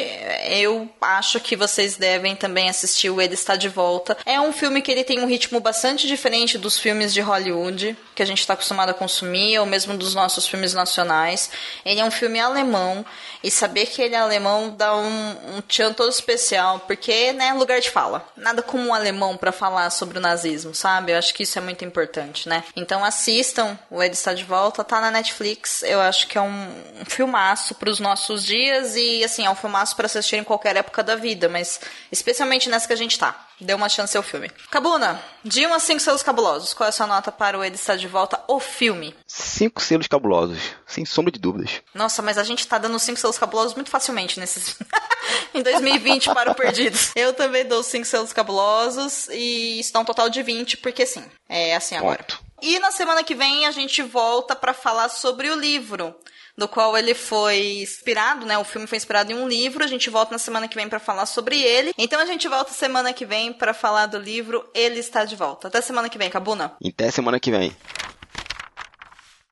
eu 0.49 0.89
acho 0.99 1.39
que 1.39 1.56
vocês 1.56 1.95
devem 1.95 2.36
também 2.36 2.67
assistir 2.67 3.12
o 3.12 3.21
Ele 3.21 3.36
Está 3.36 3.56
de 3.56 3.69
Volta. 3.69 4.17
É 4.25 4.41
um 4.41 4.51
filme 4.51 4.82
que 4.82 4.91
ele 4.91 5.03
tem 5.03 5.19
um 5.19 5.27
ritmo 5.27 5.60
bastante 5.60 6.08
diferente 6.08 6.58
dos 6.58 6.80
filmes 6.80 7.13
de 7.13 7.21
Hollywood 7.21 7.95
que 8.17 8.23
a 8.23 8.25
gente 8.25 8.39
está 8.39 8.56
acostumado 8.56 8.89
a 8.89 8.95
consumir, 8.95 9.60
ou 9.60 9.65
mesmo 9.67 9.95
dos 9.95 10.15
nossos 10.15 10.47
filmes 10.47 10.73
nacionais. 10.73 11.51
Ele 11.86 11.99
é 11.99 12.03
um 12.03 12.10
filme 12.10 12.39
alemão 12.39 13.06
e 13.43 13.51
saber 13.51 13.86
que 13.86 14.01
ele 14.01 14.15
é 14.15 14.17
alemão 14.17 14.71
dá 14.75 14.95
um, 14.95 15.56
um 15.56 15.62
tchan 15.62 15.93
todo 15.93 16.10
especial, 16.10 16.80
porque, 16.88 17.32
né, 17.34 17.53
lugar 17.53 17.80
de 17.80 17.91
fala. 17.91 18.27
Nada 18.36 18.63
como 18.63 18.88
um 18.88 18.93
alemão 18.93 19.38
para 19.38 19.51
falar 19.51 19.91
sobre 19.91 20.17
o 20.17 20.21
nazismo, 20.21 20.73
sabe? 20.73 21.12
Eu 21.12 21.19
acho 21.19 21.32
que 21.32 21.43
isso 21.43 21.60
é 21.60 21.62
muito 21.62 21.86
importante, 21.86 22.49
né? 22.49 22.63
Então 22.75 23.06
assistam, 23.06 23.77
o 23.91 24.01
Ele 24.01 24.13
Está 24.13 24.34
de 24.34 24.43
Volta, 24.43 24.84
tá 24.84 24.99
na 24.99 25.12
Netflix. 25.12 25.84
Eu 25.84 26.01
acho 26.01 26.25
que 26.25 26.39
é 26.39 26.41
um, 26.41 26.69
um 26.99 27.06
filmaço 27.06 27.75
para 27.75 27.91
os 27.91 27.99
nossos 27.99 28.43
dias 28.43 28.95
e, 28.95 29.23
assim, 29.23 29.45
é 29.45 29.49
um 29.49 29.56
filmaço 29.56 29.95
para 29.95 30.08
assistir 30.08 30.38
em 30.38 30.43
qualquer 30.43 30.75
época 30.75 31.03
da 31.03 31.15
vida, 31.15 31.47
mas 31.47 31.80
especialmente 32.12 32.67
nessa 32.67 32.88
que 32.88 32.93
a 32.93 32.97
gente 32.97 33.19
tá. 33.19 33.46
Dê 33.59 33.73
uma 33.73 33.89
chance 33.89 34.15
ao 34.15 34.21
filme. 34.21 34.51
Cabuna, 34.69 35.19
de 35.43 35.65
1 35.65 35.73
a 35.73 35.79
5 35.79 35.99
selos 35.99 36.21
cabulosos, 36.21 36.73
qual 36.73 36.85
é 36.85 36.89
a 36.89 36.91
sua 36.91 37.07
nota 37.07 37.31
para 37.31 37.57
o 37.57 37.63
Ele 37.63 37.75
Está 37.75 37.95
de 37.95 38.07
Volta, 38.07 38.39
o 38.47 38.59
filme? 38.59 39.15
5 39.25 39.81
selos 39.81 40.07
cabulosos, 40.07 40.59
sem 40.85 41.05
sombra 41.05 41.31
de 41.31 41.39
dúvidas. 41.39 41.81
Nossa, 41.93 42.21
mas 42.21 42.37
a 42.37 42.43
gente 42.43 42.67
tá 42.67 42.77
dando 42.77 42.99
5 42.99 43.19
selos 43.19 43.37
cabulosos 43.37 43.73
muito 43.73 43.89
facilmente 43.89 44.39
nesses... 44.39 44.77
em 45.53 45.63
2020 45.63 46.33
para 46.33 46.51
o 46.51 46.55
Perdidos. 46.55 47.11
Eu 47.15 47.33
também 47.33 47.65
dou 47.65 47.81
5 47.81 48.05
selos 48.05 48.31
cabulosos 48.31 49.27
e 49.29 49.79
está 49.79 49.99
um 49.99 50.05
total 50.05 50.29
de 50.29 50.43
20, 50.43 50.77
porque 50.77 51.05
sim, 51.05 51.23
é 51.49 51.75
assim 51.75 51.95
agora. 51.95 52.23
Ponto. 52.23 52.39
E 52.61 52.79
na 52.79 52.91
semana 52.91 53.23
que 53.23 53.35
vem 53.35 53.65
a 53.65 53.71
gente 53.71 54.01
volta 54.01 54.55
para 54.55 54.73
falar 54.73 55.09
sobre 55.09 55.49
o 55.49 55.55
livro 55.55 56.15
do 56.57 56.67
qual 56.67 56.97
ele 56.97 57.13
foi 57.13 57.81
inspirado, 57.83 58.45
né? 58.45 58.57
O 58.57 58.63
filme 58.63 58.87
foi 58.87 58.97
inspirado 58.97 59.31
em 59.31 59.35
um 59.35 59.47
livro. 59.47 59.83
A 59.83 59.87
gente 59.87 60.09
volta 60.09 60.31
na 60.31 60.39
semana 60.39 60.67
que 60.67 60.75
vem 60.75 60.89
para 60.89 60.99
falar 60.99 61.27
sobre 61.27 61.61
ele. 61.61 61.93
Então 61.97 62.19
a 62.19 62.25
gente 62.25 62.47
volta 62.47 62.73
semana 62.73 63.13
que 63.13 63.25
vem 63.25 63.53
para 63.53 63.73
falar 63.73 64.07
do 64.07 64.17
livro 64.17 64.67
Ele 64.73 64.99
está 64.99 65.23
de 65.23 65.35
volta. 65.35 65.67
Até 65.67 65.81
semana 65.81 66.09
que 66.09 66.17
vem, 66.17 66.29
Cabuna. 66.29 66.75
Até 66.83 67.11
semana 67.11 67.39
que 67.39 67.51
vem. 67.51 67.75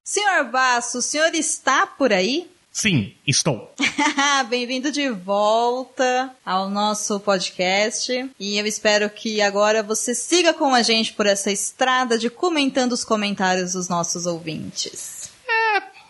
Senhor 0.03 0.45
Basso, 0.45 0.99
o 0.99 1.01
senhor 1.01 1.33
está 1.33 1.85
por 1.85 2.11
aí? 2.11 2.49
Sim, 2.71 3.13
estou. 3.25 3.73
Bem-vindo 4.49 4.91
de 4.91 5.09
volta 5.09 6.35
ao 6.45 6.69
nosso 6.69 7.19
podcast. 7.21 8.29
E 8.39 8.57
eu 8.57 8.65
espero 8.65 9.09
que 9.09 9.41
agora 9.41 9.81
você 9.81 10.13
siga 10.13 10.53
com 10.53 10.73
a 10.75 10.81
gente 10.81 11.13
por 11.13 11.25
essa 11.25 11.51
estrada 11.51 12.17
de 12.17 12.29
comentando 12.29 12.91
os 12.91 13.05
comentários 13.05 13.73
dos 13.73 13.87
nossos 13.87 14.25
ouvintes. 14.25 15.14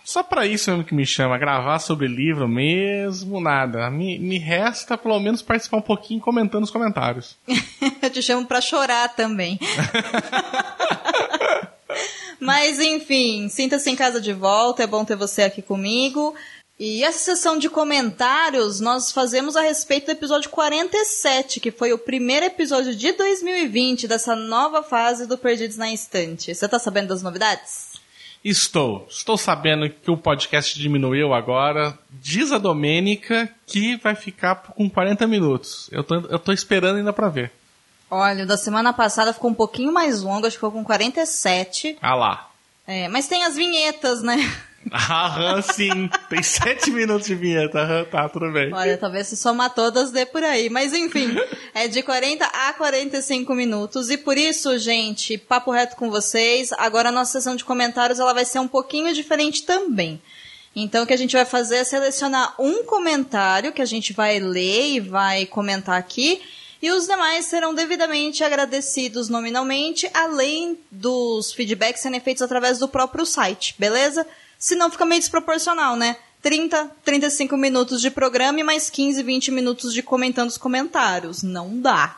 Só 0.05 0.21
para 0.21 0.45
isso 0.45 0.69
mesmo 0.69 0.85
que 0.85 0.93
me 0.93 1.05
chama, 1.05 1.35
gravar 1.35 1.79
sobre 1.79 2.07
livro 2.07 2.47
mesmo, 2.47 3.41
nada. 3.41 3.89
Me, 3.89 4.19
me 4.19 4.37
resta 4.37 4.95
pelo 4.95 5.19
menos 5.19 5.41
participar 5.41 5.77
um 5.77 5.81
pouquinho 5.81 6.21
comentando 6.21 6.63
os 6.63 6.69
comentários. 6.69 7.35
Eu 8.01 8.09
te 8.11 8.21
chamo 8.21 8.45
para 8.45 8.61
chorar 8.61 9.15
também. 9.15 9.59
Mas 12.39 12.79
enfim, 12.79 13.49
sinta-se 13.49 13.89
em 13.89 13.95
casa 13.95 14.21
de 14.21 14.31
volta, 14.31 14.83
é 14.83 14.87
bom 14.87 15.03
ter 15.03 15.15
você 15.15 15.41
aqui 15.41 15.63
comigo. 15.63 16.35
E 16.77 17.03
essa 17.03 17.17
sessão 17.17 17.57
de 17.57 17.67
comentários 17.67 18.79
nós 18.79 19.11
fazemos 19.11 19.55
a 19.55 19.61
respeito 19.61 20.05
do 20.05 20.11
episódio 20.11 20.51
47, 20.51 21.59
que 21.59 21.71
foi 21.71 21.93
o 21.93 21.97
primeiro 21.97 22.45
episódio 22.45 22.93
de 22.93 23.11
2020 23.13 24.07
dessa 24.07 24.35
nova 24.35 24.83
fase 24.83 25.25
do 25.25 25.37
Perdidos 25.37 25.77
na 25.77 25.89
Instante. 25.89 26.53
Você 26.53 26.67
tá 26.67 26.77
sabendo 26.77 27.07
das 27.07 27.23
novidades? 27.23 27.94
Estou. 28.45 29.07
Estou 29.09 29.39
sabendo 29.39 29.89
que 29.89 30.11
o 30.11 30.15
podcast 30.15 30.77
diminuiu 30.77 31.33
agora. 31.33 31.97
Diz 32.11 32.51
a 32.51 32.59
Domênica 32.59 33.49
que 33.65 33.97
vai 33.97 34.13
ficar 34.13 34.55
com 34.55 34.87
40 34.87 35.25
minutos. 35.25 35.89
Eu 35.91 36.03
tô, 36.03 36.15
eu 36.15 36.37
tô 36.37 36.51
esperando 36.51 36.97
ainda 36.97 37.11
pra 37.11 37.27
ver. 37.27 37.51
Olha, 38.09 38.43
o 38.43 38.47
da 38.47 38.55
semana 38.55 38.93
passada 38.93 39.33
ficou 39.33 39.49
um 39.49 39.55
pouquinho 39.55 39.91
mais 39.91 40.21
longo, 40.21 40.45
acho 40.45 40.57
que 40.57 40.59
ficou 40.59 40.71
com 40.71 40.83
47. 40.83 41.97
Ah 41.99 42.13
lá. 42.13 42.51
É, 42.85 43.07
mas 43.07 43.27
tem 43.27 43.43
as 43.43 43.55
vinhetas, 43.55 44.21
né? 44.21 44.37
Aham, 44.91 45.61
sim. 45.61 46.09
Tem 46.29 46.43
sete 46.43 46.91
minutos 46.91 47.27
de 47.27 47.35
vinheta. 47.35 47.79
Aham, 47.79 48.05
tá, 48.05 48.29
tudo 48.29 48.51
bem. 48.51 48.73
Olha, 48.73 48.97
talvez 48.97 49.27
se 49.27 49.37
somar 49.37 49.73
todas 49.73 50.11
dê 50.11 50.25
por 50.25 50.43
aí. 50.43 50.69
Mas 50.69 50.93
enfim, 50.93 51.35
é 51.73 51.87
de 51.87 52.01
40 52.03 52.45
a 52.45 52.73
45 52.73 53.53
minutos. 53.55 54.09
E 54.09 54.17
por 54.17 54.37
isso, 54.37 54.77
gente, 54.77 55.37
papo 55.37 55.71
reto 55.71 55.95
com 55.95 56.09
vocês. 56.09 56.71
Agora 56.73 57.09
a 57.09 57.11
nossa 57.11 57.33
sessão 57.33 57.55
de 57.55 57.65
comentários 57.65 58.19
ela 58.19 58.33
vai 58.33 58.45
ser 58.45 58.59
um 58.59 58.67
pouquinho 58.67 59.13
diferente 59.13 59.63
também. 59.63 60.21
Então 60.75 61.03
o 61.03 61.07
que 61.07 61.13
a 61.13 61.17
gente 61.17 61.35
vai 61.35 61.45
fazer 61.45 61.77
é 61.77 61.83
selecionar 61.83 62.53
um 62.59 62.83
comentário 62.83 63.71
que 63.71 63.81
a 63.81 63.85
gente 63.85 64.13
vai 64.13 64.39
ler 64.39 64.95
e 64.95 64.99
vai 64.99 65.45
comentar 65.45 65.97
aqui. 65.97 66.41
E 66.81 66.91
os 66.91 67.07
demais 67.07 67.45
serão 67.45 67.73
devidamente 67.73 68.43
agradecidos 68.43 69.29
nominalmente, 69.29 70.07
além 70.13 70.77
dos 70.91 71.51
feedbacks 71.53 72.01
serem 72.01 72.19
feitos 72.19 72.43
através 72.43 72.77
do 72.77 72.87
próprio 72.87 73.25
site, 73.25 73.73
beleza? 73.79 74.27
Senão 74.65 74.89
fica 74.89 75.05
meio 75.05 75.21
desproporcional, 75.21 75.95
né? 75.95 76.17
30, 76.41 76.89
35 77.03 77.55
minutos 77.55 78.01
de 78.01 78.09
programa 78.09 78.59
e 78.59 78.63
mais 78.63 78.89
15, 78.89 79.21
20 79.21 79.51
minutos 79.51 79.93
de 79.93 80.01
comentando 80.01 80.49
os 80.49 80.57
comentários. 80.57 81.43
Não 81.43 81.79
dá. 81.79 82.17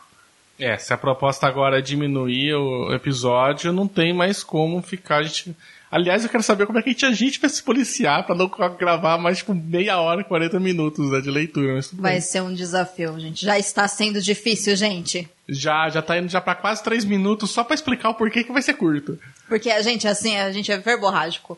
É, 0.58 0.78
se 0.78 0.94
a 0.94 0.98
proposta 0.98 1.46
agora 1.46 1.80
é 1.80 1.82
diminuir 1.82 2.56
o 2.56 2.94
episódio, 2.94 3.74
não 3.74 3.86
tem 3.86 4.14
mais 4.14 4.46
como 4.46 4.82
ficar. 4.82 5.18
A 5.18 5.24
gente 5.24 5.54
Aliás, 5.90 6.24
eu 6.24 6.30
quero 6.30 6.44
saber 6.44 6.66
como 6.66 6.78
é 6.78 6.82
que 6.82 7.06
a 7.06 7.12
gente 7.12 7.40
vai 7.40 7.50
se 7.50 7.64
policiar 7.64 8.26
pra 8.26 8.36
não 8.36 8.52
gravar 8.78 9.18
mais 9.18 9.38
tipo 9.38 9.54
meia 9.54 10.00
hora, 10.00 10.22
40 10.22 10.60
minutos 10.60 11.10
né, 11.10 11.22
de 11.22 11.32
leitura. 11.32 11.80
vai 11.94 12.14
bem. 12.14 12.22
ser 12.22 12.42
um 12.42 12.54
desafio, 12.54 13.18
gente. 13.18 13.46
Já 13.46 13.58
está 13.58 13.88
sendo 13.88 14.22
difícil, 14.22 14.76
gente. 14.76 15.30
Já, 15.48 15.88
já 15.88 16.02
tá 16.02 16.18
indo 16.18 16.28
já 16.28 16.42
para 16.42 16.56
quase 16.56 16.84
três 16.84 17.06
minutos 17.06 17.52
só 17.52 17.64
para 17.64 17.74
explicar 17.74 18.10
o 18.10 18.16
porquê 18.16 18.44
que 18.44 18.52
vai 18.52 18.62
ser 18.62 18.74
curto. 18.74 19.18
Porque 19.48 19.70
a 19.72 19.82
gente, 19.82 20.06
assim, 20.06 20.36
a 20.36 20.52
gente 20.52 20.70
é 20.70 20.78
verborrágico. 20.78 21.58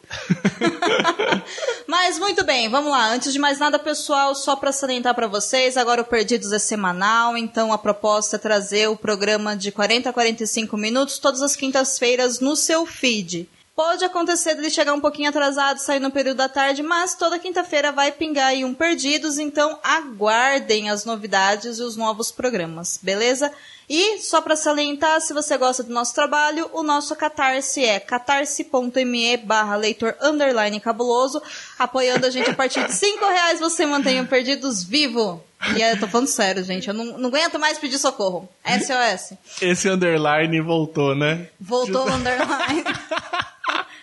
Mas 1.88 2.20
muito 2.20 2.46
bem, 2.46 2.70
vamos 2.70 2.92
lá. 2.92 3.12
Antes 3.12 3.34
de 3.34 3.40
mais 3.40 3.58
nada, 3.58 3.80
pessoal, 3.80 4.36
só 4.36 4.56
para 4.56 4.72
salientar 4.72 5.16
para 5.16 5.26
vocês, 5.26 5.76
agora 5.76 6.02
o 6.02 6.06
Perdidos 6.06 6.52
é 6.52 6.60
semanal, 6.60 7.36
então 7.36 7.74
a 7.74 7.80
proposta 7.80 8.36
é 8.36 8.40
trazer 8.40 8.88
o 8.88 8.96
programa 8.96 9.58
de 9.58 9.72
40 9.72 10.08
a 10.08 10.14
45 10.14 10.78
minutos 10.78 11.18
todas 11.18 11.42
as 11.42 11.56
quintas-feiras 11.56 12.40
no 12.40 12.56
seu 12.56 12.86
feed. 12.86 13.50
Pode 13.80 14.04
acontecer 14.04 14.56
dele 14.56 14.70
chegar 14.70 14.94
um 14.94 15.00
pouquinho 15.00 15.30
atrasado, 15.30 15.78
sair 15.78 16.02
no 16.02 16.12
período 16.12 16.36
da 16.36 16.50
tarde, 16.50 16.84
mas 16.84 17.16
toda 17.16 17.40
quinta-feira 17.40 17.94
vai 17.94 18.12
pingar 18.12 18.48
aí 18.48 18.66
um 18.66 18.74
Perdidos, 18.74 19.40
então 19.40 19.80
aguardem 19.82 20.90
as 20.90 21.06
novidades 21.06 21.80
e 21.80 21.84
os 21.84 21.96
novos 21.96 22.30
programas, 22.30 23.00
beleza? 23.02 23.50
E, 23.90 24.20
só 24.20 24.42
para 24.42 24.58
salientar, 24.58 25.22
se 25.22 25.34
você 25.34 25.58
gosta 25.58 25.82
do 25.82 25.94
nosso 25.94 26.14
trabalho, 26.14 26.70
o 26.74 26.84
nosso 26.84 27.16
catarse 27.16 27.82
é 27.82 28.02
catarse.me 28.02 29.38
barra 29.38 29.78
leitor 29.78 30.14
underline 30.22 30.78
cabuloso. 30.82 31.42
Apoiando 31.80 32.26
a 32.26 32.30
gente 32.30 32.50
a 32.50 32.54
partir 32.54 32.86
de 32.86 32.94
5 32.94 33.26
reais, 33.26 33.62
você 33.62 33.86
mantém 33.86 34.20
o 34.20 34.28
Perdidos 34.28 34.84
vivo. 34.84 35.42
E 35.76 35.82
eu 35.82 35.98
tô 35.98 36.08
falando 36.08 36.28
sério, 36.28 36.64
gente. 36.66 36.90
Eu 36.90 36.94
não, 36.94 37.18
não 37.18 37.30
aguento 37.30 37.58
mais 37.58 37.78
pedir 37.78 37.98
socorro. 37.98 38.48
SOS. 38.66 39.38
Esse 39.62 39.90
underline 39.90 40.60
voltou, 40.62 41.16
né? 41.16 41.48
Voltou 41.60 42.06
o 42.06 42.12
underline. 42.12 42.84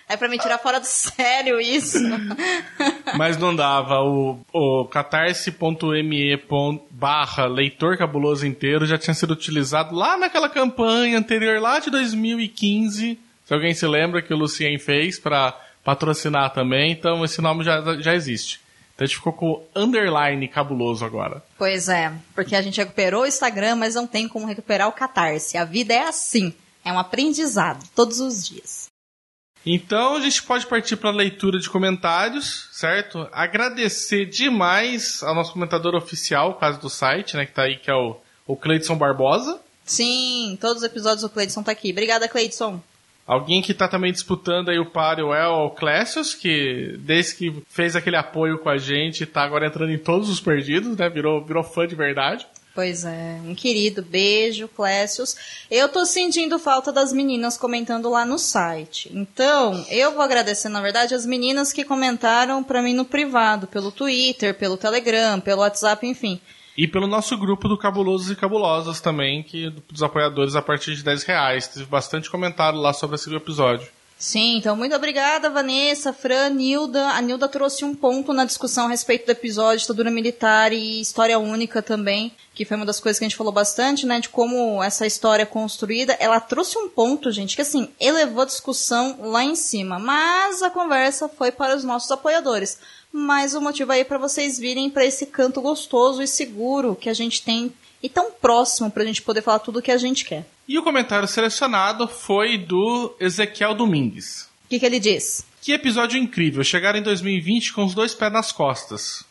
É 0.08 0.16
pra 0.16 0.28
me 0.28 0.38
tirar 0.38 0.58
fora 0.58 0.78
do 0.78 0.86
sério 0.86 1.60
isso. 1.60 1.98
Mas 3.18 3.36
não 3.36 3.54
dava. 3.54 4.00
O, 4.02 4.38
o 4.52 4.84
catarse.me 4.84 6.40
barra 6.90 7.46
leitor 7.46 7.98
cabuloso 7.98 8.46
inteiro 8.46 8.86
já 8.86 8.96
tinha 8.96 9.14
sido 9.14 9.32
utilizado 9.32 9.94
lá 9.94 10.16
naquela 10.16 10.48
campanha 10.48 11.18
anterior, 11.18 11.60
lá 11.60 11.80
de 11.80 11.90
2015. 11.90 13.18
Se 13.44 13.54
alguém 13.54 13.74
se 13.74 13.86
lembra 13.86 14.22
que 14.22 14.32
o 14.32 14.36
Lucien 14.36 14.78
fez 14.78 15.18
para 15.18 15.58
patrocinar 15.82 16.52
também, 16.52 16.92
então 16.92 17.24
esse 17.24 17.40
nome 17.40 17.64
já, 17.64 17.80
já 18.00 18.14
existe. 18.14 18.60
Então 18.94 19.04
a 19.04 19.06
gente 19.06 19.16
ficou 19.16 19.32
com 19.32 19.50
o 19.50 19.62
underline 19.74 20.48
cabuloso 20.48 21.04
agora. 21.04 21.42
Pois 21.58 21.88
é, 21.88 22.12
porque 22.34 22.56
a 22.56 22.62
gente 22.62 22.78
recuperou 22.78 23.22
o 23.22 23.26
Instagram, 23.26 23.76
mas 23.76 23.94
não 23.94 24.06
tem 24.06 24.26
como 24.26 24.46
recuperar 24.46 24.88
o 24.88 24.92
Catarse. 24.92 25.58
A 25.58 25.64
vida 25.64 25.92
é 25.92 26.08
assim, 26.08 26.54
é 26.84 26.92
um 26.92 26.98
aprendizado 26.98 27.84
todos 27.94 28.20
os 28.20 28.46
dias. 28.48 28.85
Então 29.66 30.14
a 30.14 30.20
gente 30.20 30.44
pode 30.44 30.64
partir 30.64 30.94
para 30.94 31.10
a 31.10 31.12
leitura 31.12 31.58
de 31.58 31.68
comentários, 31.68 32.68
certo? 32.70 33.28
Agradecer 33.32 34.24
demais 34.26 35.24
ao 35.24 35.34
nosso 35.34 35.52
comentador 35.52 35.96
oficial, 35.96 36.54
caso 36.54 36.80
do 36.80 36.88
site, 36.88 37.36
né, 37.36 37.44
que 37.44 37.52
tá 37.52 37.64
aí, 37.64 37.76
que 37.76 37.90
é 37.90 37.94
o, 37.94 38.16
o 38.46 38.56
Cleidson 38.56 38.96
Barbosa. 38.96 39.60
Sim, 39.84 40.56
todos 40.60 40.78
os 40.78 40.82
episódios 40.84 41.22
do 41.22 41.30
Cleidson 41.30 41.64
tá 41.64 41.72
aqui. 41.72 41.90
Obrigada, 41.90 42.28
Cleidson. 42.28 42.80
Alguém 43.26 43.60
que 43.60 43.72
está 43.72 43.88
também 43.88 44.12
disputando 44.12 44.68
aí 44.68 44.78
o 44.78 44.90
páreo 44.90 45.34
é 45.34 45.48
o 45.48 45.70
Clécius, 45.70 46.32
que 46.32 46.96
desde 47.00 47.34
que 47.34 47.62
fez 47.68 47.96
aquele 47.96 48.16
apoio 48.16 48.58
com 48.58 48.68
a 48.68 48.78
gente, 48.78 49.24
está 49.24 49.42
agora 49.42 49.66
entrando 49.66 49.90
em 49.90 49.98
todos 49.98 50.28
os 50.28 50.38
perdidos, 50.38 50.96
né? 50.96 51.08
Virou, 51.08 51.44
virou 51.44 51.64
fã 51.64 51.88
de 51.88 51.96
verdade. 51.96 52.46
Pois 52.76 53.06
é, 53.06 53.40
um 53.42 53.54
querido 53.54 54.02
beijo, 54.02 54.68
Clécius. 54.68 55.34
Eu 55.70 55.88
tô 55.88 56.04
sentindo 56.04 56.58
falta 56.58 56.92
das 56.92 57.10
meninas 57.10 57.56
comentando 57.56 58.10
lá 58.10 58.22
no 58.26 58.38
site. 58.38 59.10
Então, 59.14 59.82
eu 59.88 60.12
vou 60.12 60.20
agradecer, 60.20 60.68
na 60.68 60.82
verdade, 60.82 61.14
as 61.14 61.24
meninas 61.24 61.72
que 61.72 61.82
comentaram 61.82 62.62
para 62.62 62.82
mim 62.82 62.92
no 62.92 63.06
privado, 63.06 63.66
pelo 63.66 63.90
Twitter, 63.90 64.52
pelo 64.52 64.76
Telegram, 64.76 65.40
pelo 65.40 65.62
WhatsApp, 65.62 66.06
enfim. 66.06 66.38
E 66.76 66.86
pelo 66.86 67.06
nosso 67.06 67.34
grupo 67.38 67.66
do 67.66 67.78
Cabulosos 67.78 68.30
e 68.30 68.36
Cabulosas 68.36 69.00
também, 69.00 69.42
que 69.42 69.70
dos 69.90 70.02
apoiadores 70.02 70.54
a 70.54 70.60
partir 70.60 70.94
de 70.94 71.02
10 71.02 71.22
reais. 71.24 71.68
Teve 71.68 71.86
bastante 71.86 72.30
comentário 72.30 72.78
lá 72.78 72.92
sobre 72.92 73.16
esse 73.16 73.34
episódio. 73.34 73.88
Sim, 74.18 74.56
então 74.56 74.74
muito 74.74 74.96
obrigada, 74.96 75.50
Vanessa, 75.50 76.10
Fran, 76.10 76.48
Nilda. 76.48 77.10
A 77.10 77.20
Nilda 77.20 77.46
trouxe 77.48 77.84
um 77.84 77.94
ponto 77.94 78.32
na 78.32 78.46
discussão 78.46 78.86
a 78.86 78.88
respeito 78.88 79.26
do 79.26 79.32
episódio 79.32 79.80
ditadura 79.80 80.10
militar 80.10 80.72
e 80.72 81.02
história 81.02 81.38
única 81.38 81.82
também, 81.82 82.32
que 82.54 82.64
foi 82.64 82.78
uma 82.78 82.86
das 82.86 82.98
coisas 82.98 83.18
que 83.18 83.26
a 83.26 83.28
gente 83.28 83.36
falou 83.36 83.52
bastante, 83.52 84.06
né, 84.06 84.18
de 84.18 84.30
como 84.30 84.82
essa 84.82 85.06
história 85.06 85.42
é 85.42 85.46
construída. 85.46 86.16
Ela 86.18 86.40
trouxe 86.40 86.78
um 86.78 86.88
ponto, 86.88 87.30
gente, 87.30 87.54
que 87.54 87.60
assim, 87.60 87.90
elevou 88.00 88.42
a 88.42 88.46
discussão 88.46 89.18
lá 89.20 89.44
em 89.44 89.54
cima, 89.54 89.98
mas 89.98 90.62
a 90.62 90.70
conversa 90.70 91.28
foi 91.28 91.52
para 91.52 91.76
os 91.76 91.84
nossos 91.84 92.10
apoiadores 92.10 92.78
mais 93.12 93.54
um 93.54 93.60
motivo 93.62 93.92
aí 93.92 94.04
para 94.04 94.18
vocês 94.18 94.58
virem 94.58 94.90
para 94.90 95.04
esse 95.04 95.26
canto 95.26 95.60
gostoso 95.62 96.22
e 96.22 96.26
seguro 96.26 96.94
que 96.94 97.08
a 97.08 97.14
gente 97.14 97.42
tem 97.42 97.72
e 98.02 98.08
tão 98.10 98.30
próximo 98.30 98.90
para 98.90 99.02
a 99.02 99.06
gente 99.06 99.22
poder 99.22 99.40
falar 99.40 99.58
tudo 99.58 99.78
o 99.78 99.82
que 99.82 99.90
a 99.90 99.96
gente 99.96 100.24
quer. 100.24 100.44
E 100.68 100.78
o 100.78 100.82
comentário 100.82 101.28
selecionado 101.28 102.08
foi 102.08 102.58
do 102.58 103.14
Ezequiel 103.20 103.74
Domingues. 103.74 104.48
O 104.64 104.68
que, 104.68 104.80
que 104.80 104.86
ele 104.86 104.98
diz? 104.98 105.46
Que 105.62 105.72
episódio 105.72 106.18
incrível! 106.18 106.64
Chegaram 106.64 106.98
em 106.98 107.02
2020 107.02 107.72
com 107.72 107.84
os 107.84 107.94
dois 107.94 108.14
pés 108.14 108.32
nas 108.32 108.50
costas. 108.50 109.24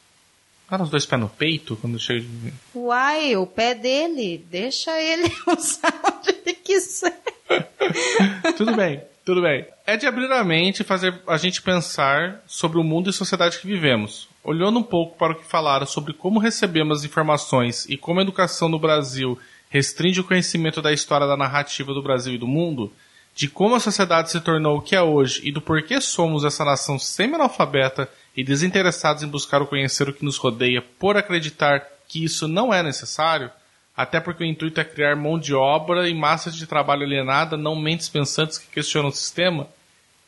Não 0.71 0.81
os 0.81 0.89
dois 0.89 1.05
pés 1.05 1.21
no 1.21 1.29
peito 1.29 1.75
quando 1.75 1.99
chega. 1.99 2.25
Uai, 2.73 3.35
o 3.35 3.45
pé 3.45 3.75
dele. 3.75 4.43
Deixa 4.49 4.97
ele 4.99 5.29
usar 5.45 5.93
onde 6.05 6.29
ele 6.29 6.53
quiser. 6.53 7.21
Tudo 8.57 8.75
bem. 8.75 9.01
Tudo 9.25 9.41
bem. 9.41 9.65
É 9.85 9.97
de 9.97 10.07
abrir 10.07 10.31
a 10.31 10.43
mente 10.43 10.81
e 10.81 10.85
fazer 10.85 11.21
a 11.27 11.35
gente 11.35 11.61
pensar 11.61 12.43
sobre 12.47 12.79
o 12.79 12.83
mundo 12.83 13.09
e 13.09 13.13
sociedade 13.13 13.59
que 13.59 13.67
vivemos. 13.67 14.29
Olhando 14.43 14.79
um 14.79 14.83
pouco 14.83 15.17
para 15.17 15.33
o 15.33 15.35
que 15.35 15.45
falaram 15.45 15.85
sobre 15.85 16.13
como 16.13 16.39
recebemos 16.39 17.03
informações 17.03 17.85
e 17.89 17.97
como 17.97 18.19
a 18.19 18.23
educação 18.23 18.69
no 18.69 18.79
Brasil 18.79 19.37
restringe 19.75 20.21
o 20.21 20.23
conhecimento 20.23 20.81
da 20.81 20.93
história 20.93 21.27
da 21.27 21.35
narrativa 21.35 21.93
do 21.93 22.01
Brasil 22.01 22.35
e 22.35 22.37
do 22.37 22.47
mundo, 22.47 22.93
de 23.35 23.49
como 23.49 23.75
a 23.75 23.79
sociedade 23.81 24.31
se 24.31 24.39
tornou 24.39 24.77
o 24.77 24.81
que 24.81 24.95
é 24.95 25.01
hoje 25.01 25.41
e 25.43 25.51
do 25.51 25.59
porquê 25.59 25.99
somos 25.99 26.45
essa 26.45 26.63
nação 26.63 26.97
semi-analfabeta 26.97 28.09
e 28.37 28.41
desinteressados 28.41 29.21
em 29.21 29.27
buscar 29.27 29.61
o 29.61 29.67
conhecer 29.67 30.07
o 30.07 30.13
que 30.13 30.23
nos 30.23 30.37
rodeia 30.37 30.81
por 30.81 31.17
acreditar 31.17 31.85
que 32.07 32.23
isso 32.23 32.47
não 32.47 32.73
é 32.73 32.81
necessário, 32.81 33.51
até 33.97 34.21
porque 34.21 34.45
o 34.45 34.47
intuito 34.47 34.79
é 34.79 34.85
criar 34.85 35.13
mão 35.17 35.37
de 35.37 35.53
obra 35.53 36.07
e 36.07 36.13
massa 36.13 36.49
de 36.49 36.65
trabalho 36.65 37.03
alienada, 37.03 37.57
não 37.57 37.75
mentes 37.75 38.07
pensantes 38.07 38.57
que 38.57 38.67
questionam 38.67 39.09
o 39.09 39.13
sistema, 39.13 39.67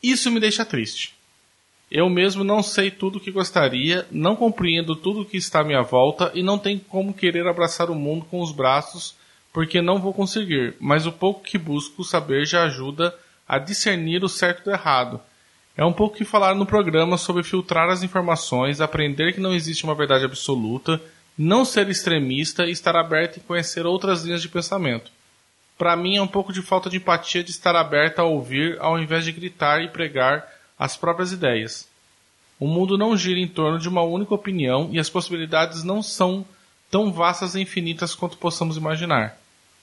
isso 0.04 0.30
me 0.30 0.42
deixa 0.42 0.66
triste. 0.66 1.16
Eu 1.90 2.10
mesmo 2.10 2.44
não 2.44 2.62
sei 2.62 2.92
tudo 2.92 3.18
o 3.18 3.22
que 3.22 3.32
gostaria, 3.32 4.06
não 4.12 4.36
compreendo 4.36 4.94
tudo 4.94 5.22
o 5.22 5.26
que 5.26 5.38
está 5.38 5.62
à 5.62 5.64
minha 5.64 5.84
volta 5.84 6.34
e 6.36 6.44
não 6.44 6.60
tenho 6.60 6.82
como 6.82 7.14
querer 7.14 7.48
abraçar 7.48 7.90
o 7.90 7.96
mundo 7.96 8.26
com 8.26 8.42
os 8.42 8.52
braços, 8.52 9.16
porque 9.54 9.82
não 9.82 10.00
vou 10.00 10.14
conseguir, 10.14 10.76
mas 10.80 11.06
o 11.06 11.12
pouco 11.12 11.42
que 11.42 11.58
busco 11.58 12.04
saber 12.04 12.46
já 12.46 12.64
ajuda 12.64 13.14
a 13.48 13.58
discernir 13.58 14.24
o 14.24 14.30
certo 14.30 14.66
do 14.66 14.72
errado. 14.72 15.20
É 15.76 15.86
um 15.86 15.94
pouco 15.94 16.18
que 16.18 16.26
falar 16.26 16.56
no 16.56 16.66
programa 16.66 17.18
sobre 17.18 17.44
filtrar 17.44 17.90
as 17.90 18.04
informações, 18.04 18.82
aprender 18.82 19.34
que 19.34 19.40
não 19.40 19.54
existe 19.54 19.84
uma 19.84 19.96
verdade 19.96 20.26
absoluta, 20.26 21.00
não 21.38 21.64
ser 21.64 21.88
extremista 21.90 22.66
e 22.66 22.72
estar 22.72 22.96
aberto 22.96 23.38
em 23.38 23.44
conhecer 23.44 23.86
outras 23.86 24.24
linhas 24.24 24.42
de 24.42 24.50
pensamento. 24.50 25.12
Para 25.78 25.96
mim 25.96 26.18
é 26.18 26.22
um 26.22 26.28
pouco 26.28 26.52
de 26.52 26.64
falta 26.64 26.90
de 26.90 26.98
empatia 26.98 27.44
de 27.44 27.52
estar 27.52 27.76
aberto 27.76 28.20
a 28.20 28.24
ouvir 28.24 28.78
ao 28.80 29.00
invés 29.00 29.24
de 29.24 29.32
gritar 29.32 29.82
e 29.84 29.90
pregar 29.90 30.52
as 30.80 30.98
próprias 30.98 31.32
ideias. 31.32 31.88
O 32.60 32.68
mundo 32.68 32.98
não 32.98 33.16
gira 33.16 33.40
em 33.40 33.48
torno 33.48 33.78
de 33.78 33.88
uma 33.88 34.02
única 34.02 34.34
opinião 34.34 34.90
e 34.92 35.00
as 35.00 35.12
possibilidades 35.12 35.84
não 35.84 36.02
são 36.02 36.44
tão 36.90 37.12
vastas 37.12 37.56
e 37.56 37.62
infinitas 37.62 38.16
quanto 38.16 38.38
possamos 38.38 38.78
imaginar. 38.78 39.38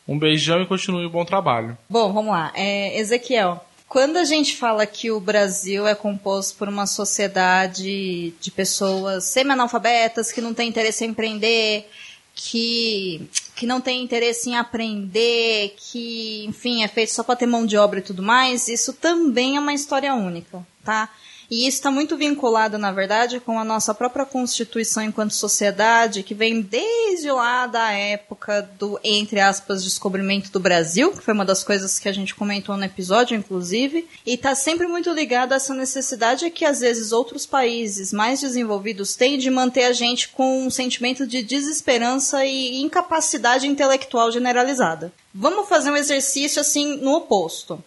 Um 0.06 0.18
beijão 0.18 0.60
e 0.60 0.66
continue 0.66 1.06
o 1.06 1.10
bom 1.10 1.24
trabalho. 1.24 1.76
Bom, 1.88 2.12
vamos 2.12 2.32
lá. 2.32 2.52
É, 2.54 2.98
Ezequiel, 2.98 3.64
quando 3.88 4.16
a 4.16 4.24
gente 4.24 4.56
fala 4.56 4.86
que 4.86 5.10
o 5.10 5.20
Brasil 5.20 5.86
é 5.86 5.94
composto 5.94 6.58
por 6.58 6.68
uma 6.68 6.86
sociedade 6.86 8.34
de 8.40 8.50
pessoas 8.50 9.24
semi-analfabetas 9.24 10.32
que 10.32 10.40
não 10.40 10.52
tem 10.52 10.68
interesse 10.68 11.04
em 11.04 11.10
empreender, 11.10 11.88
que, 12.34 13.28
que 13.54 13.66
não 13.66 13.80
tem 13.80 14.02
interesse 14.02 14.50
em 14.50 14.56
aprender, 14.56 15.74
que, 15.78 16.44
enfim, 16.46 16.82
é 16.82 16.88
feito 16.88 17.12
só 17.12 17.22
para 17.22 17.36
ter 17.36 17.46
mão 17.46 17.64
de 17.64 17.76
obra 17.76 18.00
e 18.00 18.02
tudo 18.02 18.22
mais, 18.22 18.68
isso 18.68 18.92
também 18.92 19.56
é 19.56 19.60
uma 19.60 19.72
história 19.72 20.12
única, 20.14 20.66
tá? 20.82 21.08
E 21.54 21.68
isso 21.68 21.76
está 21.76 21.88
muito 21.88 22.16
vinculado, 22.16 22.76
na 22.78 22.90
verdade, 22.90 23.38
com 23.38 23.56
a 23.60 23.64
nossa 23.64 23.94
própria 23.94 24.26
constituição 24.26 25.04
enquanto 25.04 25.34
sociedade, 25.34 26.24
que 26.24 26.34
vem 26.34 26.60
desde 26.60 27.30
lá 27.30 27.68
da 27.68 27.92
época 27.92 28.68
do, 28.76 28.98
entre 29.04 29.38
aspas, 29.38 29.84
descobrimento 29.84 30.50
do 30.50 30.58
Brasil, 30.58 31.12
que 31.12 31.22
foi 31.22 31.32
uma 31.32 31.44
das 31.44 31.62
coisas 31.62 31.96
que 31.96 32.08
a 32.08 32.12
gente 32.12 32.34
comentou 32.34 32.76
no 32.76 32.82
episódio, 32.82 33.36
inclusive, 33.36 34.04
e 34.26 34.34
está 34.34 34.52
sempre 34.56 34.88
muito 34.88 35.12
ligado 35.12 35.52
a 35.52 35.56
essa 35.56 35.72
necessidade 35.72 36.50
que 36.50 36.64
às 36.64 36.80
vezes 36.80 37.12
outros 37.12 37.46
países 37.46 38.12
mais 38.12 38.40
desenvolvidos 38.40 39.14
têm 39.14 39.38
de 39.38 39.48
manter 39.48 39.84
a 39.84 39.92
gente 39.92 40.30
com 40.30 40.66
um 40.66 40.70
sentimento 40.70 41.24
de 41.24 41.40
desesperança 41.40 42.44
e 42.44 42.82
incapacidade 42.82 43.68
intelectual 43.68 44.32
generalizada. 44.32 45.12
Vamos 45.32 45.68
fazer 45.68 45.92
um 45.92 45.96
exercício 45.96 46.60
assim 46.60 46.96
no 46.96 47.14
oposto 47.14 47.80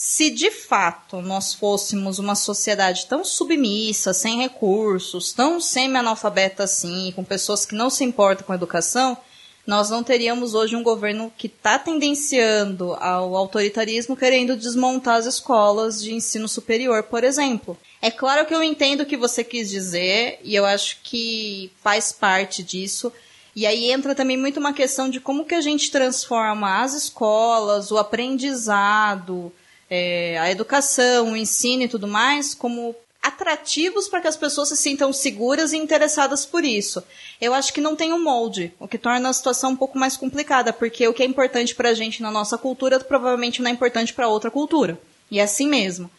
se 0.00 0.30
de 0.30 0.48
fato 0.52 1.20
nós 1.20 1.52
fôssemos 1.52 2.20
uma 2.20 2.36
sociedade 2.36 3.04
tão 3.06 3.24
submissa, 3.24 4.14
sem 4.14 4.38
recursos, 4.38 5.32
tão 5.32 5.60
semi-analfabeta 5.60 6.62
assim, 6.62 7.12
com 7.16 7.24
pessoas 7.24 7.66
que 7.66 7.74
não 7.74 7.90
se 7.90 8.04
importam 8.04 8.46
com 8.46 8.52
a 8.52 8.54
educação, 8.54 9.18
nós 9.66 9.90
não 9.90 10.04
teríamos 10.04 10.54
hoje 10.54 10.76
um 10.76 10.84
governo 10.84 11.32
que 11.36 11.48
está 11.48 11.80
tendenciando 11.80 12.94
ao 13.00 13.34
autoritarismo, 13.34 14.16
querendo 14.16 14.56
desmontar 14.56 15.16
as 15.16 15.26
escolas 15.26 16.00
de 16.00 16.14
ensino 16.14 16.48
superior, 16.48 17.02
por 17.02 17.24
exemplo. 17.24 17.76
É 18.00 18.08
claro 18.08 18.46
que 18.46 18.54
eu 18.54 18.62
entendo 18.62 19.00
o 19.00 19.06
que 19.06 19.16
você 19.16 19.42
quis 19.42 19.68
dizer, 19.68 20.38
e 20.44 20.54
eu 20.54 20.64
acho 20.64 20.98
que 21.02 21.72
faz 21.82 22.12
parte 22.12 22.62
disso. 22.62 23.12
E 23.54 23.66
aí 23.66 23.90
entra 23.90 24.14
também 24.14 24.36
muito 24.36 24.60
uma 24.60 24.72
questão 24.72 25.10
de 25.10 25.18
como 25.18 25.44
que 25.44 25.56
a 25.56 25.60
gente 25.60 25.90
transforma 25.90 26.84
as 26.84 26.94
escolas, 26.94 27.90
o 27.90 27.98
aprendizado, 27.98 29.52
é, 29.90 30.38
a 30.38 30.50
educação, 30.50 31.32
o 31.32 31.36
ensino 31.36 31.82
e 31.82 31.88
tudo 31.88 32.06
mais 32.06 32.54
como 32.54 32.94
atrativos 33.22 34.08
para 34.08 34.20
que 34.20 34.28
as 34.28 34.36
pessoas 34.36 34.68
se 34.68 34.76
sintam 34.76 35.12
seguras 35.12 35.72
e 35.72 35.76
interessadas 35.76 36.46
por 36.46 36.64
isso. 36.64 37.02
Eu 37.40 37.52
acho 37.52 37.72
que 37.72 37.80
não 37.80 37.96
tem 37.96 38.12
um 38.12 38.22
molde, 38.22 38.72
o 38.78 38.88
que 38.88 38.96
torna 38.96 39.28
a 39.28 39.32
situação 39.32 39.72
um 39.72 39.76
pouco 39.76 39.98
mais 39.98 40.16
complicada, 40.16 40.72
porque 40.72 41.06
o 41.06 41.12
que 41.12 41.22
é 41.22 41.26
importante 41.26 41.74
para 41.74 41.90
a 41.90 41.94
gente 41.94 42.22
na 42.22 42.30
nossa 42.30 42.56
cultura 42.56 42.98
provavelmente 43.00 43.60
não 43.60 43.70
é 43.70 43.74
importante 43.74 44.14
para 44.14 44.28
outra 44.28 44.50
cultura. 44.50 44.98
E 45.30 45.38
é 45.38 45.42
assim 45.42 45.68
mesmo. 45.68 46.10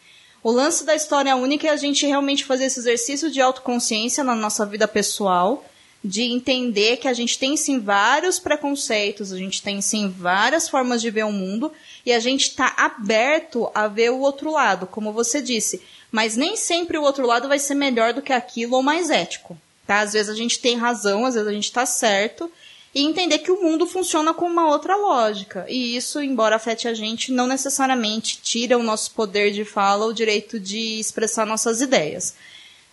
O 0.42 0.50
lance 0.50 0.84
da 0.84 0.94
história 0.94 1.36
única 1.36 1.66
é 1.66 1.70
a 1.70 1.76
gente 1.76 2.06
realmente 2.06 2.44
fazer 2.44 2.64
esse 2.64 2.80
exercício 2.80 3.30
de 3.30 3.40
autoconsciência 3.40 4.24
na 4.24 4.34
nossa 4.34 4.64
vida 4.64 4.88
pessoal, 4.88 5.64
de 6.02 6.22
entender 6.22 6.96
que 6.96 7.08
a 7.08 7.12
gente 7.12 7.38
tem 7.38 7.56
sim 7.56 7.78
vários 7.78 8.38
preconceitos, 8.38 9.32
a 9.32 9.36
gente 9.36 9.62
tem 9.62 9.82
sim 9.82 10.08
várias 10.08 10.68
formas 10.68 11.02
de 11.02 11.10
ver 11.10 11.24
o 11.24 11.32
mundo 11.32 11.70
e 12.04 12.12
a 12.12 12.18
gente 12.18 12.48
está 12.48 12.74
aberto 12.76 13.70
a 13.74 13.86
ver 13.86 14.10
o 14.10 14.20
outro 14.20 14.50
lado, 14.50 14.86
como 14.86 15.12
você 15.12 15.42
disse. 15.42 15.82
Mas 16.10 16.36
nem 16.36 16.56
sempre 16.56 16.96
o 16.96 17.02
outro 17.02 17.26
lado 17.26 17.48
vai 17.48 17.58
ser 17.58 17.74
melhor 17.74 18.14
do 18.14 18.22
que 18.22 18.32
aquilo 18.32 18.76
ou 18.76 18.82
mais 18.82 19.10
ético. 19.10 19.56
Tá? 19.86 20.00
Às 20.00 20.14
vezes 20.14 20.30
a 20.30 20.34
gente 20.34 20.58
tem 20.58 20.76
razão, 20.76 21.26
às 21.26 21.34
vezes 21.34 21.48
a 21.48 21.52
gente 21.52 21.64
está 21.64 21.84
certo. 21.84 22.50
E 22.92 23.04
entender 23.04 23.38
que 23.38 23.52
o 23.52 23.62
mundo 23.62 23.86
funciona 23.86 24.34
com 24.34 24.46
uma 24.46 24.68
outra 24.68 24.96
lógica. 24.96 25.64
E 25.68 25.96
isso, 25.96 26.20
embora 26.20 26.56
afete 26.56 26.88
a 26.88 26.94
gente, 26.94 27.30
não 27.30 27.46
necessariamente 27.46 28.40
tira 28.42 28.76
o 28.76 28.82
nosso 28.82 29.12
poder 29.12 29.52
de 29.52 29.64
fala, 29.64 30.06
o 30.06 30.12
direito 30.12 30.58
de 30.58 30.98
expressar 30.98 31.46
nossas 31.46 31.80
ideias. 31.80 32.34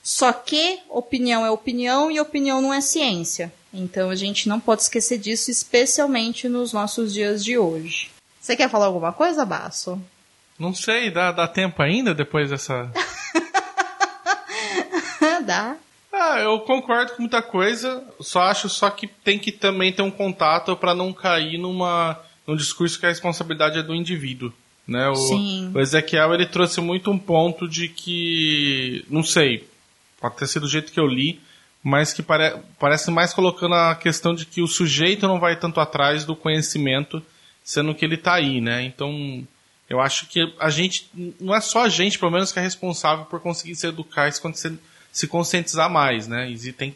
Só 0.08 0.32
que 0.32 0.80
opinião 0.88 1.46
é 1.46 1.52
opinião 1.52 2.10
e 2.10 2.18
opinião 2.18 2.62
não 2.62 2.74
é 2.74 2.80
ciência. 2.80 3.52
Então 3.74 4.10
a 4.10 4.16
gente 4.16 4.48
não 4.48 4.58
pode 4.58 4.84
esquecer 4.84 5.18
disso, 5.18 5.52
especialmente 5.52 6.48
nos 6.48 6.72
nossos 6.72 7.14
dias 7.14 7.44
de 7.44 7.58
hoje. 7.58 8.10
Você 8.40 8.56
quer 8.56 8.70
falar 8.70 8.86
alguma 8.86 9.12
coisa, 9.12 9.44
Baço? 9.44 10.02
Não 10.58 10.74
sei, 10.74 11.12
dá, 11.12 11.34
dá 11.34 11.46
tempo 11.46 11.82
ainda 11.82 12.14
depois 12.16 12.50
dessa. 12.50 12.90
Dá. 15.44 15.76
Ah, 16.14 16.40
eu 16.40 16.62
concordo 16.62 17.12
com 17.12 17.24
muita 17.24 17.42
coisa, 17.42 18.02
só 18.22 18.44
acho 18.44 18.70
só 18.70 18.90
que 18.90 19.08
tem 19.08 19.38
que 19.38 19.52
também 19.52 19.92
ter 19.92 20.04
um 20.04 20.12
contato 20.12 20.76
para 20.78 20.96
não 20.96 21.12
cair 21.12 21.58
numa 21.58 22.18
num 22.46 22.56
discurso 22.56 22.98
que 22.98 23.06
a 23.06 23.10
responsabilidade 23.10 23.80
é 23.80 23.84
do 23.84 23.94
indivíduo, 23.94 24.54
né? 24.88 25.10
O, 25.10 25.16
Sim. 25.16 25.72
o 25.76 25.80
Ezequiel 25.82 26.34
ele 26.34 26.46
trouxe 26.46 26.80
muito 26.80 27.12
um 27.12 27.20
ponto 27.20 27.68
de 27.68 27.90
que, 27.90 29.06
não 29.10 29.22
sei, 29.22 29.68
pode 30.20 30.36
ter 30.38 30.48
sido 30.48 30.64
do 30.64 30.70
jeito 30.70 30.92
que 30.92 31.00
eu 31.00 31.08
li, 31.08 31.40
mas 31.84 32.12
que 32.12 32.22
pare, 32.22 32.60
parece 32.80 33.10
mais 33.12 33.34
colocando 33.34 33.76
a 33.76 33.96
questão 33.96 34.34
de 34.34 34.46
que 34.46 34.62
o 34.62 34.68
sujeito 34.68 35.28
não 35.28 35.40
vai 35.40 35.56
tanto 35.56 35.80
atrás 35.80 36.26
do 36.26 36.36
conhecimento, 36.36 37.24
sendo 37.64 37.94
que 37.96 38.04
ele 38.04 38.16
está 38.16 38.36
aí, 38.36 38.60
né? 38.60 38.84
Então, 38.84 39.46
eu 39.90 40.02
acho 40.02 40.28
que 40.28 40.54
a 40.60 40.70
gente, 40.70 41.10
não 41.40 41.56
é 41.56 41.62
só 41.62 41.84
a 41.84 41.90
gente, 41.90 42.20
pelo 42.20 42.32
menos, 42.32 42.52
que 42.52 42.60
é 42.60 42.62
responsável 42.62 43.26
por 43.26 43.40
conseguir 43.40 43.76
se 43.76 43.88
educar 43.88 44.28
e 44.28 44.32
se, 44.32 44.80
se 45.12 45.28
conscientizar 45.28 45.90
mais, 45.90 46.28
né? 46.28 46.50
E 46.50 46.72
tem, 46.74 46.96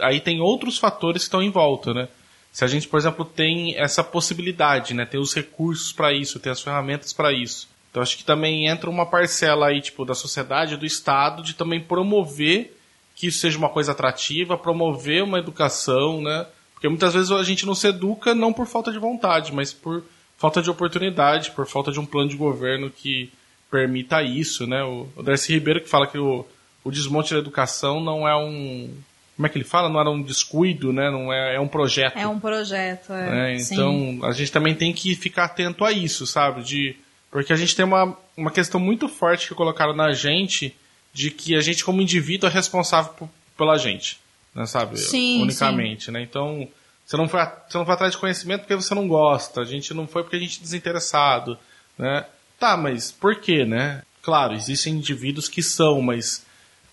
aí 0.00 0.20
tem 0.20 0.40
outros 0.40 0.78
fatores 0.78 1.22
que 1.22 1.28
estão 1.28 1.42
em 1.42 1.50
volta, 1.50 1.94
né? 1.94 2.08
Se 2.52 2.64
a 2.64 2.68
gente, 2.68 2.86
por 2.86 2.98
exemplo, 2.98 3.24
tem 3.24 3.78
essa 3.78 4.04
possibilidade, 4.04 4.92
né? 4.92 5.06
Tem 5.06 5.20
os 5.20 5.32
recursos 5.34 5.92
para 5.92 6.12
isso, 6.12 6.38
tem 6.38 6.52
as 6.52 6.60
ferramentas 6.60 7.12
para 7.12 7.32
isso. 7.32 7.68
Então 7.92 8.02
acho 8.02 8.16
que 8.16 8.24
também 8.24 8.66
entra 8.66 8.88
uma 8.88 9.04
parcela 9.04 9.66
aí, 9.66 9.82
tipo, 9.82 10.02
da 10.02 10.14
sociedade, 10.14 10.78
do 10.78 10.86
Estado, 10.86 11.42
de 11.42 11.52
também 11.52 11.78
promover 11.78 12.74
que 13.14 13.26
isso 13.26 13.38
seja 13.38 13.58
uma 13.58 13.68
coisa 13.68 13.92
atrativa, 13.92 14.56
promover 14.56 15.22
uma 15.22 15.38
educação, 15.38 16.22
né? 16.22 16.46
Porque 16.72 16.88
muitas 16.88 17.12
vezes 17.12 17.30
a 17.30 17.42
gente 17.42 17.66
não 17.66 17.74
se 17.74 17.86
educa 17.86 18.34
não 18.34 18.50
por 18.50 18.66
falta 18.66 18.90
de 18.90 18.98
vontade, 18.98 19.52
mas 19.52 19.74
por 19.74 20.02
falta 20.38 20.62
de 20.62 20.70
oportunidade, 20.70 21.50
por 21.50 21.66
falta 21.66 21.92
de 21.92 22.00
um 22.00 22.06
plano 22.06 22.30
de 22.30 22.36
governo 22.36 22.90
que 22.90 23.30
permita 23.70 24.22
isso, 24.22 24.66
né? 24.66 24.82
O, 24.82 25.06
Darcy 25.22 25.52
Ribeiro 25.52 25.82
que 25.82 25.88
fala 25.88 26.06
que 26.06 26.18
o, 26.18 26.46
o 26.82 26.90
desmonte 26.90 27.34
da 27.34 27.40
educação 27.40 28.00
não 28.00 28.26
é 28.26 28.34
um 28.34 28.90
como 29.36 29.46
é 29.46 29.50
que 29.50 29.58
ele 29.58 29.64
fala? 29.64 29.88
Não 29.88 30.00
era 30.00 30.10
um 30.10 30.22
descuido, 30.22 30.92
né? 30.92 31.10
Não 31.10 31.32
é, 31.32 31.56
é 31.56 31.60
um 31.60 31.68
projeto. 31.68 32.16
É 32.16 32.26
um 32.26 32.40
projeto, 32.40 33.12
é. 33.12 33.52
É, 33.52 33.56
então 33.56 34.20
a 34.22 34.32
gente 34.32 34.50
também 34.50 34.74
tem 34.74 34.92
que 34.92 35.14
ficar 35.14 35.44
atento 35.44 35.84
a 35.84 35.92
isso, 35.92 36.26
sabe? 36.26 36.62
De 36.62 36.96
porque 37.32 37.52
a 37.52 37.56
gente 37.56 37.74
tem 37.74 37.84
uma, 37.84 38.14
uma 38.36 38.50
questão 38.50 38.78
muito 38.78 39.08
forte 39.08 39.48
que 39.48 39.54
colocaram 39.54 39.96
na 39.96 40.12
gente 40.12 40.76
de 41.14 41.30
que 41.30 41.56
a 41.56 41.62
gente 41.62 41.82
como 41.82 42.02
indivíduo 42.02 42.48
é 42.48 42.52
responsável 42.52 43.14
por, 43.14 43.28
pela 43.56 43.78
gente, 43.78 44.20
né? 44.54 44.66
Sabe? 44.66 44.98
Sim, 44.98 45.42
Unicamente, 45.42 46.04
sim. 46.04 46.10
né? 46.10 46.22
Então 46.22 46.68
você 47.04 47.16
não, 47.16 47.26
foi, 47.26 47.40
você 47.40 47.78
não 47.78 47.86
foi 47.86 47.94
atrás 47.94 48.12
de 48.12 48.18
conhecimento 48.18 48.60
porque 48.60 48.76
você 48.76 48.94
não 48.94 49.08
gosta, 49.08 49.62
a 49.62 49.64
gente 49.64 49.94
não 49.94 50.06
foi 50.06 50.22
porque 50.22 50.36
a 50.36 50.38
gente 50.38 50.60
é 50.60 50.62
desinteressado, 50.62 51.58
né? 51.98 52.26
Tá, 52.60 52.76
mas 52.76 53.10
por 53.10 53.40
quê, 53.40 53.64
né? 53.64 54.02
Claro, 54.20 54.52
existem 54.52 54.94
indivíduos 54.94 55.48
que 55.48 55.62
são, 55.62 56.02
mas 56.02 56.44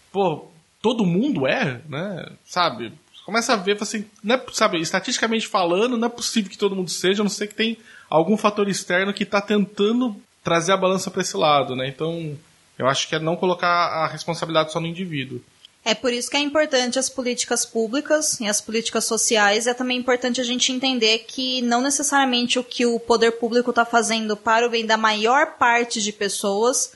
pô, 0.10 0.50
todo 0.82 1.06
mundo 1.06 1.46
é, 1.46 1.82
né? 1.88 2.26
Sabe? 2.46 2.94
Começa 3.26 3.54
a 3.54 3.58
ver, 3.58 3.78
assim, 3.80 4.06
não 4.24 4.36
é, 4.36 4.46
sabe, 4.54 4.80
estatisticamente 4.80 5.48
falando, 5.48 5.98
não 5.98 6.08
é 6.08 6.10
possível 6.10 6.50
que 6.50 6.58
todo 6.58 6.76
mundo 6.76 6.90
seja, 6.90 7.22
a 7.22 7.26
não 7.26 7.30
ser 7.30 7.48
que 7.48 7.54
tem 7.54 7.78
algum 8.10 8.38
fator 8.38 8.68
externo 8.70 9.14
que 9.14 9.24
está 9.24 9.40
tentando 9.40 10.20
trazer 10.50 10.72
a 10.72 10.78
balança 10.78 11.12
para 11.12 11.22
esse 11.22 11.38
lado, 11.38 11.76
né? 11.76 11.88
Então, 11.88 12.36
eu 12.76 12.88
acho 12.88 13.08
que 13.08 13.14
é 13.14 13.20
não 13.20 13.36
colocar 13.36 13.68
a 13.68 14.08
responsabilidade 14.08 14.72
só 14.72 14.80
no 14.80 14.88
indivíduo. 14.88 15.40
É 15.86 15.94
por 15.94 16.12
isso 16.12 16.30
que 16.30 16.38
é 16.38 16.40
importante 16.40 16.98
as 16.98 17.08
políticas 17.08 17.66
públicas 17.66 18.40
e 18.40 18.48
as 18.48 18.60
políticas 18.60 19.06
sociais. 19.06 19.68
É 19.68 19.76
também 19.76 20.00
importante 20.00 20.42
a 20.42 20.44
gente 20.44 20.72
entender 20.72 21.20
que 21.20 21.62
não 21.62 21.82
necessariamente 21.82 22.58
o 22.58 22.64
que 22.64 22.84
o 22.84 23.00
poder 23.00 23.34
público 23.34 23.70
está 23.70 23.86
fazendo 23.86 24.36
para 24.36 24.66
o 24.66 24.72
bem 24.72 24.86
da 24.86 24.98
maior 24.98 25.58
parte 25.58 26.02
de 26.02 26.12
pessoas, 26.12 26.94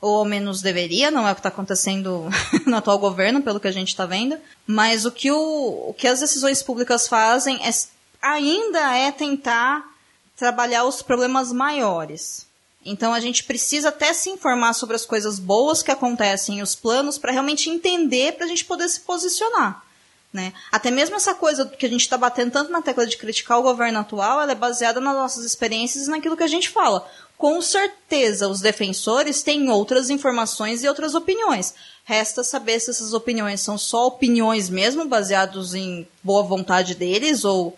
ou 0.00 0.18
ao 0.18 0.24
menos 0.24 0.62
deveria, 0.62 1.10
não 1.10 1.26
é 1.26 1.32
o 1.32 1.34
que 1.34 1.40
está 1.40 1.48
acontecendo 1.48 2.28
no 2.64 2.76
atual 2.76 3.00
governo, 3.00 3.42
pelo 3.42 3.58
que 3.58 3.68
a 3.68 3.72
gente 3.72 3.88
está 3.88 4.06
vendo, 4.06 4.38
mas 4.64 5.04
o 5.04 5.10
que, 5.10 5.30
o, 5.30 5.88
o 5.88 5.94
que 5.98 6.06
as 6.06 6.20
decisões 6.20 6.62
públicas 6.62 7.08
fazem 7.08 7.60
é, 7.66 7.70
ainda 8.22 8.96
é 8.96 9.10
tentar 9.10 9.92
trabalhar 10.36 10.84
os 10.84 11.02
problemas 11.02 11.52
maiores. 11.52 12.46
Então 12.84 13.14
a 13.14 13.20
gente 13.20 13.44
precisa 13.44 13.90
até 13.90 14.12
se 14.12 14.30
informar 14.30 14.72
sobre 14.72 14.96
as 14.96 15.06
coisas 15.06 15.38
boas 15.38 15.82
que 15.82 15.90
acontecem 15.90 16.62
os 16.62 16.74
planos 16.74 17.18
para 17.18 17.32
realmente 17.32 17.70
entender, 17.70 18.32
para 18.32 18.44
a 18.44 18.48
gente 18.48 18.64
poder 18.64 18.88
se 18.88 19.00
posicionar. 19.00 19.84
Né? 20.32 20.52
Até 20.70 20.90
mesmo 20.90 21.14
essa 21.14 21.34
coisa 21.34 21.66
que 21.66 21.84
a 21.84 21.88
gente 21.88 22.00
está 22.00 22.16
batendo 22.16 22.52
tanto 22.52 22.72
na 22.72 22.80
tecla 22.80 23.06
de 23.06 23.18
criticar 23.18 23.58
o 23.58 23.62
governo 23.62 23.98
atual, 23.98 24.40
ela 24.40 24.52
é 24.52 24.54
baseada 24.54 24.98
nas 24.98 25.14
nossas 25.14 25.44
experiências 25.44 26.06
e 26.06 26.10
naquilo 26.10 26.36
que 26.36 26.42
a 26.42 26.48
gente 26.48 26.70
fala. 26.70 27.06
Com 27.36 27.60
certeza, 27.60 28.48
os 28.48 28.60
defensores 28.60 29.42
têm 29.42 29.68
outras 29.68 30.08
informações 30.08 30.82
e 30.82 30.88
outras 30.88 31.14
opiniões. 31.14 31.74
Resta 32.04 32.42
saber 32.42 32.80
se 32.80 32.90
essas 32.90 33.12
opiniões 33.12 33.60
são 33.60 33.76
só 33.76 34.06
opiniões 34.06 34.70
mesmo, 34.70 35.04
baseados 35.04 35.74
em 35.74 36.08
boa 36.22 36.42
vontade 36.42 36.94
deles, 36.94 37.44
ou 37.44 37.76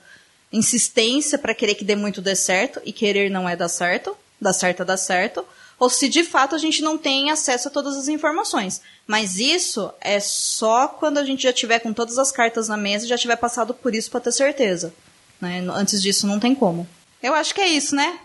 insistência 0.53 1.39
para 1.39 1.55
querer 1.55 1.75
que 1.75 1.85
dê 1.85 1.97
muito 1.97 2.23
dê 2.23 2.37
certo, 2.37 2.81
e 2.85 2.93
querer 2.93 3.31
não 3.31 3.49
é 3.49 3.57
dar 3.57 3.69
certo, 3.69 4.17
dar 4.45 4.53
certo 4.53 4.85
dar 4.85 4.97
certo, 4.97 5.45
ou 5.79 5.91
se 5.91 6.09
de 6.09 6.23
fato 6.23 6.55
a 6.55 6.59
gente 6.59 6.83
não 6.83 6.97
tem 6.97 7.31
acesso 7.31 7.69
a 7.69 7.71
todas 7.71 7.97
as 7.97 8.09
informações. 8.09 8.81
Mas 9.07 9.39
isso 9.39 9.93
é 10.01 10.21
só 10.21 10.89
quando 10.89 11.19
a 11.19 11.25
gente 11.25 11.43
já 11.43 11.53
tiver 11.53 11.81
com 11.81 11.93
todas 11.93 12.19
as 12.19 12.31
cartas 12.31 12.69
na 12.69 12.77
mesa 12.77 13.05
e 13.05 13.09
já 13.09 13.19
tiver 13.19 13.37
passado 13.37 13.75
por 13.75 13.95
isso 13.95 14.11
para 14.11 14.21
ter 14.21 14.33
certeza. 14.33 14.95
Né? 15.41 15.65
Antes 15.75 16.01
disso 16.01 16.27
não 16.27 16.39
tem 16.39 16.55
como. 16.55 16.89
Eu 17.23 17.35
acho 17.35 17.55
que 17.55 17.61
é 17.61 17.69
isso, 17.69 17.95
né? 17.95 18.19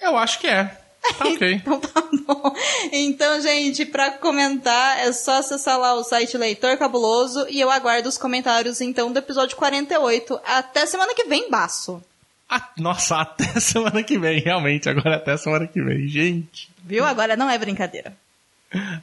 Eu 0.00 0.16
acho 0.16 0.38
que 0.40 0.46
é. 0.46 0.80
Tá 1.18 1.26
ok. 1.26 1.52
então 1.52 1.78
tá 1.78 2.02
bom. 2.26 2.54
Então, 2.90 3.38
gente, 3.38 3.84
para 3.84 4.12
comentar 4.12 4.98
é 5.00 5.12
só 5.12 5.34
acessar 5.34 5.78
lá 5.78 5.92
o 5.94 6.02
site 6.02 6.38
Leitor 6.38 6.78
Cabuloso 6.78 7.46
e 7.50 7.60
eu 7.60 7.70
aguardo 7.70 8.08
os 8.08 8.16
comentários 8.16 8.80
então 8.80 9.12
do 9.12 9.18
episódio 9.18 9.54
48. 9.54 10.40
Até 10.42 10.86
semana 10.86 11.14
que 11.14 11.24
vem, 11.24 11.50
baço. 11.50 12.02
Ah, 12.48 12.70
nossa, 12.78 13.20
até 13.20 13.44
semana 13.60 14.02
que 14.02 14.18
vem, 14.18 14.40
realmente. 14.40 14.88
Agora 14.88 15.16
até 15.16 15.36
semana 15.36 15.66
que 15.66 15.82
vem, 15.82 16.06
gente. 16.06 16.70
Viu? 16.84 17.04
Agora 17.04 17.36
não 17.36 17.48
é 17.48 17.58
brincadeira. 17.58 18.12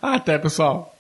Até, 0.02 0.38
pessoal. 0.38 0.96